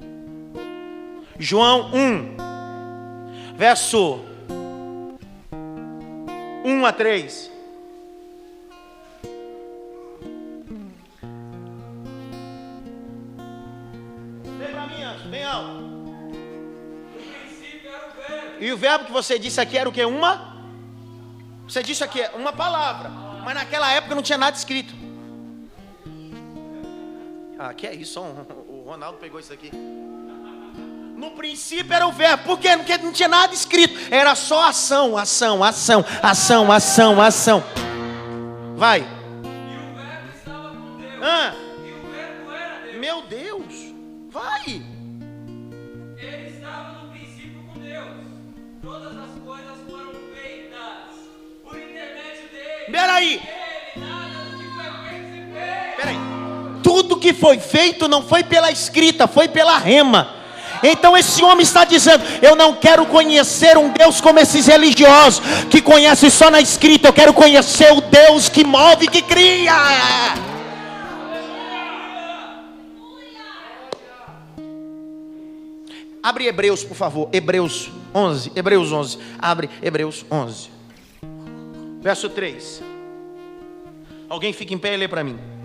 João 1.38 1.92
1, 1.94 2.36
verso 3.56 4.24
1 6.64 6.84
a 6.84 6.92
3. 6.92 7.55
Alto. 15.56 15.86
E 18.58 18.72
o 18.72 18.76
verbo 18.76 19.06
que 19.06 19.12
você 19.12 19.38
disse 19.38 19.60
aqui 19.60 19.76
era 19.76 19.88
o 19.88 19.92
que? 19.92 20.04
Uma? 20.04 20.56
Você 21.68 21.82
disse 21.82 22.02
aqui, 22.02 22.22
uma 22.34 22.52
palavra. 22.52 23.10
Mas 23.44 23.54
naquela 23.54 23.90
época 23.92 24.14
não 24.14 24.22
tinha 24.22 24.38
nada 24.38 24.56
escrito. 24.56 24.94
Ah, 27.58 27.72
que 27.74 27.86
é 27.86 27.94
isso? 27.94 28.20
O 28.20 28.84
Ronaldo 28.86 29.18
pegou 29.18 29.40
isso 29.40 29.52
aqui. 29.52 29.70
No 31.16 31.30
princípio 31.30 31.92
era 31.92 32.06
o 32.06 32.12
verbo. 32.12 32.44
Por 32.44 32.58
quê? 32.58 32.76
Porque 32.76 32.98
não 32.98 33.12
tinha 33.12 33.28
nada 33.28 33.54
escrito. 33.54 33.98
Era 34.10 34.34
só 34.34 34.68
ação, 34.68 35.16
ação, 35.16 35.64
ação, 35.64 36.04
ação, 36.22 36.72
ação, 36.72 37.22
ação. 37.22 37.64
Vai. 38.76 39.15
Que 57.26 57.34
foi 57.34 57.58
feito 57.58 58.06
não 58.06 58.22
foi 58.22 58.44
pela 58.44 58.70
escrita, 58.70 59.26
foi 59.26 59.48
pela 59.48 59.78
rema. 59.78 60.32
Então 60.80 61.16
esse 61.16 61.42
homem 61.42 61.62
está 61.62 61.84
dizendo: 61.84 62.22
Eu 62.40 62.54
não 62.54 62.74
quero 62.74 63.04
conhecer 63.06 63.76
um 63.76 63.88
Deus 63.88 64.20
como 64.20 64.38
esses 64.38 64.66
religiosos 64.66 65.42
que 65.68 65.82
conhecem 65.82 66.30
só 66.30 66.50
na 66.50 66.60
escrita. 66.60 67.08
Eu 67.08 67.12
quero 67.12 67.34
conhecer 67.34 67.92
o 67.92 68.00
Deus 68.00 68.48
que 68.48 68.62
move, 68.62 69.08
que 69.08 69.22
cria. 69.22 69.74
Abre 76.22 76.46
Hebreus, 76.46 76.84
por 76.84 76.96
favor. 76.96 77.28
Hebreus 77.32 77.90
11. 78.14 78.52
Hebreus 78.54 78.92
11. 78.92 79.18
Abre 79.36 79.68
Hebreus 79.82 80.24
11. 80.30 80.70
Verso 82.00 82.28
3. 82.28 82.82
Alguém 84.28 84.52
fica 84.52 84.74
em 84.74 84.78
pé 84.78 84.94
e 84.94 84.96
lê 84.96 85.08
para 85.08 85.24
mim. 85.24 85.55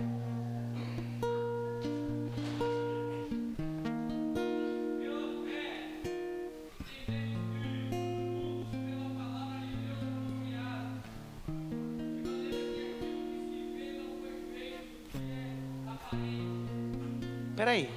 Peraí. 17.62 17.88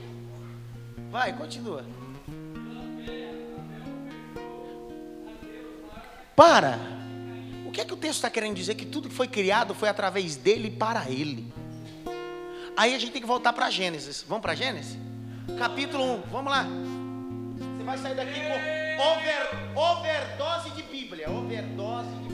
Vai, 1.10 1.34
continua. 1.34 1.84
Para. 6.36 6.78
O 7.66 7.72
que 7.72 7.82
é 7.82 7.86
que 7.86 7.92
o 7.92 7.98
texto 7.98 8.18
está 8.18 8.30
querendo 8.30 8.56
dizer? 8.56 8.76
Que 8.76 8.86
tudo 8.86 9.10
que 9.10 9.16
foi 9.16 9.28
criado 9.28 9.74
foi 9.74 9.90
através 9.90 10.36
dele 10.36 10.68
e 10.68 10.72
para 10.72 11.10
ele. 11.10 11.52
Aí 12.78 12.94
a 12.94 13.00
gente 13.00 13.12
tem 13.12 13.20
que 13.20 13.28
voltar 13.28 13.54
para 13.54 13.72
Gênesis. 13.72 14.24
Vamos 14.28 14.44
para 14.44 14.54
Gênesis? 14.54 15.00
Capítulo 15.58 16.18
1. 16.18 16.22
Vamos 16.32 16.52
lá. 16.52 16.68
Você 17.58 17.84
vai 17.84 17.98
sair 17.98 18.16
daqui 18.16 18.40
com 18.42 19.02
over, 19.02 20.00
overdose 20.00 20.70
de 20.76 20.84
Bíblia. 20.84 21.28
Overdose 21.28 22.10
de 22.22 22.25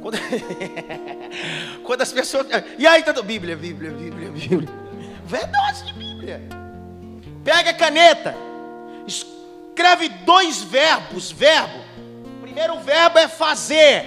Quando, 0.00 0.18
Quando 1.84 2.02
as 2.02 2.12
pessoas. 2.12 2.46
E 2.78 2.86
aí, 2.86 3.02
tanto 3.02 3.22
Bíblia, 3.22 3.56
Bíblia, 3.56 3.90
Bíblia, 3.90 4.30
Bíblia. 4.30 4.68
Overdose 5.24 5.84
de 5.86 5.92
Bíblia. 5.92 6.40
Pega 7.44 7.70
a 7.70 7.74
caneta. 7.74 8.34
Escreve 9.06 10.08
dois 10.24 10.62
verbos. 10.62 11.30
Verbo. 11.30 11.84
Primeiro 12.40 12.80
verbo 12.80 13.18
é 13.18 13.28
fazer. 13.28 14.04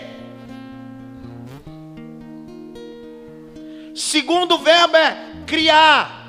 Segundo 3.96 4.58
verbo 4.60 4.96
é 4.96 5.18
criar. 5.46 6.20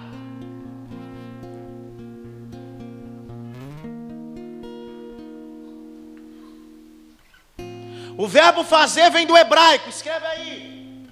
O 8.23 8.29
verbo 8.29 8.63
fazer 8.63 9.11
vem 9.11 9.27
do 9.27 9.37
hebraico. 9.37 9.89
Escreve 9.89 10.25
aí. 10.27 11.09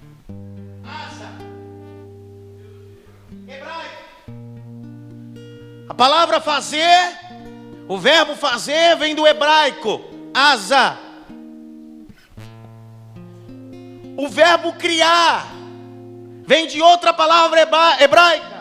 Asa. 0.85 1.29
Hebraico. 3.49 4.05
A 5.89 5.95
palavra 5.95 6.41
fazer, 6.41 7.19
o 7.89 7.99
verbo 7.99 8.37
fazer 8.37 8.95
vem 8.97 9.17
do 9.17 9.27
hebraico. 9.27 10.01
Asa. 10.33 10.97
O 14.17 14.29
verbo 14.29 14.75
criar 14.75 15.49
vem 16.47 16.69
de 16.69 16.81
outra 16.81 17.13
palavra 17.13 17.59
hebra- 17.63 17.97
hebraica. 18.01 18.60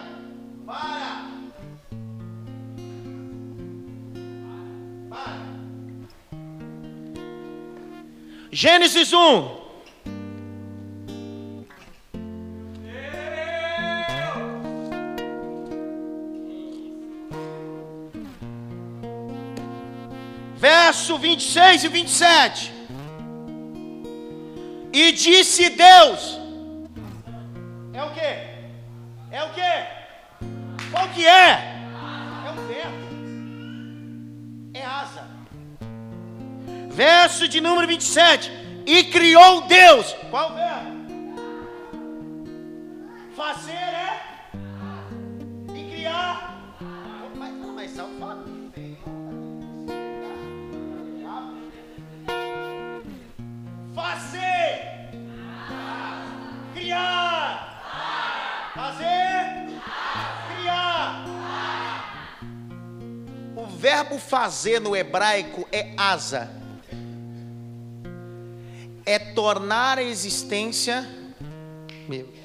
Gênesis 8.52 9.14
1. 9.14 9.60
Verso 20.56 21.18
26 21.18 21.84
e 21.84 21.88
27. 21.88 22.74
E 24.92 25.12
disse 25.12 25.70
Deus: 25.70 26.40
É 27.94 28.04
o 28.04 28.12
que? 28.12 28.50
É 29.32 29.44
o 29.44 29.54
que? 29.54 30.86
Qual 30.92 31.08
que 31.10 31.26
é? 31.26 31.86
É 32.48 32.52
um 32.52 32.68
verbo. 32.68 33.10
É 34.74 34.84
asa. 34.84 35.29
Verso 37.00 37.48
de 37.48 37.62
número 37.62 37.88
27. 37.88 38.52
E 38.86 39.06
criou 39.06 39.62
Deus. 39.62 40.14
Qual 40.30 40.54
verbo? 40.54 41.00
Fazer 43.38 43.72
é. 43.72 44.22
E 45.74 45.92
criar. 45.92 46.76
Mas, 47.38 47.54
mas 47.74 47.96
fala. 47.96 48.46
Fazer. 53.96 55.10
Criar. 56.74 57.82
Fazer. 58.76 59.70
Criar. 60.50 61.26
O 63.56 63.66
verbo 63.68 64.20
fazer 64.20 64.82
no 64.82 64.98
hebraico 64.98 65.66
é 65.72 65.94
asa. 65.96 66.59
É 69.10 69.18
tornar 69.18 69.98
a 69.98 70.04
existência. 70.04 70.96
Meu 72.08 72.28
Deus. 72.28 72.40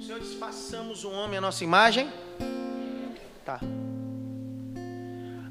Senhor, 0.00 0.18
desfaçamos 0.20 1.04
o 1.04 1.10
homem 1.10 1.38
à 1.38 1.40
nossa 1.40 1.62
imagem. 1.62 2.10
Tá. 3.44 3.60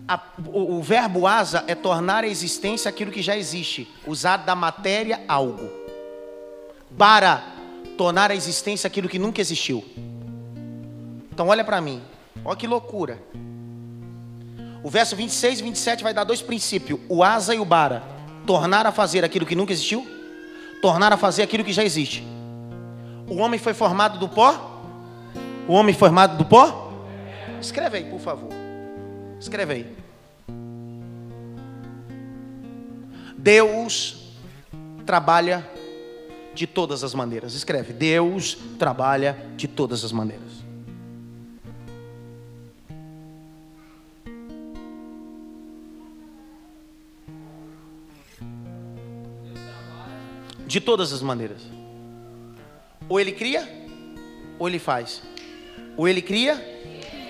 A- 0.07 0.21
o, 0.51 0.77
o 0.77 0.81
verbo 0.81 1.27
asa 1.27 1.63
é 1.67 1.75
tornar 1.75 2.23
a 2.23 2.27
existência 2.27 2.89
aquilo 2.89 3.11
que 3.11 3.21
já 3.21 3.37
existe, 3.37 3.87
usar 4.07 4.37
da 4.37 4.55
matéria 4.55 5.21
algo. 5.27 5.69
Para 6.97 7.43
tornar 7.99 8.31
a 8.31 8.35
existência 8.35 8.87
aquilo 8.87 9.09
que 9.09 9.19
nunca 9.19 9.41
existiu. 9.41 9.83
Então 11.33 11.49
olha 11.49 11.65
para 11.65 11.81
mim. 11.81 12.01
Olha 12.45 12.55
que 12.55 12.65
loucura. 12.65 13.21
O 14.81 14.89
verso 14.89 15.17
26 15.17 15.59
e 15.59 15.63
27 15.63 16.01
vai 16.01 16.13
dar 16.13 16.23
dois 16.23 16.41
princípios: 16.41 16.97
o 17.09 17.21
asa 17.21 17.53
e 17.53 17.59
o 17.59 17.65
bara. 17.65 18.01
Tornar 18.47 18.87
a 18.87 18.91
fazer 18.93 19.25
aquilo 19.25 19.45
que 19.45 19.53
nunca 19.53 19.73
existiu, 19.73 20.07
tornar 20.81 21.11
a 21.11 21.17
fazer 21.17 21.43
aquilo 21.43 21.61
que 21.61 21.73
já 21.73 21.83
existe. 21.83 22.25
O 23.27 23.35
homem 23.35 23.59
foi 23.59 23.73
formado 23.73 24.17
do 24.17 24.29
pó? 24.29 24.81
O 25.67 25.73
homem 25.73 25.93
formado 25.93 26.37
do 26.37 26.45
pó? 26.45 26.93
Escreve 27.59 27.97
aí, 27.97 28.05
por 28.05 28.21
favor. 28.21 28.49
Escreve 29.37 29.73
aí. 29.73 29.97
Deus 33.37 34.31
trabalha 35.05 35.67
de 36.59 36.67
todas 36.67 37.05
as 37.05 37.13
maneiras. 37.15 37.53
Escreve. 37.53 37.93
Deus 37.93 38.57
trabalha 38.77 39.37
de 39.55 39.65
todas 39.65 40.03
as 40.03 40.11
maneiras. 40.11 40.59
De 50.67 50.81
todas 50.81 51.13
as 51.13 51.21
maneiras. 51.21 51.61
Ou 53.07 53.21
ele 53.21 53.31
cria, 53.31 53.65
ou 54.59 54.67
ele 54.67 54.79
faz. 54.79 55.23
Ou 55.95 56.09
ele 56.09 56.21
cria, 56.21 56.61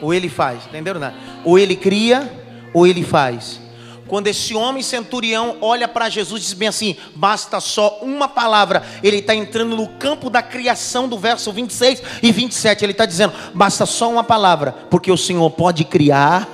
ou 0.01 0.11
ele 0.11 0.27
faz. 0.27 0.65
Entenderam? 0.65 0.99
Né? 0.99 1.13
Ou 1.45 1.59
ele 1.59 1.75
cria, 1.75 2.27
ou 2.73 2.87
ele 2.87 3.03
faz. 3.03 3.61
Quando 4.09 4.25
esse 4.25 4.55
homem 4.55 4.81
centurião 4.81 5.57
olha 5.61 5.87
para 5.87 6.09
Jesus 6.09 6.41
e 6.41 6.45
diz 6.45 6.53
bem 6.53 6.67
assim: 6.67 6.97
basta 7.15 7.59
só 7.59 7.99
uma 8.01 8.27
palavra. 8.27 8.81
Ele 9.03 9.17
está 9.17 9.35
entrando 9.35 9.75
no 9.75 9.87
campo 9.87 10.31
da 10.31 10.41
criação 10.41 11.07
do 11.07 11.15
verso 11.17 11.51
26 11.51 12.01
e 12.23 12.31
27. 12.31 12.83
Ele 12.83 12.91
está 12.91 13.05
dizendo: 13.05 13.33
basta 13.53 13.85
só 13.85 14.09
uma 14.09 14.23
palavra, 14.23 14.71
porque 14.89 15.11
o 15.11 15.17
Senhor 15.17 15.47
pode 15.51 15.83
criar 15.83 16.49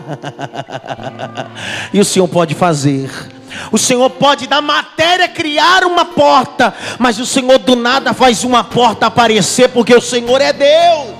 e 1.93 1.99
o 1.99 2.06
Senhor 2.06 2.28
pode 2.28 2.53
fazer. 2.53 3.10
O 3.72 3.78
Senhor 3.78 4.10
pode 4.10 4.47
da 4.47 4.60
matéria 4.60 5.30
criar 5.30 5.86
uma 5.86 6.03
porta, 6.03 6.74
mas 6.99 7.20
o 7.20 7.26
Senhor 7.26 7.58
do 7.60 7.74
nada 7.74 8.14
faz 8.14 8.43
uma 8.43 8.66
porta 8.66 9.06
aparecer, 9.06 9.70
porque 9.70 9.95
o 9.95 10.01
Senhor 10.01 10.41
é 10.41 10.51
Deus. 10.51 11.14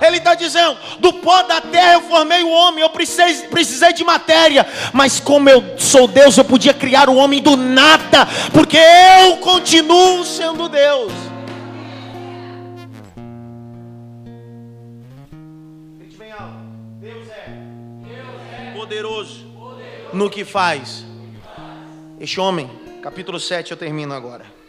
Ele 0.00 0.16
está 0.16 0.34
dizendo: 0.34 0.76
do 0.98 1.12
pó 1.14 1.42
da 1.42 1.60
terra 1.60 1.94
eu 1.94 2.02
formei 2.02 2.42
o 2.42 2.50
homem, 2.50 2.82
eu 2.82 2.90
precisei, 2.90 3.48
precisei 3.48 3.92
de 3.92 4.04
matéria, 4.04 4.66
mas 4.92 5.20
como 5.20 5.48
eu 5.48 5.78
sou 5.78 6.08
Deus, 6.08 6.36
eu 6.36 6.44
podia 6.44 6.72
criar 6.72 7.08
o 7.08 7.16
homem 7.16 7.42
do 7.42 7.56
nada, 7.56 8.26
porque 8.52 8.78
eu 9.22 9.36
continuo 9.38 10.24
sendo 10.24 10.68
Deus. 10.68 11.12
Deus 17.00 17.28
é 18.58 18.72
poderoso 18.74 19.46
no 20.12 20.28
que 20.28 20.44
faz. 20.44 21.04
Este 22.18 22.40
homem, 22.40 22.70
capítulo 23.02 23.40
7, 23.40 23.70
eu 23.70 23.76
termino 23.76 24.12
agora. 24.12 24.59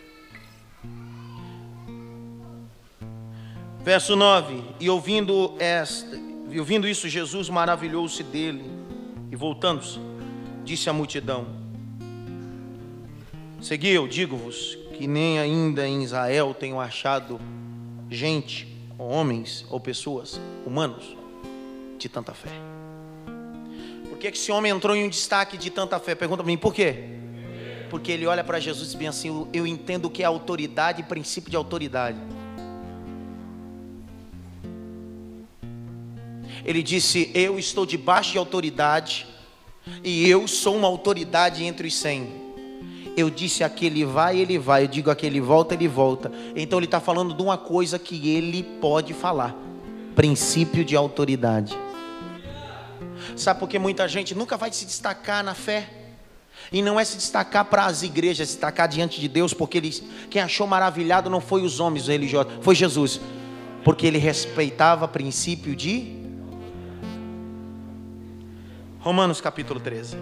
Verso 3.84 4.15
9: 4.15 4.63
E 4.79 4.89
ouvindo, 4.89 5.55
esta, 5.59 6.15
ouvindo 6.57 6.88
isso, 6.88 7.09
Jesus 7.09 7.49
maravilhou-se 7.49 8.21
dele, 8.23 8.63
e 9.32 9.36
voltando-se, 9.36 9.99
disse 10.63 10.89
à 10.89 10.93
multidão: 10.93 11.47
Segui 13.59 13.89
eu, 13.89 14.07
digo-vos, 14.07 14.77
que 14.97 15.07
nem 15.07 15.39
ainda 15.39 15.88
em 15.88 16.03
Israel 16.03 16.53
tenho 16.53 16.79
achado 16.79 17.39
gente, 18.09 18.67
homens 18.99 19.65
ou 19.69 19.79
pessoas, 19.79 20.39
humanos, 20.65 21.17
de 21.97 22.07
tanta 22.07 22.34
fé. 22.34 22.51
Porque 24.09 24.29
que, 24.32 24.38
esse 24.38 24.51
homem 24.51 24.71
entrou 24.71 24.95
em 24.95 25.05
um 25.05 25.09
destaque 25.09 25.57
de 25.57 25.71
tanta 25.71 25.99
fé? 25.99 26.13
Pergunta 26.13 26.43
para 26.43 26.51
mim, 26.51 26.57
por 26.57 26.71
quê? 26.71 27.05
Porque 27.89 28.11
ele 28.11 28.27
olha 28.27 28.43
para 28.43 28.59
Jesus 28.59 28.89
e 28.89 28.91
diz 28.91 28.95
bem 28.95 29.07
assim: 29.07 29.47
eu 29.51 29.65
entendo 29.65 30.05
o 30.05 30.09
que 30.11 30.21
é 30.21 30.25
autoridade 30.25 31.01
e 31.01 31.03
princípio 31.03 31.49
de 31.49 31.57
autoridade. 31.57 32.19
Ele 36.72 36.82
disse: 36.82 37.30
Eu 37.34 37.59
estou 37.59 37.86
debaixo 37.86 38.32
de 38.32 38.38
autoridade, 38.38 39.28
e 40.03 40.28
eu 40.28 40.47
sou 40.47 40.78
uma 40.78 40.88
autoridade 40.88 41.63
entre 41.65 41.88
os 41.89 41.95
cem. 41.95 42.30
Eu 43.15 43.30
disse 43.30 43.61
aquele 43.61 44.05
vai, 44.05 44.39
ele 44.39 44.57
vai. 44.57 44.84
Eu 44.84 44.88
digo 44.88 45.11
aquele 45.11 45.41
volta, 45.41 45.74
ele 45.74 45.89
volta. 45.89 46.32
Então 46.55 46.80
ele 46.80 46.86
está 46.86 47.01
falando 47.01 47.34
de 47.34 47.41
uma 47.41 47.57
coisa 47.57 47.99
que 47.99 48.30
ele 48.30 48.63
pode 48.63 49.13
falar: 49.13 49.53
princípio 50.15 50.86
de 50.86 50.95
autoridade. 50.95 51.78
Sabe 53.36 53.59
por 53.59 53.67
que 53.67 53.78
muita 53.78 54.07
gente 54.07 54.34
nunca 54.34 54.55
vai 54.55 54.72
se 54.72 54.86
destacar 54.86 55.43
na 55.43 55.53
fé? 55.53 55.89
E 56.72 56.82
não 56.82 56.97
é 56.97 57.03
se 57.03 57.17
destacar 57.17 57.65
para 57.65 57.86
as 57.86 58.01
igrejas, 58.01 58.47
se 58.47 58.53
destacar 58.53 58.88
diante 58.88 59.19
de 59.19 59.28
Deus, 59.28 59.53
porque 59.53 59.78
ele, 59.78 59.91
quem 60.30 60.41
achou 60.41 60.65
maravilhado 60.65 61.30
não 61.30 61.41
foi 61.41 61.63
os 61.63 61.82
homens 61.82 62.07
religiosos, 62.07 62.53
foi 62.61 62.76
Jesus. 62.76 63.19
Porque 63.84 64.07
ele 64.07 64.19
respeitava 64.19 65.05
princípio 65.07 65.76
de 65.76 66.20
Romanos 69.02 69.41
capítulo 69.41 69.80
13. 69.80 70.16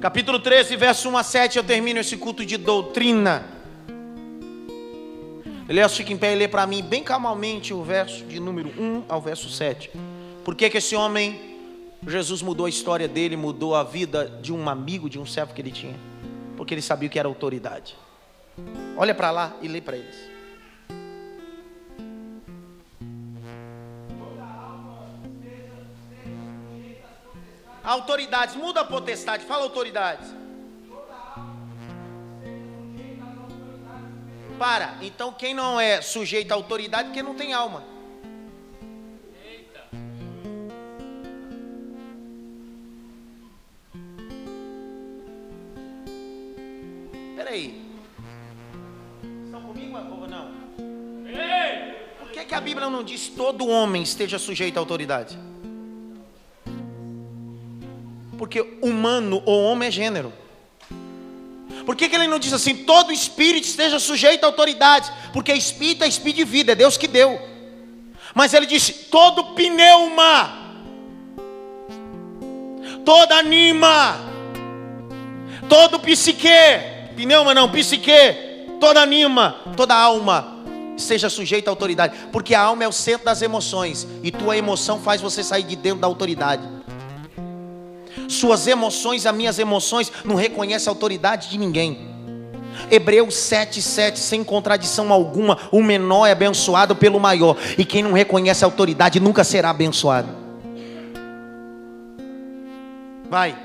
Capítulo 0.00 0.40
13, 0.40 0.76
verso 0.76 1.10
1 1.10 1.18
a 1.18 1.22
7, 1.22 1.58
eu 1.58 1.64
termino 1.64 2.00
esse 2.00 2.16
culto 2.16 2.46
de 2.46 2.56
doutrina. 2.56 3.44
Elias, 5.68 5.94
fica 5.94 6.10
em 6.10 6.16
pé 6.16 6.32
e 6.32 6.36
lê 6.36 6.48
para 6.48 6.66
mim 6.66 6.82
bem 6.82 7.04
calmamente 7.04 7.74
o 7.74 7.82
verso 7.82 8.24
de 8.24 8.40
número 8.40 8.70
1 8.70 9.04
ao 9.10 9.20
verso 9.20 9.50
7. 9.50 9.90
Por 10.42 10.54
que, 10.54 10.70
que 10.70 10.78
esse 10.78 10.96
homem, 10.96 11.38
Jesus 12.06 12.40
mudou 12.40 12.64
a 12.64 12.70
história 12.70 13.06
dele, 13.06 13.36
mudou 13.36 13.74
a 13.74 13.84
vida 13.84 14.40
de 14.40 14.54
um 14.54 14.70
amigo, 14.70 15.10
de 15.10 15.18
um 15.18 15.26
servo 15.26 15.52
que 15.52 15.60
ele 15.60 15.70
tinha? 15.70 15.96
Porque 16.56 16.72
ele 16.72 16.80
sabia 16.82 17.10
o 17.10 17.12
que 17.12 17.18
era 17.18 17.28
autoridade. 17.28 17.94
Olha 18.96 19.14
para 19.14 19.30
lá 19.30 19.56
e 19.60 19.68
lê 19.68 19.80
para 19.80 19.96
eles. 19.96 20.30
Autoridades, 27.82 28.54
muda 28.54 28.82
a 28.82 28.84
potestade, 28.84 29.44
fala 29.44 29.64
autoridades. 29.64 30.32
Para, 34.58 34.96
então 35.02 35.32
quem 35.32 35.52
não 35.52 35.80
é 35.80 36.00
sujeito 36.00 36.52
à 36.52 36.54
autoridade, 36.54 37.08
porque 37.08 37.22
não 37.22 37.34
tem 37.34 37.52
alma. 37.52 37.82
Peraí. 47.34 47.81
Que, 52.52 52.56
a 52.56 52.60
Bíblia 52.60 52.90
não 52.90 53.02
diz 53.02 53.28
todo 53.28 53.66
homem 53.66 54.02
esteja 54.02 54.38
sujeito 54.38 54.76
à 54.76 54.80
autoridade? 54.80 55.38
Porque 58.36 58.60
humano 58.82 59.42
ou 59.46 59.64
homem 59.64 59.88
é 59.88 59.90
gênero. 59.90 60.30
Por 61.86 61.96
que, 61.96 62.10
que 62.10 62.14
ele 62.14 62.28
não 62.28 62.38
diz 62.38 62.52
assim, 62.52 62.84
todo 62.84 63.10
espírito 63.10 63.66
esteja 63.66 63.98
sujeito 63.98 64.44
à 64.44 64.48
autoridade? 64.48 65.10
Porque 65.32 65.50
espírito 65.54 66.04
é 66.04 66.08
espírito 66.08 66.36
de 66.36 66.44
vida, 66.44 66.72
é 66.72 66.74
Deus 66.74 66.98
que 66.98 67.08
deu. 67.08 67.40
Mas 68.34 68.52
ele 68.52 68.66
disse, 68.66 68.92
todo 69.10 69.54
pneuma, 69.54 70.52
toda 73.02 73.34
anima, 73.36 74.20
todo 75.70 75.98
psique, 76.00 76.48
pneuma 77.16 77.54
não, 77.54 77.70
psique, 77.70 78.12
toda 78.78 79.00
anima, 79.00 79.56
toda 79.74 79.94
alma, 79.94 80.51
seja 80.96 81.28
sujeita 81.28 81.70
à 81.70 81.72
autoridade. 81.72 82.14
Porque 82.30 82.54
a 82.54 82.60
alma 82.60 82.84
é 82.84 82.88
o 82.88 82.92
centro 82.92 83.24
das 83.24 83.42
emoções, 83.42 84.06
e 84.22 84.30
tua 84.30 84.56
emoção 84.56 85.00
faz 85.00 85.20
você 85.20 85.42
sair 85.42 85.64
de 85.64 85.76
dentro 85.76 86.00
da 86.00 86.06
autoridade. 86.06 86.62
Suas 88.28 88.66
emoções, 88.66 89.26
as 89.26 89.34
minhas 89.34 89.58
emoções, 89.58 90.10
não 90.24 90.34
reconhecem 90.34 90.88
a 90.88 90.92
autoridade 90.92 91.50
de 91.50 91.58
ninguém. 91.58 92.10
Hebreus 92.90 93.34
7,7, 93.34 94.16
sem 94.16 94.42
contradição 94.42 95.12
alguma, 95.12 95.58
o 95.70 95.82
menor 95.82 96.26
é 96.26 96.32
abençoado 96.32 96.96
pelo 96.96 97.20
maior, 97.20 97.56
e 97.76 97.84
quem 97.84 98.02
não 98.02 98.12
reconhece 98.12 98.64
a 98.64 98.66
autoridade 98.66 99.20
nunca 99.20 99.44
será 99.44 99.70
abençoado. 99.70 100.28
Vai. 103.28 103.56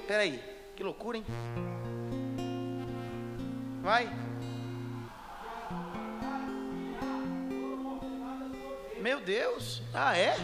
Espera 0.00 0.22
aí, 0.22 0.40
que 0.76 0.82
loucura, 0.82 1.18
hein? 1.18 1.24
Vai. 3.88 4.06
Meu 9.00 9.18
Deus, 9.18 9.80
ah 9.94 10.14
é? 10.14 10.36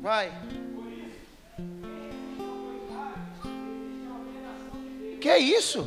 Vai. 0.00 0.32
Que 5.20 5.28
é 5.28 5.38
isso? 5.38 5.86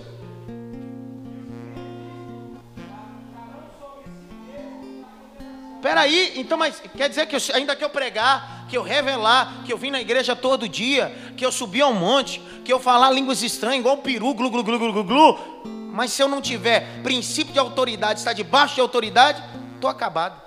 Peraí, 5.81 6.33
então, 6.35 6.55
mas 6.55 6.79
quer 6.95 7.09
dizer 7.09 7.25
que 7.25 7.35
eu, 7.35 7.39
ainda 7.55 7.75
que 7.75 7.83
eu 7.83 7.89
pregar, 7.89 8.67
que 8.69 8.77
eu 8.77 8.83
revelar, 8.83 9.63
que 9.65 9.73
eu 9.73 9.77
vim 9.77 9.89
na 9.89 9.99
igreja 9.99 10.35
todo 10.35 10.69
dia, 10.69 11.11
que 11.35 11.43
eu 11.43 11.51
subi 11.51 11.81
ao 11.81 11.95
monte, 11.95 12.39
que 12.63 12.71
eu 12.71 12.79
falar 12.79 13.09
línguas 13.09 13.41
estranhas, 13.41 13.79
igual 13.79 13.97
peru, 13.97 14.35
glu, 14.35 14.51
glu, 14.51 14.63
glu, 14.63 14.77
glu, 14.77 14.93
glu, 14.93 15.03
glu, 15.03 15.78
mas 15.91 16.11
se 16.13 16.21
eu 16.21 16.27
não 16.27 16.41
tiver 16.41 17.01
princípio 17.01 17.51
de 17.51 17.59
autoridade, 17.59 18.19
está 18.19 18.31
debaixo 18.31 18.75
de 18.75 18.81
autoridade, 18.81 19.43
estou 19.75 19.89
acabado. 19.89 20.39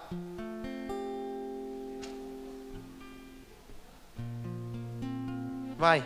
Vai. 5.77 6.05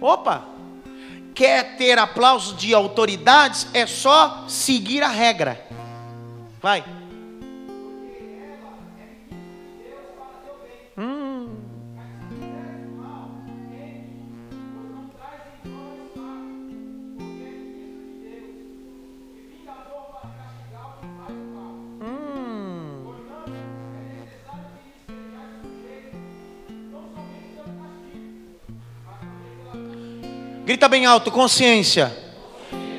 Opa! 0.00 0.44
Quer 1.34 1.76
ter 1.76 1.98
aplauso 1.98 2.54
de 2.54 2.74
autoridades? 2.74 3.66
É 3.72 3.86
só 3.86 4.44
seguir 4.46 5.02
a 5.02 5.08
regra. 5.08 5.63
Vai. 6.64 6.82
Hum. 10.96 11.58
Grita 30.64 30.88
bem 30.88 31.04
alto, 31.04 31.30
consciência. 31.30 32.23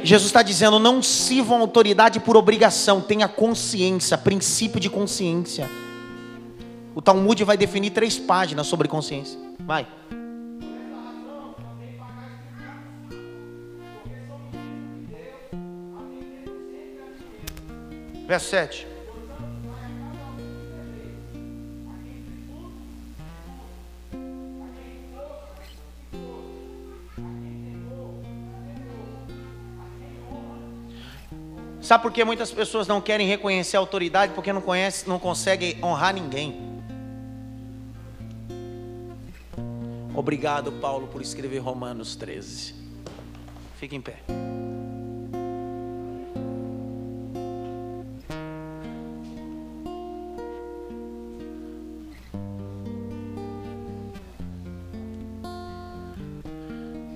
Jesus 0.06 0.28
está 0.28 0.44
dizendo: 0.44 0.78
não 0.78 1.02
sirvam 1.02 1.62
autoridade 1.62 2.20
por 2.20 2.38
obrigação, 2.38 3.02
tenha 3.02 3.28
consciência, 3.28 4.18
princípio 4.18 4.80
de 4.80 4.90
consciência. 4.90 5.70
O 6.94 7.02
Talmud 7.02 7.44
vai 7.44 7.58
definir 7.58 7.90
três 7.90 8.18
páginas 8.18 8.68
sobre 8.68 8.88
consciência. 8.88 9.38
Vai. 9.60 9.88
Verso 18.28 18.50
7. 18.50 18.95
Sabe 31.86 32.02
por 32.02 32.12
que 32.12 32.24
muitas 32.24 32.52
pessoas 32.52 32.88
não 32.88 33.00
querem 33.00 33.28
reconhecer 33.28 33.78
a 33.78 33.80
autoridade? 33.80 34.34
Porque 34.34 34.52
não 34.52 34.60
conhece, 34.60 35.08
não 35.08 35.20
consegue 35.20 35.78
honrar 35.84 36.16
ninguém. 36.16 36.82
Obrigado, 40.16 40.72
Paulo, 40.72 41.06
por 41.06 41.22
escrever 41.22 41.60
Romanos 41.60 42.16
13. 42.16 42.74
Fique 43.80 43.96
em 43.96 44.02
pé. 44.02 44.16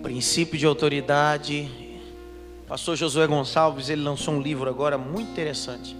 Princípio 0.03 0.59
de 0.59 0.67
autoridade 0.67 1.88
Pastor 2.69 2.95
Josué 2.95 3.25
Gonçalves, 3.25 3.89
ele 3.89 4.03
lançou 4.03 4.35
um 4.35 4.39
livro 4.39 4.69
agora 4.69 4.95
muito 4.95 5.31
interessante. 5.31 5.97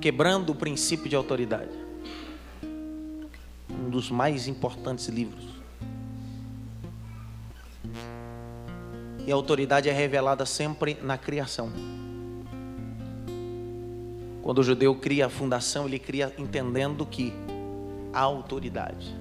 Quebrando 0.00 0.50
o 0.50 0.54
princípio 0.56 1.08
de 1.08 1.14
autoridade. 1.14 1.70
Um 3.70 3.88
dos 3.88 4.10
mais 4.10 4.48
importantes 4.48 5.06
livros. 5.06 5.44
E 9.24 9.30
a 9.30 9.34
autoridade 9.36 9.88
é 9.88 9.92
revelada 9.92 10.44
sempre 10.44 10.98
na 11.00 11.16
criação. 11.16 11.72
Quando 14.42 14.58
o 14.58 14.64
judeu 14.64 14.92
cria 14.96 15.26
a 15.26 15.30
fundação, 15.30 15.86
ele 15.86 16.00
cria 16.00 16.34
entendendo 16.36 17.06
que 17.06 17.32
a 18.12 18.22
autoridade. 18.22 19.16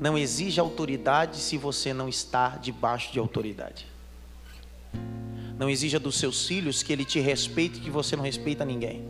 Não 0.00 0.16
exige 0.16 0.60
autoridade 0.60 1.38
se 1.38 1.58
você 1.58 1.92
não 1.92 2.08
está 2.08 2.50
debaixo 2.50 3.12
de 3.12 3.18
autoridade. 3.18 3.95
Não 5.58 5.70
exija 5.70 5.98
dos 5.98 6.16
seus 6.16 6.46
filhos 6.46 6.82
que 6.82 6.92
ele 6.92 7.04
te 7.04 7.18
respeite 7.18 7.80
que 7.80 7.90
você 7.90 8.14
não 8.14 8.22
respeita 8.22 8.64
ninguém. 8.64 9.04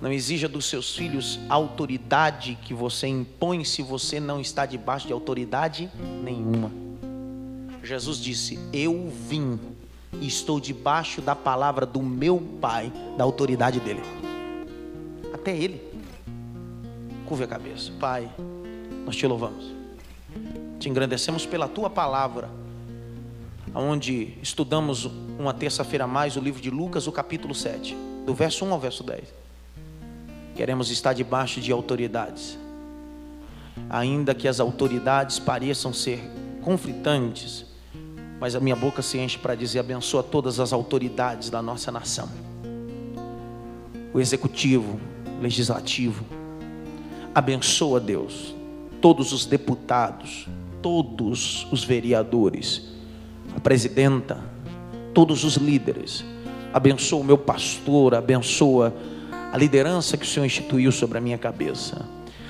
Não 0.00 0.10
exija 0.10 0.48
dos 0.48 0.64
seus 0.64 0.96
filhos 0.96 1.38
autoridade 1.48 2.58
que 2.62 2.72
você 2.72 3.06
impõe 3.06 3.64
se 3.64 3.82
você 3.82 4.18
não 4.18 4.40
está 4.40 4.64
debaixo 4.64 5.06
de 5.06 5.12
autoridade 5.12 5.90
nenhuma. 6.22 6.70
Jesus 7.82 8.18
disse: 8.18 8.58
Eu 8.72 9.12
vim 9.28 9.58
e 10.20 10.26
estou 10.26 10.58
debaixo 10.58 11.20
da 11.20 11.36
palavra 11.36 11.84
do 11.84 12.02
meu 12.02 12.40
Pai, 12.60 12.92
da 13.16 13.24
autoridade 13.24 13.78
dele. 13.80 14.02
Até 15.32 15.56
ele. 15.56 15.82
Curve 17.26 17.44
a 17.44 17.46
cabeça. 17.46 17.92
Pai, 18.00 18.28
nós 19.04 19.16
te 19.16 19.26
louvamos. 19.26 19.72
Te 20.78 20.88
engrandecemos 20.88 21.44
pela 21.44 21.68
tua 21.68 21.90
palavra, 21.90 22.50
onde 23.74 24.34
estudamos 24.42 25.08
uma 25.38 25.54
terça-feira 25.54 26.04
a 26.04 26.08
mais 26.08 26.36
o 26.36 26.40
livro 26.40 26.60
de 26.60 26.70
Lucas, 26.70 27.06
o 27.06 27.12
capítulo 27.12 27.54
7, 27.54 27.96
do 28.26 28.34
verso 28.34 28.64
1 28.64 28.72
ao 28.72 28.80
verso 28.80 29.04
10. 29.04 29.24
Queremos 30.56 30.90
estar 30.90 31.12
debaixo 31.12 31.60
de 31.60 31.72
autoridades, 31.72 32.58
ainda 33.88 34.34
que 34.34 34.48
as 34.48 34.60
autoridades 34.60 35.38
pareçam 35.38 35.92
ser 35.92 36.20
conflitantes, 36.62 37.64
mas 38.38 38.54
a 38.54 38.60
minha 38.60 38.76
boca 38.76 39.02
se 39.02 39.18
enche 39.18 39.38
para 39.38 39.54
dizer: 39.54 39.78
abençoa 39.78 40.22
todas 40.22 40.60
as 40.60 40.72
autoridades 40.72 41.48
da 41.48 41.62
nossa 41.62 41.92
nação, 41.92 42.28
o 44.12 44.20
executivo, 44.20 44.98
o 45.38 45.42
legislativo, 45.42 46.24
abençoa 47.34 48.00
Deus, 48.00 48.54
todos 49.00 49.32
os 49.32 49.46
deputados, 49.46 50.46
todos 50.82 51.66
os 51.70 51.84
vereadores, 51.84 52.89
a 53.56 53.60
presidenta, 53.60 54.38
todos 55.12 55.44
os 55.44 55.56
líderes, 55.56 56.24
abençoa 56.72 57.20
o 57.20 57.24
meu 57.24 57.38
pastor, 57.38 58.14
abençoa 58.14 58.94
a 59.52 59.56
liderança 59.56 60.16
que 60.16 60.24
o 60.24 60.28
Senhor 60.28 60.46
instituiu 60.46 60.92
sobre 60.92 61.18
a 61.18 61.20
minha 61.20 61.38
cabeça, 61.38 62.06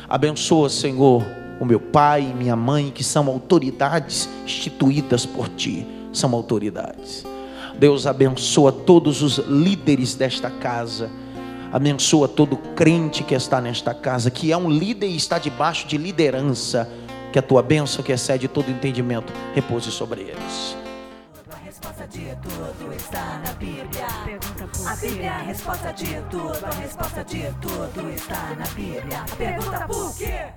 abençoa, 0.09 0.69
Senhor 0.69 1.25
o 1.61 1.65
meu 1.67 1.79
pai 1.79 2.23
e 2.23 2.35
minha 2.35 2.57
mãe, 2.57 2.91
que 2.91 3.05
são 3.05 3.29
autoridades 3.29 4.29
instituídas 4.47 5.27
por 5.27 5.47
ti, 5.51 5.87
são 6.11 6.35
autoridades. 6.35 7.25
Deus 7.79 8.07
abençoa 8.07 8.73
todos 8.73 9.23
os 9.23 9.37
líderes 9.39 10.15
desta 10.15 10.51
casa. 10.51 11.11
Abençoa 11.71 12.27
todo 12.27 12.57
crente 12.57 13.23
que 13.23 13.35
está 13.35 13.61
nesta 13.61 13.95
casa, 13.95 14.31
que 14.31 14.51
é 14.51 14.57
um 14.57 14.71
líder 14.71 15.07
e 15.07 15.17
está 15.17 15.39
debaixo 15.39 15.87
de 15.87 15.99
liderança. 15.99 16.89
Que 17.31 17.39
a 17.39 17.43
tua 17.43 17.63
bênção, 17.63 18.03
que 18.03 18.11
excede 18.11 18.49
todo 18.49 18.71
entendimento, 18.71 19.33
repouse 19.55 19.91
sobre 19.91 20.23
eles. 20.23 20.80
A 21.91 21.93
resposta 21.93 22.07
de 22.07 22.37
tudo 22.37 22.93
está 22.95 23.39
na 23.45 23.53
Bíblia. 23.55 24.07
Pergunta 24.25 24.67
por 24.69 24.87
a 24.87 24.95
Bíblia, 24.95 25.33
a 25.33 25.39
resposta 25.39 25.93
de 25.93 26.23
tudo, 26.31 26.65
a 26.65 26.71
resposta 26.71 27.25
de 27.25 27.53
tudo 27.61 28.11
está 28.11 28.55
na 28.55 28.67
Bíblia. 28.67 29.25
Pergunta 29.37 29.87
por 29.89 30.17
quê? 30.17 30.53